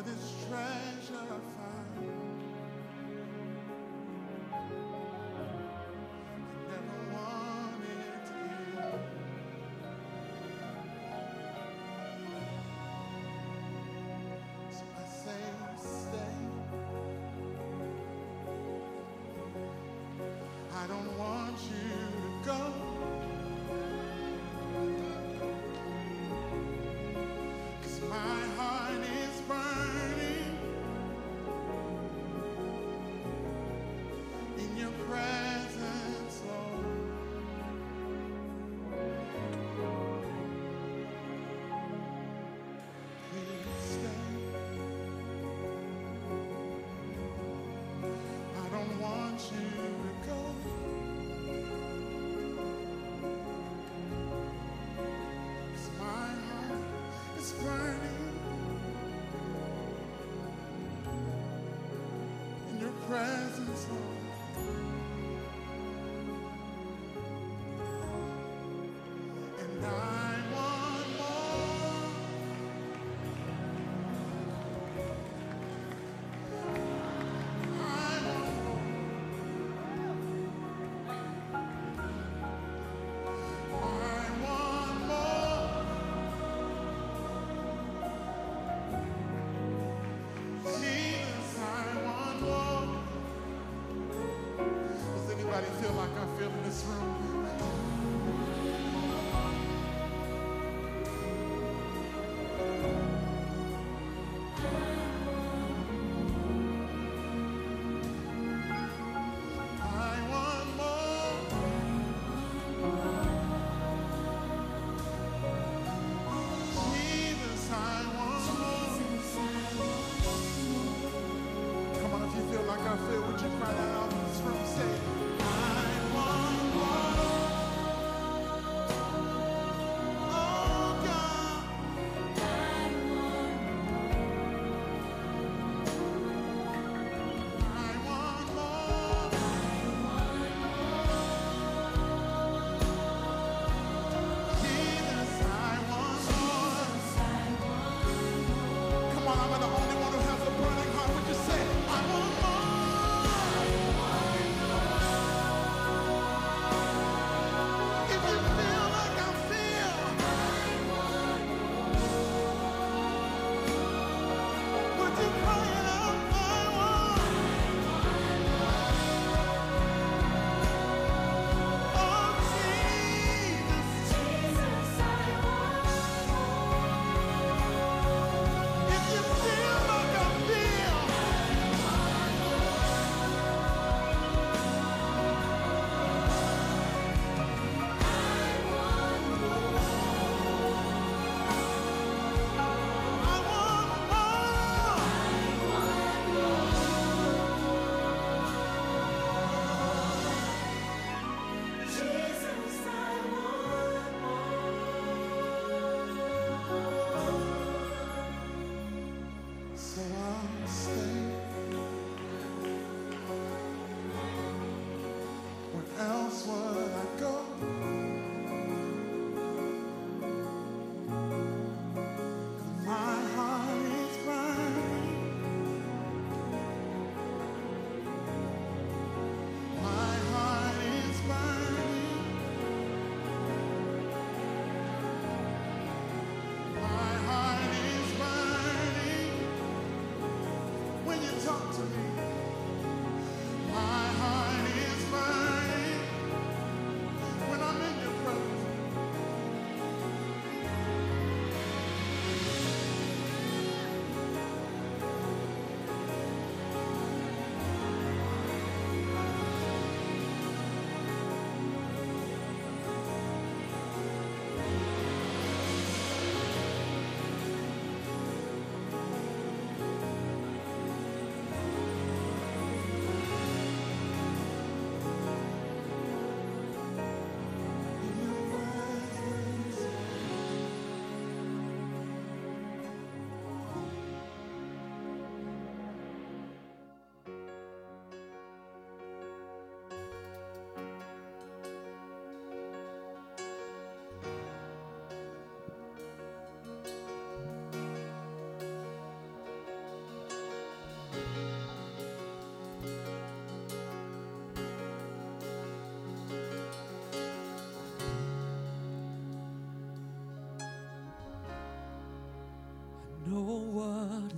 This 0.03 0.40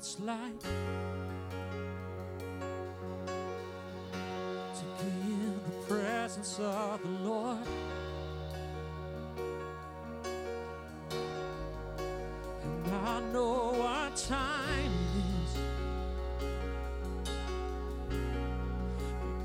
it's 0.03 0.19
like 0.19 0.59
to 0.59 0.67
be 4.99 5.11
in 5.31 5.55
the 5.63 5.85
presence 5.87 6.59
of 6.59 7.01
the 7.01 7.07
Lord. 7.29 7.57
And 12.63 12.93
I 12.93 13.21
know 13.31 13.71
what 13.77 14.17
time 14.17 14.91
is 15.45 15.53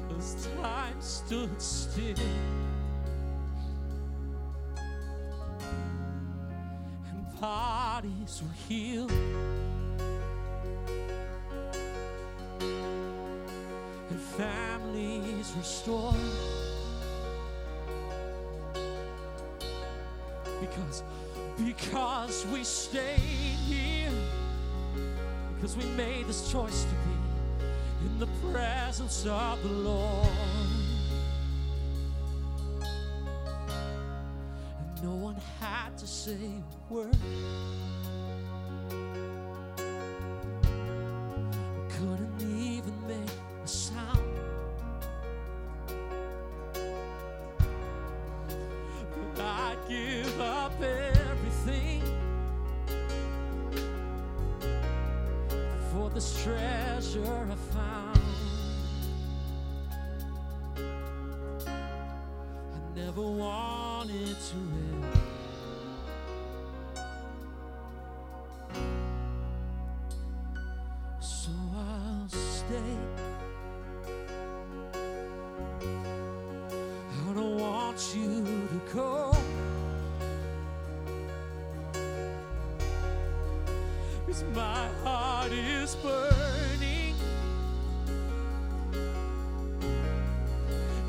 because 0.08 0.48
time 0.60 1.00
stood 1.00 1.62
still. 1.62 2.16
and 7.12 7.40
bodies 7.40 8.42
were 8.42 8.56
healed. 8.66 9.12
Families 14.38 15.52
restored. 15.58 16.14
Because, 20.60 21.02
because 21.58 22.46
we 22.52 22.62
stayed 22.62 23.18
here. 23.18 24.12
Because 25.56 25.76
we 25.76 25.84
made 25.96 26.28
this 26.28 26.52
choice 26.52 26.84
to 26.84 26.90
be 26.90 28.06
in 28.06 28.18
the 28.20 28.28
presence 28.52 29.26
of 29.26 29.60
the 29.64 29.68
Lord. 29.70 30.28
And 34.78 35.02
no 35.02 35.14
one 35.16 35.36
had 35.58 35.98
to 35.98 36.06
say 36.06 36.38
a 36.90 36.94
word. 36.94 37.16
Give 49.88 50.40
up 50.40 50.72
everything 50.82 52.02
for 55.90 56.10
this 56.10 56.42
treasure 56.42 57.48
I 57.50 57.54
found. 57.72 58.20
I 61.66 62.94
never 62.94 63.22
wanted 63.22 64.36
to 64.50 64.56
end. 64.56 65.37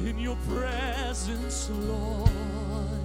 In 0.10 0.18
your 0.18 0.38
presence, 0.48 1.70
Lord. 1.70 2.99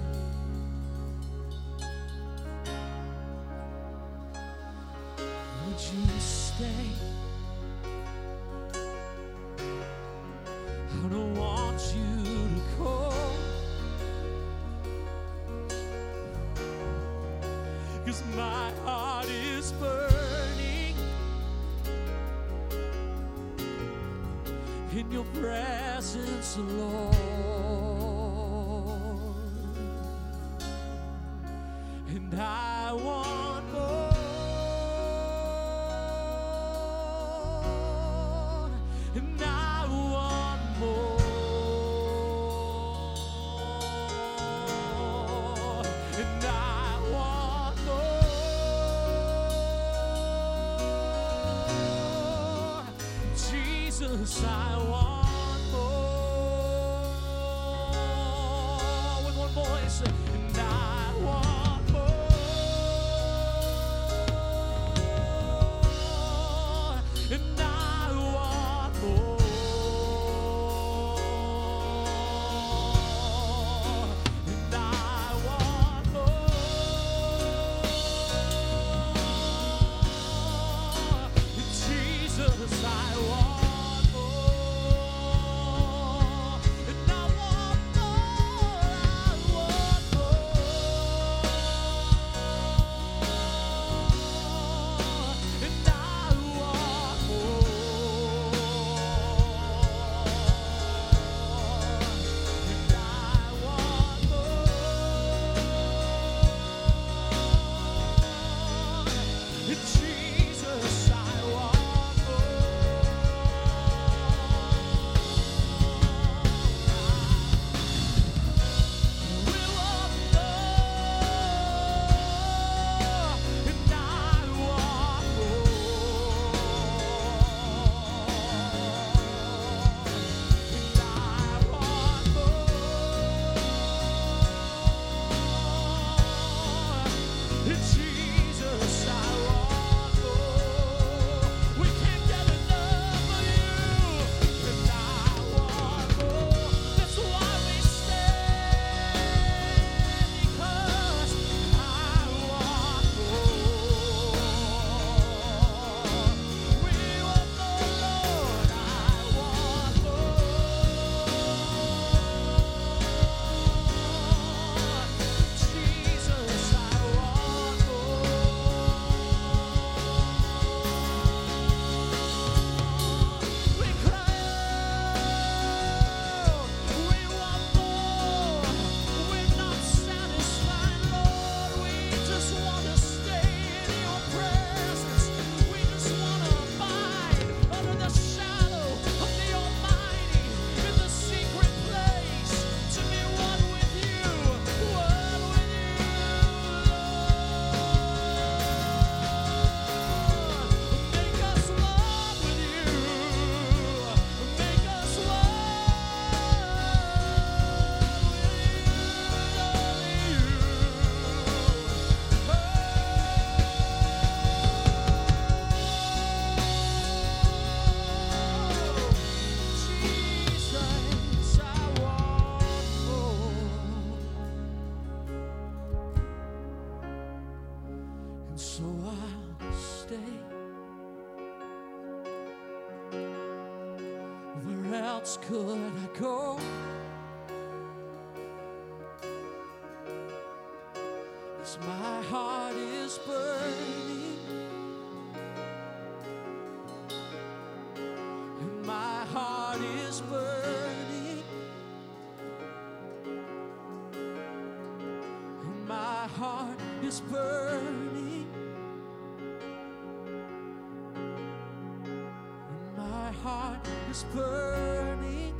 Heart 263.43 263.87
is 264.09 264.23
burning. 264.33 265.53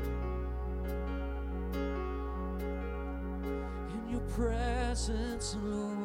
In 3.94 4.10
your 4.10 4.22
presence, 4.22 5.56
Lord. 5.62 5.96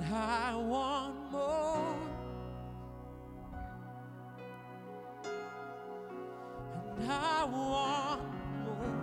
And 0.00 0.14
I 0.14 0.56
want 0.56 1.14
more. 1.30 1.96
And 6.98 7.10
I 7.10 7.44
want 7.44 8.22
more. 8.64 9.02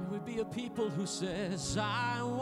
May 0.00 0.18
we 0.18 0.34
be 0.34 0.40
a 0.40 0.44
people 0.44 0.88
who 0.90 1.06
says, 1.06 1.76
I 1.78 2.22
want 2.22 2.39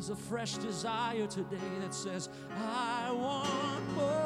There's 0.00 0.08
a 0.08 0.16
fresh 0.16 0.54
desire 0.54 1.26
today 1.26 1.58
that 1.82 1.92
says, 1.92 2.30
I 2.56 3.12
want 3.12 3.94
more. 3.94 4.19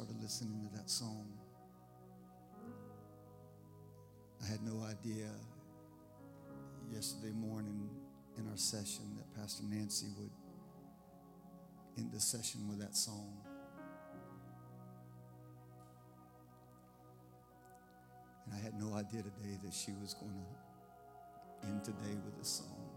Started 0.00 0.22
listening 0.22 0.66
to 0.66 0.78
that 0.78 0.88
song. 0.88 1.26
I 4.42 4.50
had 4.50 4.62
no 4.62 4.82
idea 4.82 5.28
yesterday 6.90 7.34
morning 7.34 7.90
in 8.38 8.48
our 8.48 8.56
session 8.56 9.04
that 9.18 9.38
Pastor 9.38 9.62
Nancy 9.68 10.06
would 10.18 10.30
end 11.98 12.12
the 12.12 12.20
session 12.20 12.66
with 12.66 12.78
that 12.80 12.96
song. 12.96 13.30
And 18.46 18.54
I 18.54 18.64
had 18.64 18.80
no 18.80 18.94
idea 18.94 19.20
today 19.22 19.58
that 19.62 19.74
she 19.74 19.92
was 20.00 20.14
going 20.14 20.32
to 20.32 21.68
end 21.68 21.84
today 21.84 22.16
with 22.24 22.40
a 22.40 22.46
song. 22.46 22.88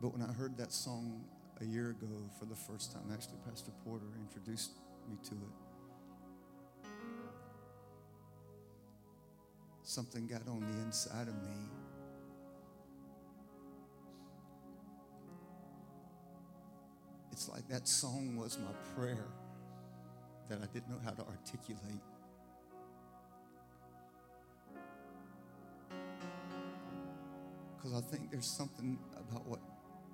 But 0.00 0.16
when 0.16 0.22
I 0.22 0.32
heard 0.32 0.56
that 0.58 0.72
song 0.72 1.24
a 1.60 1.64
year 1.64 1.90
ago 1.90 2.08
for 2.38 2.46
the 2.46 2.54
first 2.54 2.92
time, 2.92 3.02
actually, 3.12 3.38
Pastor 3.48 3.70
Porter 3.84 4.06
introduced 4.20 4.72
me 5.08 5.16
to 5.24 5.34
it. 5.34 6.88
Something 9.82 10.26
got 10.26 10.46
on 10.48 10.60
the 10.60 10.82
inside 10.82 11.28
of 11.28 11.34
me. 11.34 11.68
It's 17.30 17.48
like 17.48 17.68
that 17.68 17.86
song 17.86 18.36
was 18.36 18.58
my 18.58 18.72
prayer 18.94 19.26
that 20.48 20.58
I 20.62 20.66
didn't 20.72 20.88
know 20.88 21.00
how 21.04 21.10
to 21.10 21.22
articulate. 21.22 22.00
Because 27.76 27.92
I 27.92 28.00
think 28.10 28.30
there's 28.30 28.46
something 28.46 28.98
about 29.16 29.46
what 29.46 29.60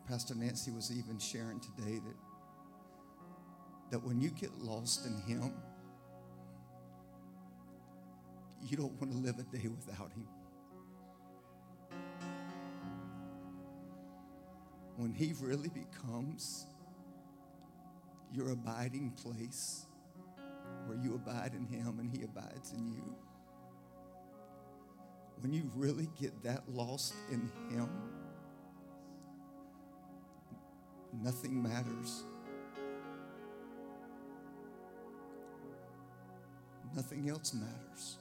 Pastor 0.08 0.34
Nancy 0.34 0.70
was 0.70 0.90
even 0.90 1.18
sharing 1.18 1.60
today 1.60 2.00
that 2.04 2.16
that 3.90 4.02
when 4.04 4.20
you 4.20 4.30
get 4.30 4.56
lost 4.60 5.04
in 5.06 5.20
him, 5.22 5.52
you 8.64 8.76
don't 8.76 8.92
want 9.00 9.12
to 9.12 9.18
live 9.18 9.38
a 9.38 9.56
day 9.56 9.68
without 9.68 10.12
him. 10.12 10.26
When 14.96 15.12
he 15.12 15.34
really 15.40 15.70
becomes 15.70 16.66
your 18.32 18.50
abiding 18.50 19.10
place, 19.12 19.86
where 20.86 20.98
you 20.98 21.14
abide 21.14 21.54
in 21.54 21.66
him 21.66 21.98
and 21.98 22.16
he 22.16 22.22
abides 22.22 22.72
in 22.72 22.92
you, 22.92 23.16
when 25.40 25.52
you 25.52 25.70
really 25.74 26.08
get 26.20 26.42
that 26.44 26.68
lost 26.68 27.14
in 27.32 27.50
him, 27.70 27.88
nothing 31.22 31.62
matters. 31.62 32.24
Nothing 36.94 37.28
else 37.28 37.54
matters. 37.54 38.16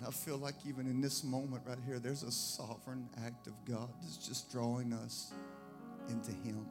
And 0.00 0.08
I 0.08 0.10
feel 0.10 0.38
like 0.38 0.54
even 0.66 0.86
in 0.86 1.02
this 1.02 1.22
moment 1.22 1.62
right 1.66 1.76
here, 1.86 1.98
there's 1.98 2.22
a 2.22 2.30
sovereign 2.30 3.06
act 3.26 3.46
of 3.46 3.52
God 3.66 3.90
that's 4.00 4.16
just 4.16 4.50
drawing 4.50 4.94
us 4.94 5.34
into 6.08 6.32
Him. 6.32 6.66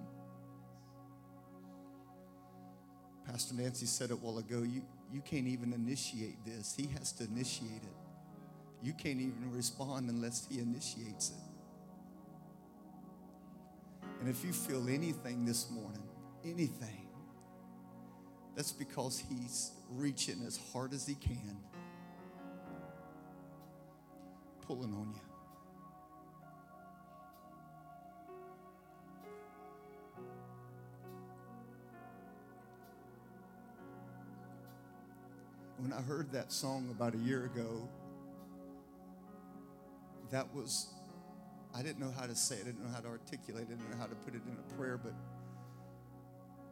Pastor 3.28 3.54
Nancy 3.54 3.86
said 3.86 4.10
it 4.10 4.14
a 4.14 4.16
while 4.16 4.40
ago. 4.40 4.64
You, 4.64 4.82
you 5.14 5.22
can't 5.22 5.48
even 5.48 5.74
initiate 5.74 6.44
this. 6.44 6.74
He 6.76 6.88
has 6.98 7.12
to 7.14 7.26
initiate 7.26 7.84
it. 7.84 7.99
You 8.82 8.94
can't 8.94 9.20
even 9.20 9.52
respond 9.52 10.10
unless 10.10 10.48
He 10.50 10.60
initiates 10.60 11.32
it. 11.32 11.50
And 14.20 14.30
if 14.30 14.44
you 14.44 14.52
feel 14.52 14.88
anything 14.90 15.46
this 15.46 15.70
morning, 15.70 16.04
anything, 16.44 17.08
that's 18.56 18.72
because 18.72 19.24
He's 19.30 19.72
reaching 19.90 20.44
as 20.46 20.60
hard 20.72 20.94
as 20.94 21.06
He 21.06 21.16
can, 21.16 21.58
pulling 24.62 24.94
on 24.94 25.14
you. 25.14 25.22
When 35.78 35.94
I 35.94 36.02
heard 36.02 36.32
that 36.34 36.52
song 36.52 36.90
about 36.92 37.16
a 37.16 37.18
year 37.18 37.46
ago, 37.46 37.88
that 40.32 40.54
was, 40.54 40.88
I 41.76 41.82
didn't 41.82 42.00
know 42.00 42.12
how 42.12 42.26
to 42.26 42.36
say 42.36 42.56
it, 42.56 42.62
I 42.62 42.66
didn't 42.66 42.84
know 42.84 42.92
how 42.94 43.02
to 43.02 43.08
articulate 43.08 43.68
it, 43.70 43.74
I 43.74 43.76
didn't 43.76 43.92
know 43.92 43.98
how 43.98 44.08
to 44.08 44.16
put 44.16 44.36
it 44.36 44.42
in 44.46 44.58
a 44.58 44.78
prayer, 44.78 44.98
but 44.98 45.14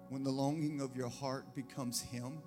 when 0.10 0.24
the 0.24 0.32
longing 0.32 0.82
of 0.82 0.96
your 0.96 1.10
heart 1.10 1.54
becomes 1.56 2.02
Him, 2.02 2.40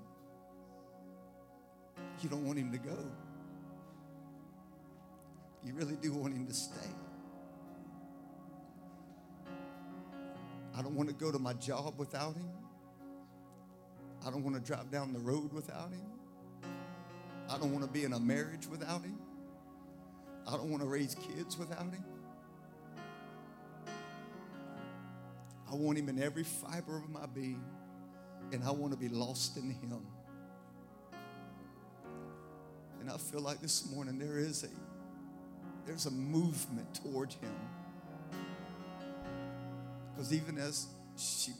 you 2.22 2.28
don't 2.28 2.44
want 2.44 2.58
Him 2.58 2.72
to 2.72 2.78
go. 2.78 2.96
You 5.64 5.74
really 5.74 5.96
do 5.96 6.12
want 6.12 6.34
Him 6.34 6.46
to 6.46 6.54
stay. 6.54 6.90
I 10.76 10.82
don't 10.82 10.94
want 10.94 11.08
to 11.08 11.14
go 11.14 11.30
to 11.30 11.38
my 11.38 11.52
job 11.54 11.94
without 11.98 12.34
Him. 12.34 12.48
I 14.26 14.30
don't 14.30 14.42
want 14.42 14.56
to 14.56 14.62
drive 14.62 14.90
down 14.90 15.12
the 15.12 15.18
road 15.18 15.52
without 15.52 15.90
Him. 15.90 16.06
I 17.48 17.58
don't 17.58 17.72
want 17.72 17.84
to 17.84 17.90
be 17.90 18.04
in 18.04 18.12
a 18.12 18.20
marriage 18.20 18.66
without 18.66 19.02
Him. 19.02 19.18
I 20.46 20.52
don't 20.52 20.70
want 20.70 20.82
to 20.82 20.88
raise 20.88 21.14
kids 21.14 21.58
without 21.58 21.78
Him. 21.78 22.04
I 25.70 25.74
want 25.74 25.98
Him 25.98 26.08
in 26.08 26.22
every 26.22 26.44
fiber 26.44 26.96
of 26.96 27.08
my 27.10 27.26
being, 27.26 27.62
and 28.52 28.64
I 28.64 28.70
want 28.70 28.92
to 28.92 28.98
be 28.98 29.08
lost 29.08 29.56
in 29.56 29.70
Him. 29.70 30.06
And 33.00 33.10
I 33.10 33.16
feel 33.16 33.40
like 33.40 33.60
this 33.60 33.90
morning 33.90 34.18
there 34.18 34.38
is 34.38 34.64
a 34.64 34.68
there's 35.86 36.06
a 36.06 36.10
movement 36.10 36.94
toward 36.94 37.32
Him. 37.32 37.54
Because 40.12 40.34
even 40.34 40.58
as 40.58 40.86
she 41.16 41.52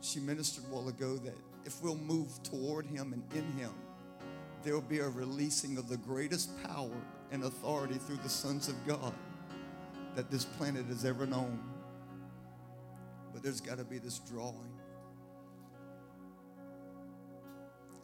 she 0.00 0.20
ministered 0.20 0.64
a 0.64 0.74
while 0.74 0.88
ago 0.88 1.16
that 1.16 1.36
if 1.64 1.82
we'll 1.82 1.96
move 1.96 2.42
toward 2.42 2.86
Him 2.86 3.12
and 3.12 3.22
in 3.34 3.52
Him, 3.58 3.70
there 4.64 4.74
will 4.74 4.80
be 4.80 5.00
a 5.00 5.08
releasing 5.08 5.76
of 5.76 5.88
the 5.88 5.98
greatest 5.98 6.50
power 6.64 6.96
and 7.30 7.44
authority 7.44 7.94
through 7.94 8.16
the 8.16 8.28
sons 8.28 8.68
of 8.68 8.86
God 8.86 9.12
that 10.16 10.30
this 10.30 10.44
planet 10.44 10.86
has 10.86 11.04
ever 11.04 11.26
known. 11.26 11.60
But 13.32 13.42
there's 13.42 13.60
got 13.60 13.78
to 13.78 13.84
be 13.84 13.98
this 13.98 14.20
drawing. 14.20 14.72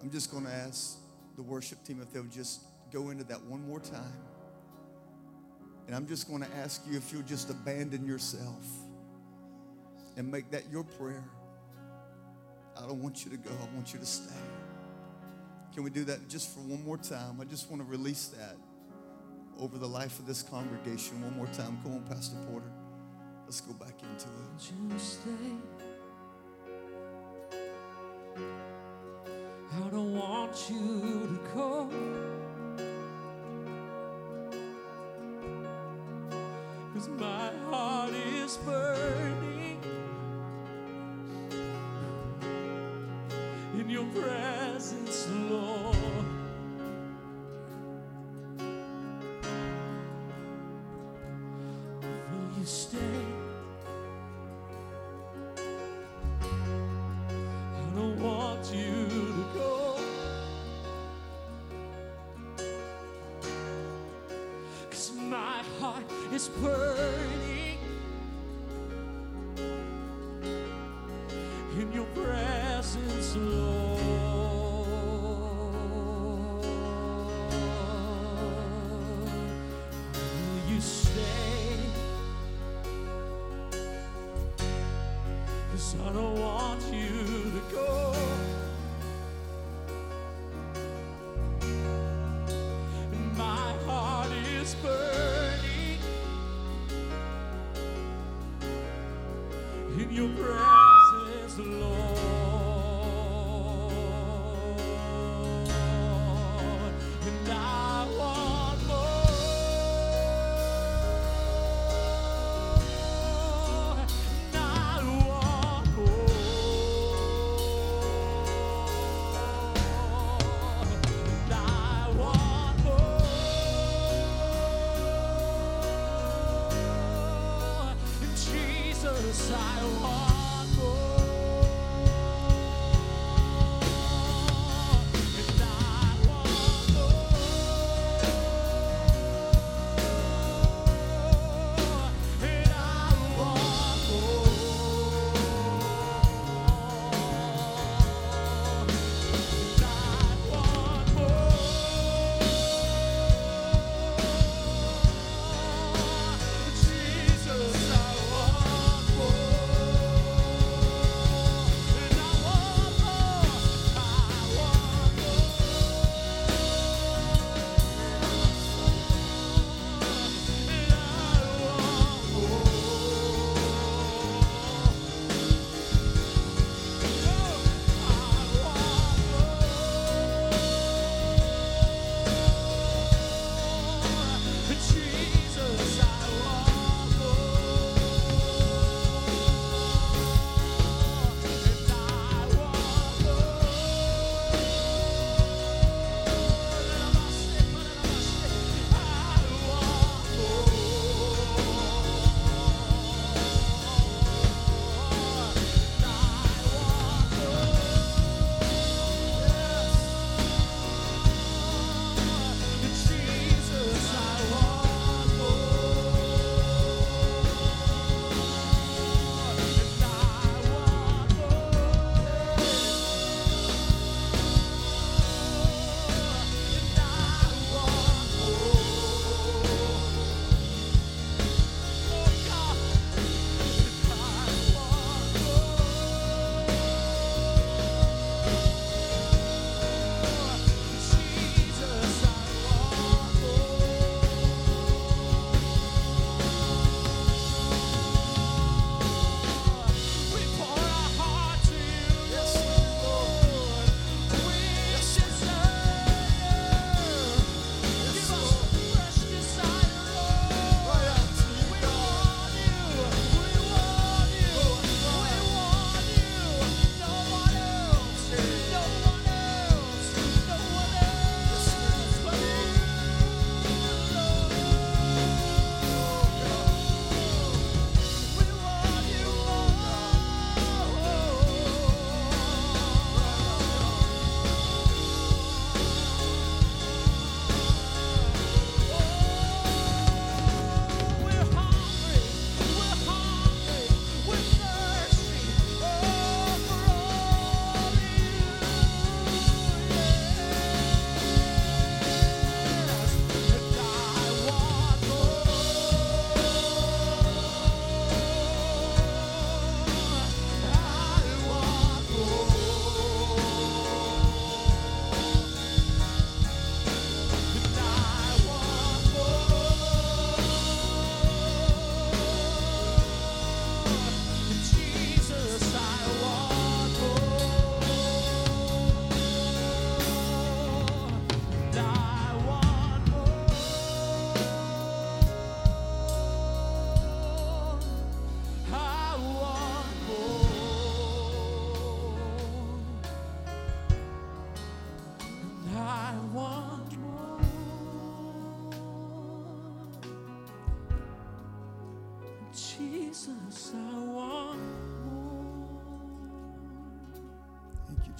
I'm 0.03 0.11
just 0.11 0.31
going 0.31 0.45
to 0.45 0.53
ask 0.53 0.99
the 1.37 1.43
worship 1.43 1.83
team 1.85 2.01
if 2.03 2.13
they'll 2.13 2.25
just 2.25 2.63
go 2.93 3.11
into 3.11 3.25
that 3.25 3.43
one 3.45 3.67
more 3.67 3.81
time. 3.81 4.13
And 5.87 5.97
I'm 5.97 6.07
just 6.07 6.29
going 6.29 6.43
to 6.43 6.49
ask 6.57 6.83
you 6.89 6.97
if 6.97 7.13
you'll 7.13 7.23
just 7.23 7.51
abandon 7.51 8.07
yourself 8.07 8.65
and 10.17 10.31
make 10.31 10.51
that 10.51 10.65
your 10.71 10.85
prayer. 10.85 11.25
I 12.77 12.87
don't 12.87 13.03
want 13.03 13.25
you 13.25 13.31
to 13.31 13.37
go, 13.37 13.51
I 13.51 13.75
want 13.75 13.93
you 13.93 13.99
to 13.99 14.07
stay. 14.07 14.60
Can 15.75 15.85
we 15.85 15.91
do 15.91 16.05
that 16.05 16.29
just 16.29 16.53
for 16.53 16.61
one 16.61 16.85
more 16.85 16.99
time? 16.99 17.41
I 17.41 17.45
just 17.45 17.71
want 17.71 17.83
to 17.83 17.89
release 17.89 18.29
that 18.29 18.57
over 19.59 19.79
the 19.79 19.87
life 19.87 20.19
of 20.19 20.27
this 20.27 20.43
congregation 20.43 21.23
one 21.23 21.37
more 21.37 21.47
time. 21.47 21.79
Come 21.83 21.95
on, 21.95 22.03
Pastor 22.03 22.37
Porter. 22.51 22.73
Let's 23.45 23.61
go 23.61 23.73
back 23.75 23.95
into 24.03 24.29
it. 24.29 24.73
you 24.91 24.99
stay? 24.99 25.31
I 29.73 29.89
don't 29.91 30.15
want 30.15 30.71
you 30.71 30.79
to 30.79 31.41
go. 31.55 31.89
Cause 36.95 37.09
my 37.09 37.51
heart 37.71 38.13
is 38.13 38.57
burning 38.59 39.83
in 43.75 43.89
your 43.89 44.05
presence, 44.07 44.60
stay? 52.71 52.99
I 57.77 57.97
don't 57.97 58.17
want 58.23 58.73
you 58.73 59.09
to 59.09 59.45
go. 59.55 59.97
Cause 64.89 65.13
my 65.17 65.65
heart 65.81 66.05
is 66.33 66.49
burning 66.49 67.79
in 71.77 71.93
your 71.93 72.07
presence, 72.15 73.35
Lord. 73.35 73.70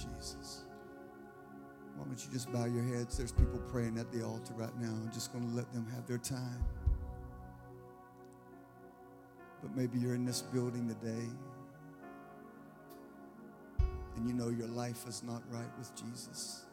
Jesus. 0.05 0.63
Why 1.95 2.05
don't 2.05 2.25
you 2.25 2.31
just 2.31 2.51
bow 2.51 2.65
your 2.65 2.83
heads? 2.83 3.17
There's 3.17 3.31
people 3.31 3.59
praying 3.71 3.97
at 3.97 4.11
the 4.11 4.23
altar 4.23 4.53
right 4.55 4.75
now. 4.79 4.89
I'm 4.89 5.11
just 5.13 5.31
going 5.31 5.47
to 5.49 5.55
let 5.55 5.71
them 5.73 5.85
have 5.93 6.07
their 6.07 6.17
time. 6.17 6.65
But 9.61 9.75
maybe 9.75 9.99
you're 9.99 10.15
in 10.15 10.25
this 10.25 10.41
building 10.41 10.87
today 10.87 11.27
and 14.15 14.27
you 14.27 14.33
know 14.33 14.49
your 14.49 14.67
life 14.67 15.07
is 15.07 15.23
not 15.23 15.41
right 15.49 15.69
with 15.77 15.91
Jesus. 15.95 16.65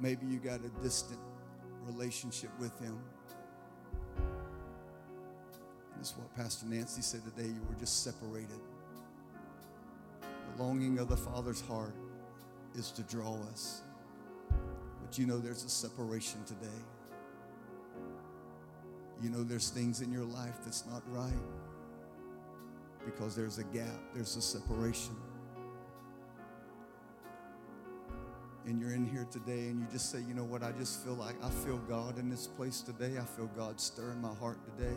Maybe 0.00 0.26
you 0.26 0.38
got 0.38 0.60
a 0.60 0.82
distant 0.82 1.18
relationship 1.86 2.50
with 2.58 2.78
Him. 2.80 2.98
That's 5.96 6.16
what 6.16 6.34
Pastor 6.36 6.66
Nancy 6.66 7.02
said 7.02 7.22
today. 7.24 7.48
You 7.48 7.60
were 7.68 7.78
just 7.78 8.04
separated. 8.04 8.60
Longing 10.58 10.98
of 10.98 11.08
the 11.08 11.16
Father's 11.16 11.60
heart 11.60 11.94
is 12.74 12.90
to 12.92 13.02
draw 13.02 13.36
us. 13.52 13.82
But 15.00 15.16
you 15.16 15.26
know 15.26 15.38
there's 15.38 15.64
a 15.64 15.68
separation 15.68 16.42
today. 16.44 16.66
You 19.22 19.30
know 19.30 19.42
there's 19.42 19.70
things 19.70 20.00
in 20.00 20.12
your 20.12 20.24
life 20.24 20.56
that's 20.64 20.84
not 20.86 21.02
right 21.08 21.32
because 23.04 23.34
there's 23.34 23.58
a 23.58 23.64
gap, 23.64 23.86
there's 24.14 24.36
a 24.36 24.42
separation. 24.42 25.16
And 28.66 28.80
you're 28.80 28.92
in 28.92 29.06
here 29.06 29.26
today 29.30 29.68
and 29.68 29.80
you 29.80 29.86
just 29.90 30.10
say, 30.10 30.18
you 30.28 30.34
know 30.34 30.44
what, 30.44 30.62
I 30.62 30.72
just 30.72 31.02
feel 31.02 31.14
like 31.14 31.36
I 31.42 31.48
feel 31.50 31.78
God 31.88 32.18
in 32.18 32.28
this 32.28 32.46
place 32.46 32.80
today. 32.82 33.16
I 33.18 33.24
feel 33.24 33.48
God 33.56 33.80
stirring 33.80 34.20
my 34.20 34.34
heart 34.34 34.58
today. 34.76 34.96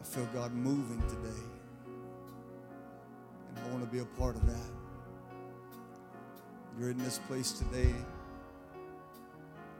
I 0.00 0.04
feel 0.04 0.26
God 0.34 0.52
moving 0.52 1.00
today. 1.02 1.57
I 3.64 3.70
want 3.70 3.84
to 3.84 3.90
be 3.90 3.98
a 4.00 4.04
part 4.04 4.36
of 4.36 4.46
that. 4.46 4.70
You're 6.78 6.90
in 6.90 6.98
this 6.98 7.18
place 7.26 7.52
today 7.52 7.94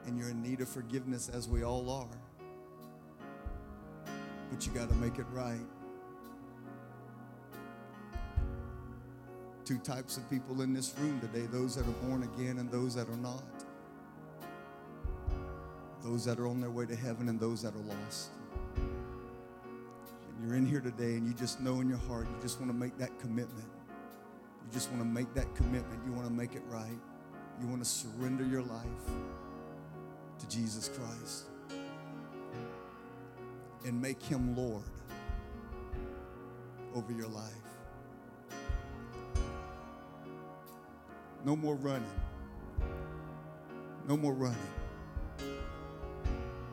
and 0.07 0.18
you're 0.18 0.31
in 0.31 0.43
need 0.43 0.61
of 0.61 0.68
forgiveness 0.68 1.29
as 1.29 1.49
we 1.49 1.62
all 1.62 1.91
are. 1.91 2.18
But 4.51 4.66
you 4.66 4.72
got 4.72 4.89
to 4.89 4.95
make 4.97 5.18
it 5.18 5.26
right. 5.33 5.66
two 9.68 9.76
types 9.76 10.16
of 10.16 10.31
people 10.31 10.62
in 10.62 10.72
this 10.72 10.95
room 10.99 11.20
today 11.20 11.45
those 11.53 11.76
that 11.76 11.87
are 11.87 12.09
born 12.09 12.22
again 12.22 12.57
and 12.59 12.70
those 12.70 12.95
that 12.95 13.07
are 13.07 13.18
not. 13.18 13.43
Those 16.03 16.24
that 16.24 16.41
are 16.41 16.47
on 16.47 16.59
their 16.59 16.70
way 16.70 16.87
to 16.87 16.97
heaven 16.97 17.29
and 17.29 17.39
those 17.39 17.61
that 17.61 17.74
are 17.74 17.81
lost. 17.81 18.31
You're 20.49 20.57
in 20.57 20.65
here 20.65 20.81
today 20.81 21.17
and 21.17 21.27
you 21.27 21.35
just 21.35 21.61
know 21.61 21.83
in 21.83 21.91
your 21.91 21.99
heart 21.99 22.27
you 22.27 22.35
just 22.41 22.59
want 22.59 22.73
to 22.73 22.75
make 22.75 22.97
that 22.97 23.19
commitment. 23.21 23.69
You 24.65 24.73
just 24.73 24.89
want 24.89 25.03
to 25.03 25.07
make 25.07 25.35
that 25.35 25.55
commitment. 25.55 26.01
You 26.07 26.13
want 26.13 26.27
to 26.27 26.33
make 26.33 26.55
it 26.55 26.63
right. 26.69 26.99
You 27.61 27.67
want 27.67 27.85
to 27.85 27.89
surrender 27.89 28.47
your 28.47 28.63
life 28.63 28.87
to 30.39 30.49
Jesus 30.49 30.89
Christ 30.89 31.49
and 33.85 34.01
make 34.01 34.23
him 34.23 34.57
Lord 34.57 34.85
over 36.95 37.13
your 37.13 37.29
life. 37.29 37.53
No 41.45 41.57
more 41.57 41.75
running. 41.75 42.09
No 44.09 44.17
more 44.17 44.33
running. 44.33 44.57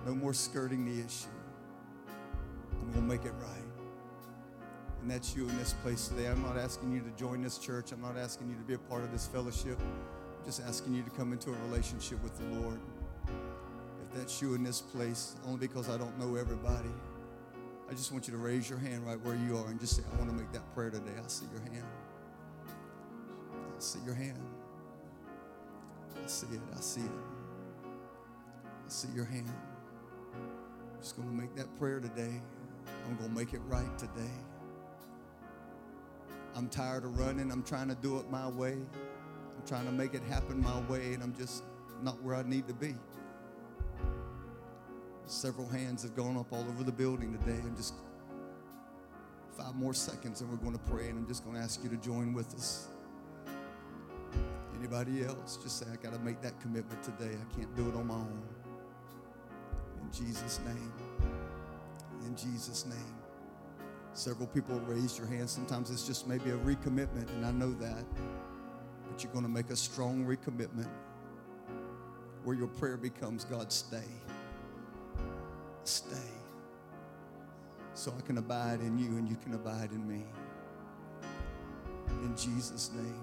No 0.06 0.16
more 0.16 0.34
skirting 0.34 0.86
the 0.86 1.06
issue. 1.06 1.28
I'm 2.72 2.92
going 2.94 2.94
to 2.94 3.14
make 3.14 3.26
it 3.26 3.34
right. 3.42 3.65
And 5.06 5.14
that's 5.14 5.36
you 5.36 5.48
in 5.48 5.56
this 5.60 5.74
place 5.84 6.08
today. 6.08 6.26
I'm 6.26 6.42
not 6.42 6.58
asking 6.58 6.92
you 6.92 7.00
to 7.00 7.12
join 7.12 7.44
this 7.44 7.60
church. 7.60 7.92
I'm 7.92 8.02
not 8.02 8.18
asking 8.18 8.50
you 8.50 8.56
to 8.56 8.64
be 8.64 8.74
a 8.74 8.80
part 8.80 9.04
of 9.04 9.12
this 9.12 9.28
fellowship. 9.28 9.78
I'm 9.80 10.46
just 10.46 10.64
asking 10.64 10.96
you 10.96 11.04
to 11.04 11.12
come 11.12 11.32
into 11.32 11.52
a 11.52 11.58
relationship 11.68 12.24
with 12.24 12.36
the 12.40 12.60
Lord. 12.60 12.80
If 14.02 14.18
that's 14.18 14.42
you 14.42 14.56
in 14.56 14.64
this 14.64 14.82
place, 14.82 15.36
only 15.46 15.60
because 15.60 15.90
I 15.90 15.98
don't 16.00 16.18
know 16.18 16.38
everybody, 16.38 16.90
I 17.88 17.94
just 17.94 18.12
want 18.12 18.28
you 18.28 18.34
to 18.34 18.40
raise 18.40 18.68
your 18.68 18.80
hand 18.80 19.06
right 19.06 19.22
where 19.22 19.36
you 19.36 19.56
are 19.56 19.68
and 19.68 19.80
just 19.80 19.96
say, 19.96 20.02
I 20.12 20.18
want 20.18 20.32
to 20.32 20.36
make 20.36 20.52
that 20.54 20.74
prayer 20.74 20.90
today. 20.90 21.12
I 21.24 21.28
see 21.28 21.46
your 21.52 21.62
hand. 21.62 21.86
I 22.66 23.80
see 23.80 24.00
your 24.08 24.16
hand. 24.16 24.42
I 26.16 26.26
see 26.26 26.48
it. 26.48 26.62
I 26.76 26.82
see 26.82 27.02
it. 27.02 27.12
I 28.64 28.90
see 28.90 29.10
your 29.14 29.26
hand. 29.26 29.54
I'm 30.34 31.00
just 31.00 31.16
going 31.16 31.30
to 31.30 31.36
make 31.36 31.56
that 31.58 31.78
prayer 31.78 32.00
today. 32.00 32.42
I'm 33.06 33.16
going 33.18 33.30
to 33.30 33.36
make 33.36 33.54
it 33.54 33.62
right 33.68 34.00
today. 34.00 34.34
I'm 36.56 36.70
tired 36.70 37.04
of 37.04 37.20
running. 37.20 37.52
I'm 37.52 37.64
trying 37.64 37.90
to 37.90 37.96
do 37.96 38.18
it 38.18 38.30
my 38.32 38.48
way. 38.48 38.74
I'm 38.74 39.68
trying 39.68 39.86
to 39.86 39.92
make 39.92 40.14
it 40.14 40.24
happen 40.24 40.62
my 40.62 40.80
way, 40.82 41.14
and 41.14 41.22
I'm 41.22 41.36
just 41.36 41.64
not 42.02 42.22
where 42.24 42.36
I 42.36 42.44
need 42.44 42.68
to 42.68 42.74
be. 42.74 42.96
Several 45.26 45.68
hands 45.68 46.04
have 46.04 46.16
gone 46.16 46.38
up 46.38 46.54
all 46.54 46.66
over 46.70 46.84
the 46.84 46.92
building 46.92 47.38
today, 47.38 47.60
and 47.60 47.76
just 47.76 47.96
five 49.58 49.76
more 49.76 49.94
seconds, 49.94 50.42
and 50.42 50.50
we're 50.50 50.58
going 50.58 50.78
to 50.78 50.92
pray, 50.92 51.10
and 51.10 51.18
I'm 51.18 51.28
just 51.28 51.44
going 51.44 51.58
to 51.58 51.62
ask 51.62 51.84
you 51.84 51.90
to 51.90 51.98
join 51.98 52.34
with 52.34 52.54
us. 52.56 52.88
Anybody 54.78 55.26
else? 55.26 55.58
Just 55.62 55.80
say, 55.80 55.86
I 55.92 55.96
got 55.96 56.14
to 56.14 56.20
make 56.20 56.42
that 56.42 56.60
commitment 56.62 57.02
today. 57.04 57.32
I 57.34 57.56
can't 57.58 57.76
do 57.76 57.90
it 57.90 57.96
on 57.96 58.08
my 58.08 58.16
own. 58.16 58.44
In 60.04 60.12
Jesus' 60.12 60.60
name. 60.66 60.94
In 62.26 62.36
Jesus' 62.36 62.86
name. 62.86 63.25
Several 64.16 64.48
people 64.48 64.80
raised 64.88 65.18
your 65.18 65.28
hand. 65.28 65.50
Sometimes 65.50 65.92
it's 65.92 66.08
just 66.08 66.26
maybe 66.26 66.50
a 66.50 66.58
recommitment, 66.60 67.30
and 67.36 67.46
I 67.46 67.52
know 67.52 67.74
that. 67.74 68.06
But 69.12 69.22
you're 69.22 69.32
going 69.34 69.44
to 69.44 69.52
make 69.52 69.70
a 69.72 69.76
strong 69.76 70.26
recommitment 70.26 70.88
where 72.46 72.56
your 72.56 72.68
prayer 72.68 72.96
becomes 72.96 73.44
God, 73.44 73.74
stay. 73.74 74.08
Stay. 75.84 76.32
So 77.94 78.14
I 78.18 78.22
can 78.22 78.38
abide 78.38 78.80
in 78.80 78.98
you 78.98 79.18
and 79.18 79.28
you 79.28 79.36
can 79.36 79.54
abide 79.54 79.92
in 79.92 80.08
me. 80.08 80.24
In 82.24 82.36
Jesus' 82.38 82.92
name. 82.94 83.22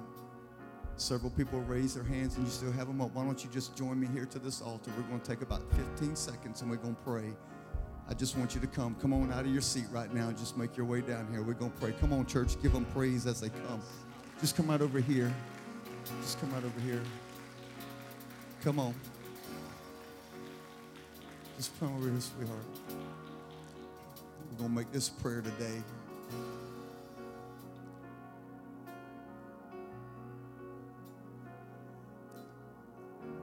Several 0.96 1.30
people 1.30 1.60
raise 1.60 1.94
their 1.94 2.04
hands 2.04 2.36
and 2.36 2.44
you 2.44 2.50
still 2.50 2.72
have 2.72 2.86
them 2.86 3.00
up. 3.00 3.14
Why 3.14 3.24
don't 3.24 3.42
you 3.42 3.48
just 3.50 3.74
join 3.76 3.98
me 3.98 4.08
here 4.12 4.26
to 4.26 4.38
this 4.38 4.60
altar? 4.60 4.90
We're 4.96 5.04
going 5.04 5.20
to 5.20 5.28
take 5.28 5.40
about 5.40 5.62
15 5.72 6.14
seconds 6.16 6.60
and 6.60 6.70
we're 6.70 6.76
going 6.76 6.96
to 6.96 7.02
pray. 7.02 7.32
I 8.08 8.14
just 8.14 8.36
want 8.36 8.54
you 8.54 8.60
to 8.60 8.66
come. 8.66 8.94
Come 8.96 9.12
on 9.12 9.32
out 9.32 9.40
of 9.40 9.52
your 9.52 9.62
seat 9.62 9.86
right 9.90 10.12
now 10.12 10.28
and 10.28 10.36
just 10.36 10.56
make 10.56 10.76
your 10.76 10.86
way 10.86 11.00
down 11.00 11.26
here. 11.30 11.42
We're 11.42 11.54
going 11.54 11.70
to 11.70 11.78
pray. 11.78 11.94
Come 12.00 12.12
on, 12.12 12.26
church. 12.26 12.60
Give 12.62 12.72
them 12.72 12.84
praise 12.86 13.26
as 13.26 13.40
they 13.40 13.48
come. 13.48 13.80
Just 14.40 14.56
come 14.56 14.70
out 14.70 14.82
over 14.82 15.00
here. 15.00 15.32
Just 16.20 16.40
come 16.40 16.52
out 16.54 16.64
over 16.64 16.80
here. 16.80 17.02
Come 18.62 18.78
on. 18.78 18.94
Just 21.56 21.78
come 21.78 21.94
over 21.96 22.10
here, 22.10 22.20
sweetheart. 22.20 22.58
We're 24.50 24.58
going 24.58 24.70
to 24.70 24.76
make 24.76 24.92
this 24.92 25.08
prayer 25.08 25.40
today. 25.40 25.82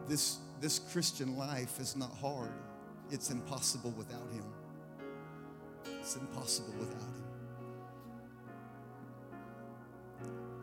this, 0.10 0.40
this 0.60 0.80
Christian 0.80 1.38
life 1.38 1.80
is 1.80 1.95
not 1.95 2.11
hard. 2.19 2.49
It's 3.11 3.31
impossible 3.31 3.91
without 3.98 4.30
Him. 4.31 4.45
It's 5.99 6.15
impossible 6.15 6.73
without 6.80 7.02
Him. 7.02 7.23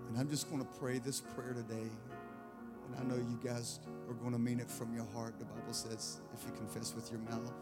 And 0.09 0.19
I'm 0.19 0.31
just 0.31 0.49
going 0.49 0.63
to 0.63 0.69
pray 0.79 0.99
this 0.99 1.21
prayer 1.21 1.53
today. 1.53 1.91
And 2.87 2.97
I 3.01 3.03
know 3.03 3.17
you 3.17 3.39
guys 3.45 3.81
are 4.09 4.15
going 4.15 4.33
to 4.33 4.39
mean 4.39 4.61
it 4.61 4.71
from 4.71 4.95
your 4.95 5.07
heart. 5.13 5.39
The 5.39 5.45
Bible 5.45 5.73
says 5.73 6.21
if 6.33 6.45
you 6.47 6.53
confess 6.53 6.95
with 6.95 7.11
your 7.11 7.21
mouth 7.21 7.53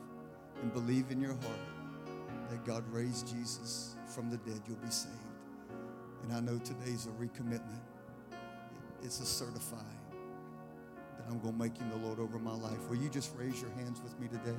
and 0.61 0.73
believe 0.73 1.11
in 1.11 1.21
your 1.21 1.33
heart 1.33 2.51
that 2.51 2.65
God 2.65 2.85
raised 2.93 3.29
Jesus 3.35 3.97
from 4.07 4.31
the 4.31 4.37
dead, 4.39 4.61
you'll 4.69 4.77
be 4.77 4.91
saved. 4.91 5.15
And 6.23 6.33
I 6.33 6.41
know 6.41 6.59
today's 6.59 7.07
a 7.07 7.11
recommitment, 7.11 7.81
it's 9.03 9.21
a 9.21 9.27
certified 9.27 10.04
that 11.19 11.27
I'm 11.31 11.39
going 11.41 11.55
to 11.55 11.61
make 11.61 11.77
him 11.79 11.91
the 11.91 11.97
Lord 11.97 12.21
over 12.21 12.39
my 12.39 12.55
life. 12.55 12.89
Will 12.89 12.97
you 12.97 13.09
just 13.09 13.33
raise 13.37 13.61
your 13.61 13.71
hands 13.73 14.01
with 14.03 14.19
me 14.21 14.29
today? 14.29 14.57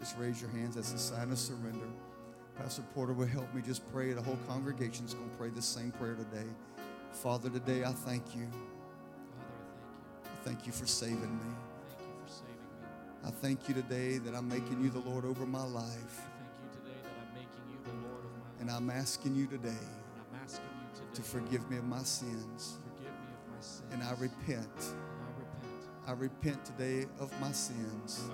Just 0.00 0.18
raise 0.18 0.40
your 0.40 0.50
hands 0.50 0.76
That's 0.76 0.92
a 0.92 0.98
sign 0.98 1.30
of 1.32 1.38
surrender. 1.38 1.86
Pastor 2.56 2.82
Porter 2.94 3.12
will 3.14 3.26
help 3.26 3.52
me 3.54 3.62
just 3.62 3.90
pray. 3.92 4.12
The 4.12 4.22
whole 4.22 4.38
congregation 4.48 5.06
is 5.06 5.14
going 5.14 5.30
to 5.30 5.36
pray 5.36 5.50
the 5.50 5.62
same 5.62 5.92
prayer 5.92 6.14
today. 6.14 6.48
Father, 7.12 7.50
today 7.50 7.84
I 7.84 7.92
thank 7.92 8.34
you. 8.36 8.46
Father, 8.46 9.54
I 10.24 10.44
thank 10.44 10.44
you 10.44 10.44
Thank 10.44 10.66
you 10.66 10.72
for 10.72 10.86
saving 10.86 11.20
me. 11.20 11.50
I 11.50 11.88
thank 11.88 12.00
you. 12.00 12.24
For 12.26 12.32
saving 12.32 12.54
me. 12.54 12.88
I 13.26 13.30
thank 13.30 13.68
you 13.68 13.74
today 13.74 14.18
that 14.18 14.34
I'm 14.34 14.48
making 14.48 14.82
you 14.82 14.90
the 14.90 15.00
Lord 15.00 15.24
over 15.24 15.46
my 15.46 15.64
life. 15.64 15.84
I 15.86 16.30
thank 16.38 16.60
you 16.62 16.70
today 16.80 17.00
that 17.02 17.16
I'm 17.22 17.34
making 17.34 17.64
you 17.70 17.78
the 17.84 18.08
Lord 18.08 18.24
of 18.24 18.32
my 18.32 18.44
life. 18.46 18.60
And 18.60 18.70
I'm 18.70 18.90
asking 18.90 19.36
you 19.36 19.46
today 19.46 19.68
And 19.70 20.22
I'm 20.34 20.40
asking 20.44 20.66
you 20.80 20.88
today 20.94 21.14
to 21.14 21.22
forgive 21.22 21.70
me 21.70 21.78
of 21.78 21.84
my 21.86 22.02
sins. 22.04 22.78
forgive 22.84 23.12
me 23.12 23.32
of 23.34 23.54
my 23.54 23.60
sins. 23.60 23.84
And 23.92 24.02
I 24.02 24.12
repent. 24.20 24.96
I 26.06 26.12
repent. 26.12 26.64
Today 26.64 27.06
of 27.18 27.32
my 27.40 27.52
sins. 27.52 28.24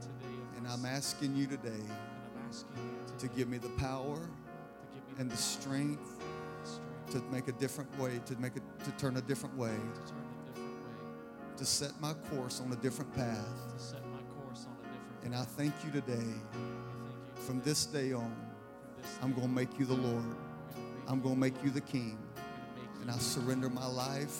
Today 0.00 0.36
of 0.38 0.56
And 0.56 0.68
I'm 0.68 0.84
asking 0.84 1.34
you 1.34 1.46
today 1.46 1.68
And 1.68 1.90
I'm 1.90 2.48
asking 2.48 2.76
you 2.76 3.18
to 3.18 3.28
give 3.28 3.48
me 3.48 3.58
the 3.58 3.68
power 3.70 4.18
me 4.94 5.00
and 5.18 5.30
the 5.30 5.36
strength 5.36 6.20
the 6.62 6.68
strength 6.68 7.12
to 7.12 7.22
make 7.32 7.48
a 7.48 7.52
different 7.52 7.96
way, 7.98 8.20
to 8.26 8.36
make 8.36 8.56
it 8.56 8.62
to 8.84 8.90
turn 8.92 9.16
a 9.16 9.22
different 9.22 9.56
way, 9.56 9.70
to 9.70 10.12
turn 10.12 10.24
different 10.46 10.84
way, 10.84 11.56
to 11.56 11.64
set 11.64 12.00
my 12.00 12.12
course 12.30 12.60
on 12.60 12.72
a 12.72 12.76
different 12.76 13.12
path. 13.14 13.46
to 13.72 13.82
set 13.82 14.04
my 14.06 14.20
course 14.42 14.66
on 14.66 14.76
a 14.84 14.88
different 14.92 15.24
And 15.24 15.34
I 15.34 15.42
thank 15.42 15.74
you 15.84 15.90
today. 15.90 16.14
Thank 16.14 16.28
you 16.54 17.42
From 17.42 17.60
today, 17.60 17.70
this 17.70 17.86
day 17.86 18.12
on, 18.12 18.34
this 19.00 19.18
I'm 19.22 19.32
going 19.32 19.48
to 19.48 19.52
make 19.52 19.78
you 19.78 19.86
the 19.86 19.94
Lord. 19.94 20.36
I'm 21.08 21.20
going 21.20 21.34
to 21.34 21.40
make 21.40 21.54
you 21.64 21.70
the 21.70 21.80
King. 21.80 22.18
And 23.00 23.10
I 23.10 23.18
surrender 23.18 23.68
my 23.68 23.86
life. 23.86 24.38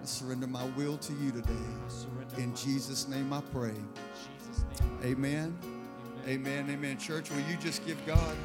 I 0.00 0.04
surrender 0.04 0.46
my 0.46 0.64
will 0.76 0.98
to 0.98 1.12
you 1.14 1.32
today. 1.32 1.52
In 2.38 2.54
Jesus' 2.54 3.08
name 3.08 3.32
I 3.32 3.40
pray. 3.52 3.70
will. 3.70 3.76
In 3.76 3.86
Jesus' 4.38 4.64
name. 4.80 4.98
Amen. 5.04 5.58
Amen. 6.26 6.28
Amen. 6.28 6.70
Amen. 6.70 6.98
Church, 6.98 7.30
will 7.30 7.40
you 7.40 7.56
just 7.56 7.84
give 7.86 8.04
God? 8.06 8.36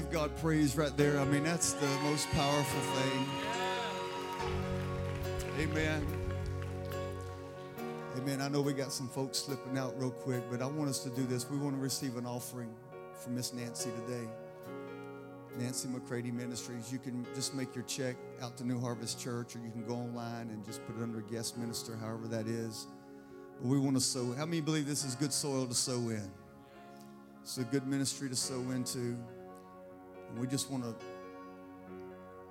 Give 0.00 0.12
God 0.12 0.30
praise 0.36 0.76
right 0.76 0.96
there? 0.96 1.18
I 1.18 1.24
mean, 1.24 1.42
that's 1.42 1.72
the 1.72 1.88
most 2.04 2.30
powerful 2.30 2.80
thing. 2.80 3.26
Amen. 5.58 6.06
Amen. 8.16 8.40
I 8.40 8.46
know 8.46 8.60
we 8.60 8.74
got 8.74 8.92
some 8.92 9.08
folks 9.08 9.38
slipping 9.38 9.76
out 9.76 9.98
real 9.98 10.12
quick, 10.12 10.44
but 10.52 10.62
I 10.62 10.66
want 10.66 10.88
us 10.88 11.00
to 11.00 11.10
do 11.10 11.26
this. 11.26 11.50
We 11.50 11.58
want 11.58 11.74
to 11.74 11.82
receive 11.82 12.16
an 12.16 12.26
offering 12.26 12.72
from 13.12 13.34
Miss 13.34 13.52
Nancy 13.52 13.90
today. 14.06 14.28
Nancy 15.58 15.88
McCready 15.88 16.30
Ministries. 16.30 16.92
You 16.92 17.00
can 17.00 17.26
just 17.34 17.56
make 17.56 17.74
your 17.74 17.82
check 17.82 18.14
out 18.40 18.56
to 18.58 18.64
New 18.64 18.78
Harvest 18.78 19.20
Church, 19.20 19.56
or 19.56 19.58
you 19.58 19.72
can 19.72 19.84
go 19.84 19.94
online 19.94 20.50
and 20.50 20.64
just 20.64 20.86
put 20.86 20.96
it 20.96 21.02
under 21.02 21.22
guest 21.22 21.58
minister, 21.58 21.96
however 21.96 22.28
that 22.28 22.46
is. 22.46 22.86
But 23.60 23.66
we 23.66 23.80
want 23.80 23.96
to 23.96 24.00
sow. 24.00 24.32
How 24.34 24.46
many 24.46 24.60
believe 24.60 24.86
this 24.86 25.04
is 25.04 25.16
good 25.16 25.32
soil 25.32 25.66
to 25.66 25.74
sow 25.74 26.10
in? 26.10 26.30
It's 27.42 27.58
a 27.58 27.64
good 27.64 27.88
ministry 27.88 28.28
to 28.28 28.36
sow 28.36 28.60
into. 28.70 29.18
We 30.36 30.46
just 30.46 30.70
want 30.70 30.84
to, 30.84 30.94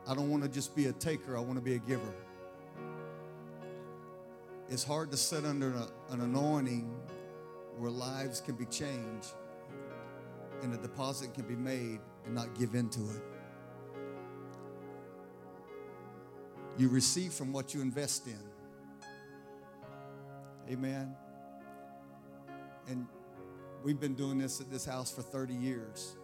I 0.07 0.15
don't 0.15 0.29
want 0.29 0.43
to 0.43 0.49
just 0.49 0.75
be 0.75 0.87
a 0.87 0.93
taker, 0.93 1.37
I 1.37 1.39
want 1.39 1.55
to 1.55 1.61
be 1.61 1.75
a 1.75 1.79
giver. 1.79 2.13
It's 4.69 4.83
hard 4.83 5.11
to 5.11 5.17
sit 5.17 5.45
under 5.45 5.73
an 6.09 6.21
anointing 6.21 6.93
where 7.77 7.91
lives 7.91 8.41
can 8.41 8.55
be 8.55 8.65
changed 8.65 9.33
and 10.61 10.73
a 10.73 10.77
deposit 10.77 11.33
can 11.33 11.43
be 11.45 11.55
made 11.55 11.99
and 12.25 12.35
not 12.35 12.57
give 12.57 12.75
into 12.75 13.01
it. 13.01 13.23
You 16.77 16.89
receive 16.89 17.33
from 17.33 17.53
what 17.53 17.73
you 17.73 17.81
invest 17.81 18.27
in. 18.27 18.39
Amen. 20.69 21.15
And 22.87 23.07
we've 23.83 23.99
been 23.99 24.15
doing 24.15 24.37
this 24.37 24.59
at 24.59 24.69
this 24.69 24.85
house 24.85 25.11
for 25.11 25.21
30 25.21 25.53
years. 25.53 26.17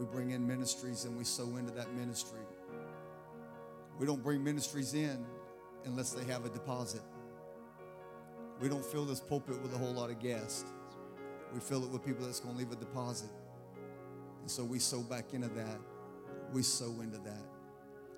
We 0.00 0.06
bring 0.06 0.30
in 0.30 0.46
ministries 0.46 1.04
and 1.04 1.14
we 1.14 1.24
sow 1.24 1.56
into 1.58 1.72
that 1.72 1.92
ministry. 1.92 2.40
We 3.98 4.06
don't 4.06 4.22
bring 4.22 4.42
ministries 4.42 4.94
in 4.94 5.26
unless 5.84 6.12
they 6.12 6.24
have 6.32 6.46
a 6.46 6.48
deposit. 6.48 7.02
We 8.62 8.70
don't 8.70 8.84
fill 8.84 9.04
this 9.04 9.20
pulpit 9.20 9.60
with 9.60 9.74
a 9.74 9.76
whole 9.76 9.92
lot 9.92 10.08
of 10.08 10.18
guests. 10.18 10.64
We 11.52 11.60
fill 11.60 11.84
it 11.84 11.90
with 11.90 12.02
people 12.02 12.24
that's 12.24 12.40
going 12.40 12.54
to 12.54 12.58
leave 12.58 12.72
a 12.72 12.76
deposit. 12.76 13.28
And 14.40 14.50
so 14.50 14.64
we 14.64 14.78
sow 14.78 15.02
back 15.02 15.34
into 15.34 15.48
that. 15.48 15.78
We 16.54 16.62
sow 16.62 17.02
into 17.02 17.18
that. 17.18 17.44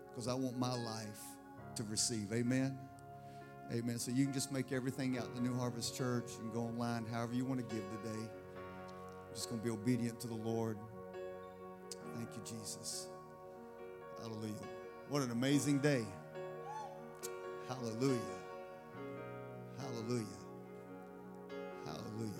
Because 0.09 0.28
I 0.28 0.34
want 0.34 0.56
my 0.56 0.72
life 0.72 1.18
to 1.74 1.82
receive. 1.82 2.32
Amen. 2.32 2.78
Amen. 3.72 3.98
So 3.98 4.12
you 4.12 4.24
can 4.24 4.32
just 4.32 4.52
make 4.52 4.70
everything 4.70 5.18
out 5.18 5.34
the 5.34 5.40
New 5.40 5.59
Harvest 5.59 5.96
Church. 5.96 6.30
Can 6.38 6.52
go 6.52 6.60
online, 6.60 7.06
however 7.06 7.34
you 7.34 7.44
want 7.44 7.59
to 7.59 7.74
give 7.74 7.84
today. 8.02 8.20
I'm 8.20 9.34
just 9.34 9.48
going 9.48 9.60
to 9.60 9.64
be 9.64 9.72
obedient 9.72 10.20
to 10.20 10.28
the 10.28 10.34
Lord. 10.34 10.78
Thank 12.14 12.28
you, 12.34 12.43
Jesus. 12.44 13.09
Hallelujah. 14.20 14.55
What 15.09 15.22
an 15.22 15.30
amazing 15.30 15.78
day. 15.80 16.05
Hallelujah. 17.68 18.18
Hallelujah. 19.78 20.26
Hallelujah. 21.84 22.32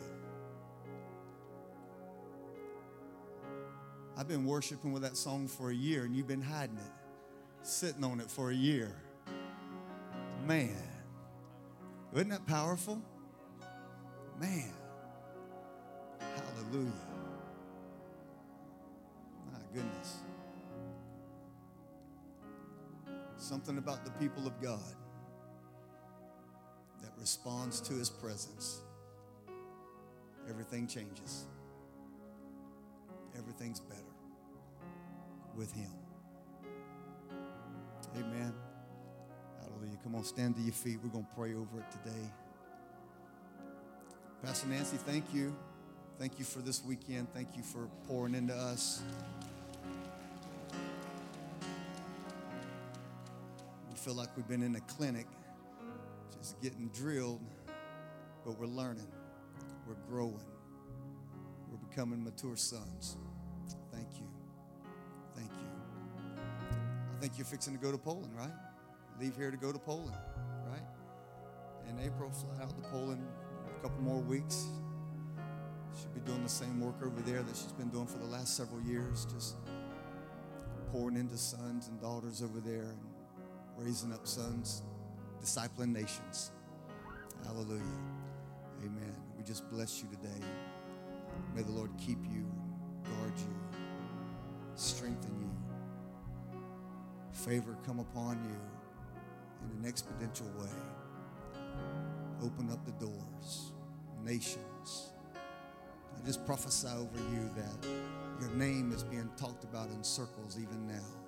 I've 4.17 4.29
been 4.29 4.45
worshiping 4.45 4.93
with 4.93 5.03
that 5.03 5.17
song 5.17 5.49
for 5.49 5.71
a 5.71 5.75
year, 5.75 6.05
and 6.05 6.15
you've 6.15 6.29
been 6.29 6.43
hiding 6.43 6.77
it, 6.77 6.93
sitting 7.63 8.05
on 8.05 8.21
it 8.21 8.31
for 8.31 8.51
a 8.51 8.55
year. 8.55 8.95
Man, 10.47 10.77
isn't 12.13 12.29
that 12.29 12.47
powerful? 12.47 13.01
Man, 14.39 14.73
hallelujah. 16.21 17.12
Goodness. 19.75 20.19
Something 23.37 23.79
about 23.79 24.05
the 24.05 24.11
people 24.13 24.47
of 24.47 24.61
God 24.61 24.95
that 27.03 27.11
responds 27.19 27.81
to 27.83 27.95
his 27.95 28.11
presence. 28.11 28.81
Everything 30.49 30.87
changes. 30.87 31.47
Everything's 33.37 33.81
better 33.81 34.01
with 35.57 35.73
him. 35.73 35.91
Amen. 38.17 38.53
Hallelujah. 39.61 39.99
Come 40.03 40.15
on, 40.15 40.25
stand 40.25 40.57
to 40.57 40.63
your 40.63 40.73
feet. 40.73 40.99
We're 41.03 41.11
going 41.11 41.25
to 41.25 41.35
pray 41.35 41.55
over 41.55 41.81
it 41.81 41.91
today. 41.91 42.31
Pastor 44.43 44.67
Nancy, 44.67 44.97
thank 44.99 45.33
you. 45.33 45.57
Thank 46.19 46.39
you 46.39 46.45
for 46.45 46.59
this 46.59 46.85
weekend. 46.85 47.33
Thank 47.33 47.57
you 47.57 47.63
for 47.63 47.89
pouring 48.07 48.35
into 48.35 48.55
us. 48.55 49.03
Feel 54.03 54.15
like 54.15 54.37
we've 54.37 54.49
been 54.49 54.65
in 54.65 54.75
a 54.75 54.81
clinic, 54.81 55.27
just 56.37 56.61
getting 56.61 56.89
drilled, 56.89 57.41
but 58.45 58.59
we're 58.59 58.67
learning, 58.67 59.07
we're 59.87 59.95
growing, 60.11 60.43
we're 61.71 61.89
becoming 61.89 62.25
mature 62.25 62.57
sons. 62.57 63.17
Thank 63.93 64.09
you. 64.19 64.27
Thank 65.37 65.51
you. 65.53 66.43
I 67.17 67.21
think 67.21 67.35
you're 67.39 67.45
fixing 67.45 67.75
to 67.75 67.79
go 67.79 67.93
to 67.93 67.99
Poland, 67.99 68.33
right? 68.37 68.51
Leave 69.21 69.37
here 69.37 69.53
to 69.53 69.57
go 69.57 69.71
to 69.71 69.79
Poland, 69.79 70.17
right? 70.69 70.83
In 71.89 72.05
April, 72.05 72.29
fly 72.33 72.61
out 72.61 72.71
to 72.71 72.89
Poland 72.89 73.25
a 73.69 73.83
couple 73.83 74.03
more 74.03 74.21
weeks. 74.21 74.67
She'll 75.97 76.11
be 76.11 76.21
doing 76.27 76.43
the 76.43 76.49
same 76.49 76.81
work 76.81 76.97
over 77.07 77.21
there 77.21 77.45
that 77.45 77.57
she's 77.57 77.71
been 77.71 77.91
doing 77.91 78.09
for 78.09 78.19
the 78.19 78.27
last 78.27 78.57
several 78.57 78.81
years, 78.83 79.27
just 79.33 79.55
pouring 80.91 81.17
into 81.17 81.39
sons 81.39 81.87
and 81.87 82.01
daughters 82.01 82.43
over 82.43 82.59
there 82.59 82.97
raising 83.77 84.13
up 84.13 84.27
sons, 84.27 84.83
discipling 85.43 85.93
nations. 85.93 86.53
Hallelujah. 87.45 87.83
Amen. 88.81 89.15
We 89.37 89.45
just 89.45 89.69
bless 89.71 90.03
you 90.03 90.09
today. 90.09 90.45
May 91.55 91.63
the 91.63 91.73
Lord 91.73 91.91
keep 91.99 92.19
you, 92.31 92.47
guard 93.05 93.33
you, 93.37 93.79
strengthen 94.75 95.35
you, 95.41 96.59
favor 97.33 97.77
come 97.85 98.01
upon 98.01 98.43
you 98.45 99.69
in 99.69 99.85
an 99.85 99.93
exponential 99.93 100.53
way. 100.59 100.71
Open 102.43 102.71
up 102.71 102.85
the 102.85 102.93
doors, 102.93 103.73
nations, 104.25 105.13
I 106.23 106.27
just 106.27 106.45
prophesy 106.47 106.89
over 106.89 107.19
you 107.33 107.51
that 107.57 107.89
your 108.41 108.51
name 108.51 108.93
is 108.93 109.03
being 109.03 109.31
talked 109.37 109.65
about 109.65 109.91
in 109.91 110.05
circles 110.05 110.59
even 110.61 110.87
now. 110.87 111.22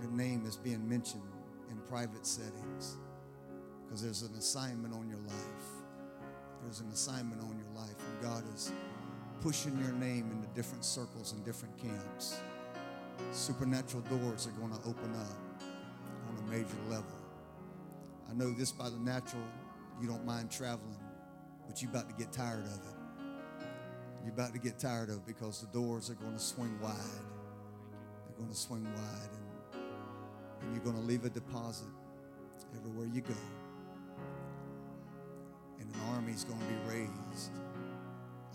Your 0.00 0.10
name 0.10 0.44
is 0.46 0.56
being 0.56 0.88
mentioned 0.88 1.22
in 1.70 1.76
private 1.88 2.26
settings 2.26 2.96
because 3.84 4.02
there's 4.02 4.22
an 4.22 4.34
assignment 4.34 4.94
on 4.94 5.08
your 5.08 5.20
life. 5.20 5.84
There's 6.62 6.80
an 6.80 6.90
assignment 6.90 7.42
on 7.42 7.56
your 7.58 7.80
life, 7.80 7.96
and 7.98 8.22
God 8.22 8.42
is 8.54 8.72
pushing 9.40 9.78
your 9.78 9.92
name 9.92 10.30
into 10.30 10.48
different 10.54 10.84
circles 10.84 11.32
and 11.32 11.44
different 11.44 11.76
camps. 11.76 12.40
Supernatural 13.32 14.02
doors 14.04 14.46
are 14.46 14.52
going 14.52 14.72
to 14.72 14.88
open 14.88 15.14
up 15.14 15.62
on 16.28 16.38
a 16.38 16.50
major 16.50 16.76
level. 16.88 17.04
I 18.30 18.32
know 18.32 18.50
this 18.52 18.72
by 18.72 18.88
the 18.88 18.98
natural, 18.98 19.42
you 20.00 20.08
don't 20.08 20.24
mind 20.24 20.50
traveling, 20.50 20.98
but 21.66 21.82
you're 21.82 21.90
about 21.90 22.08
to 22.08 22.14
get 22.16 22.32
tired 22.32 22.64
of 22.64 22.72
it. 22.72 23.24
You're 24.24 24.32
about 24.32 24.54
to 24.54 24.58
get 24.58 24.78
tired 24.78 25.10
of 25.10 25.16
it 25.16 25.26
because 25.26 25.60
the 25.60 25.66
doors 25.66 26.08
are 26.08 26.14
going 26.14 26.32
to 26.32 26.38
swing 26.38 26.76
wide. 26.80 26.96
They're 28.26 28.38
going 28.38 28.50
to 28.50 28.56
swing 28.56 28.84
wide, 28.84 29.28
you're 30.74 30.84
going 30.84 30.96
to 30.96 31.02
leave 31.02 31.24
a 31.24 31.30
deposit 31.30 31.86
everywhere 32.76 33.06
you 33.06 33.20
go. 33.20 33.34
And 35.78 35.88
an 35.88 36.00
army 36.14 36.32
is 36.32 36.44
going 36.44 36.58
to 36.58 36.66
be 36.66 36.98
raised 36.98 37.50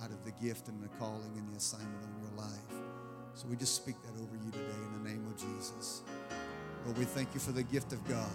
out 0.03 0.09
of 0.09 0.23
the 0.25 0.31
gift 0.43 0.67
and 0.67 0.81
the 0.83 0.89
calling 0.99 1.31
and 1.35 1.47
the 1.49 1.57
assignment 1.57 2.03
on 2.03 2.21
your 2.21 2.45
life. 2.45 2.81
So 3.33 3.47
we 3.47 3.55
just 3.55 3.75
speak 3.75 3.95
that 4.03 4.21
over 4.21 4.35
you 4.43 4.51
today 4.51 4.65
in 4.85 5.03
the 5.03 5.09
name 5.09 5.25
of 5.27 5.37
Jesus. 5.37 6.01
Lord, 6.85 6.97
we 6.97 7.05
thank 7.05 7.33
you 7.33 7.39
for 7.39 7.51
the 7.51 7.63
gift 7.63 7.93
of 7.93 8.05
God. 8.07 8.29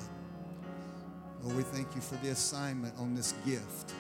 Lord, 1.43 1.57
we 1.57 1.63
thank 1.63 1.95
you 1.95 2.01
for 2.01 2.17
the 2.25 2.31
assignment 2.31 2.95
on 2.99 3.15
this 3.15 3.35
gift. 3.45 3.93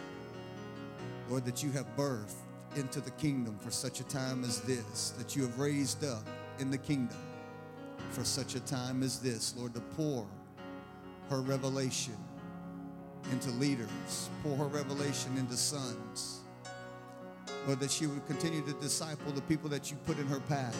Lord, 1.28 1.44
that 1.44 1.62
you 1.62 1.70
have 1.72 1.86
birthed 1.96 2.34
into 2.76 3.00
the 3.00 3.10
kingdom 3.12 3.58
for 3.58 3.70
such 3.70 4.00
a 4.00 4.04
time 4.04 4.44
as 4.44 4.60
this, 4.62 5.10
that 5.18 5.36
you 5.36 5.42
have 5.42 5.58
raised 5.58 6.04
up 6.04 6.26
in 6.58 6.70
the 6.70 6.78
kingdom 6.78 7.18
for 8.10 8.24
such 8.24 8.54
a 8.54 8.60
time 8.60 9.02
as 9.02 9.18
this, 9.18 9.54
Lord, 9.56 9.74
to 9.74 9.80
pour 9.80 10.26
her 11.30 11.40
revelation 11.40 12.16
into 13.32 13.50
leaders, 13.52 14.28
pour 14.42 14.56
her 14.56 14.66
revelation 14.66 15.36
into 15.38 15.56
sons. 15.56 16.40
Lord, 17.66 17.80
that 17.80 17.90
she 17.90 18.06
would 18.06 18.26
continue 18.26 18.62
to 18.62 18.72
disciple 18.74 19.32
the 19.32 19.40
people 19.42 19.70
that 19.70 19.90
you 19.90 19.96
put 20.04 20.18
in 20.18 20.26
her 20.26 20.40
path. 20.40 20.76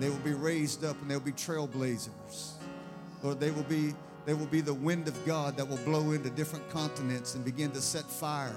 They 0.00 0.08
will 0.08 0.16
be 0.18 0.32
raised 0.32 0.84
up 0.84 1.00
and 1.02 1.10
they'll 1.10 1.20
be 1.20 1.32
trailblazers. 1.32 2.52
Lord, 3.22 3.38
they 3.40 3.50
will 3.50 3.64
be 3.64 3.94
they 4.26 4.32
will 4.32 4.46
be 4.46 4.62
the 4.62 4.72
wind 4.72 5.06
of 5.06 5.26
God 5.26 5.54
that 5.58 5.68
will 5.68 5.76
blow 5.78 6.12
into 6.12 6.30
different 6.30 6.66
continents 6.70 7.34
and 7.34 7.44
begin 7.44 7.70
to 7.72 7.80
set 7.82 8.04
fire 8.04 8.56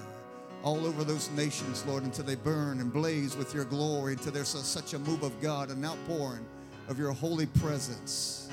all 0.64 0.86
over 0.86 1.04
those 1.04 1.30
nations, 1.32 1.86
Lord, 1.86 2.04
until 2.04 2.24
they 2.24 2.36
burn 2.36 2.80
and 2.80 2.92
blaze 2.92 3.36
with 3.36 3.54
your 3.54 3.66
glory, 3.66 4.14
until 4.14 4.32
there's 4.32 4.56
a, 4.56 4.60
such 4.60 4.94
a 4.94 5.00
move 5.00 5.24
of 5.24 5.40
God, 5.42 5.70
an 5.70 5.84
outpouring 5.84 6.46
of 6.88 6.98
your 6.98 7.12
holy 7.12 7.46
presence, 7.46 8.50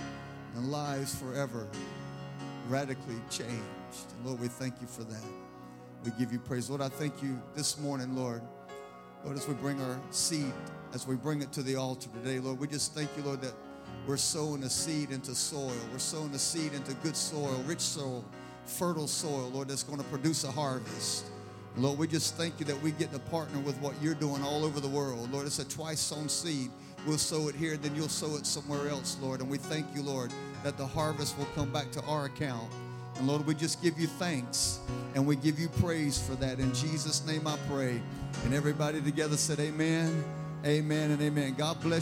and 0.54 0.70
lives 0.70 1.14
forever 1.14 1.68
radically 2.68 3.16
changed. 3.30 3.52
And 4.16 4.26
Lord, 4.26 4.40
we 4.40 4.48
thank 4.48 4.80
you 4.80 4.86
for 4.86 5.04
that. 5.04 5.24
We 6.04 6.10
give 6.18 6.32
you 6.32 6.38
praise. 6.38 6.68
Lord, 6.68 6.82
I 6.82 6.88
thank 6.88 7.22
you 7.22 7.40
this 7.54 7.78
morning, 7.78 8.14
Lord. 8.16 8.42
Lord, 9.24 9.36
as 9.36 9.48
we 9.48 9.54
bring 9.54 9.80
our 9.80 10.00
seed, 10.10 10.52
as 10.92 11.06
we 11.06 11.16
bring 11.16 11.42
it 11.42 11.52
to 11.52 11.62
the 11.62 11.76
altar 11.76 12.08
today, 12.22 12.40
Lord, 12.40 12.58
we 12.58 12.66
just 12.66 12.94
thank 12.94 13.08
you, 13.16 13.22
Lord, 13.22 13.40
that 13.40 13.54
we're 14.06 14.16
sowing 14.16 14.62
a 14.64 14.70
seed 14.70 15.10
into 15.10 15.34
soil. 15.34 15.72
We're 15.92 15.98
sowing 15.98 16.34
a 16.34 16.38
seed 16.38 16.74
into 16.74 16.94
good 16.96 17.16
soil, 17.16 17.62
rich 17.66 17.80
soil, 17.80 18.24
fertile 18.66 19.08
soil, 19.08 19.50
Lord, 19.50 19.68
that's 19.68 19.82
going 19.82 19.98
to 19.98 20.04
produce 20.04 20.44
a 20.44 20.50
harvest. 20.50 21.26
Lord, 21.76 21.98
we 21.98 22.06
just 22.06 22.36
thank 22.36 22.60
you 22.60 22.66
that 22.66 22.80
we 22.82 22.92
get 22.92 23.12
to 23.12 23.18
partner 23.18 23.58
with 23.60 23.76
what 23.78 23.94
you're 24.00 24.14
doing 24.14 24.42
all 24.42 24.64
over 24.64 24.78
the 24.78 24.88
world. 24.88 25.32
Lord, 25.32 25.46
it's 25.46 25.58
a 25.58 25.64
twice 25.64 26.00
sown 26.00 26.28
seed. 26.28 26.70
We'll 27.06 27.18
sow 27.18 27.48
it 27.48 27.54
here, 27.54 27.76
then 27.76 27.94
you'll 27.94 28.08
sow 28.08 28.36
it 28.36 28.46
somewhere 28.46 28.88
else, 28.88 29.18
Lord. 29.20 29.40
And 29.40 29.50
we 29.50 29.58
thank 29.58 29.86
you, 29.94 30.02
Lord, 30.02 30.32
that 30.62 30.78
the 30.78 30.86
harvest 30.86 31.36
will 31.36 31.48
come 31.54 31.70
back 31.70 31.90
to 31.92 32.02
our 32.04 32.24
account. 32.26 32.70
And 33.16 33.28
Lord, 33.28 33.46
we 33.46 33.54
just 33.54 33.82
give 33.82 33.98
you 33.98 34.06
thanks 34.06 34.80
and 35.14 35.26
we 35.26 35.36
give 35.36 35.58
you 35.58 35.68
praise 35.68 36.18
for 36.18 36.34
that. 36.36 36.58
In 36.58 36.72
Jesus' 36.74 37.24
name 37.26 37.46
I 37.46 37.56
pray. 37.68 38.00
And 38.44 38.54
everybody 38.54 39.00
together 39.00 39.36
said, 39.36 39.60
Amen, 39.60 40.24
amen, 40.64 41.10
and 41.10 41.22
amen. 41.22 41.54
God 41.56 41.80
bless. 41.80 41.92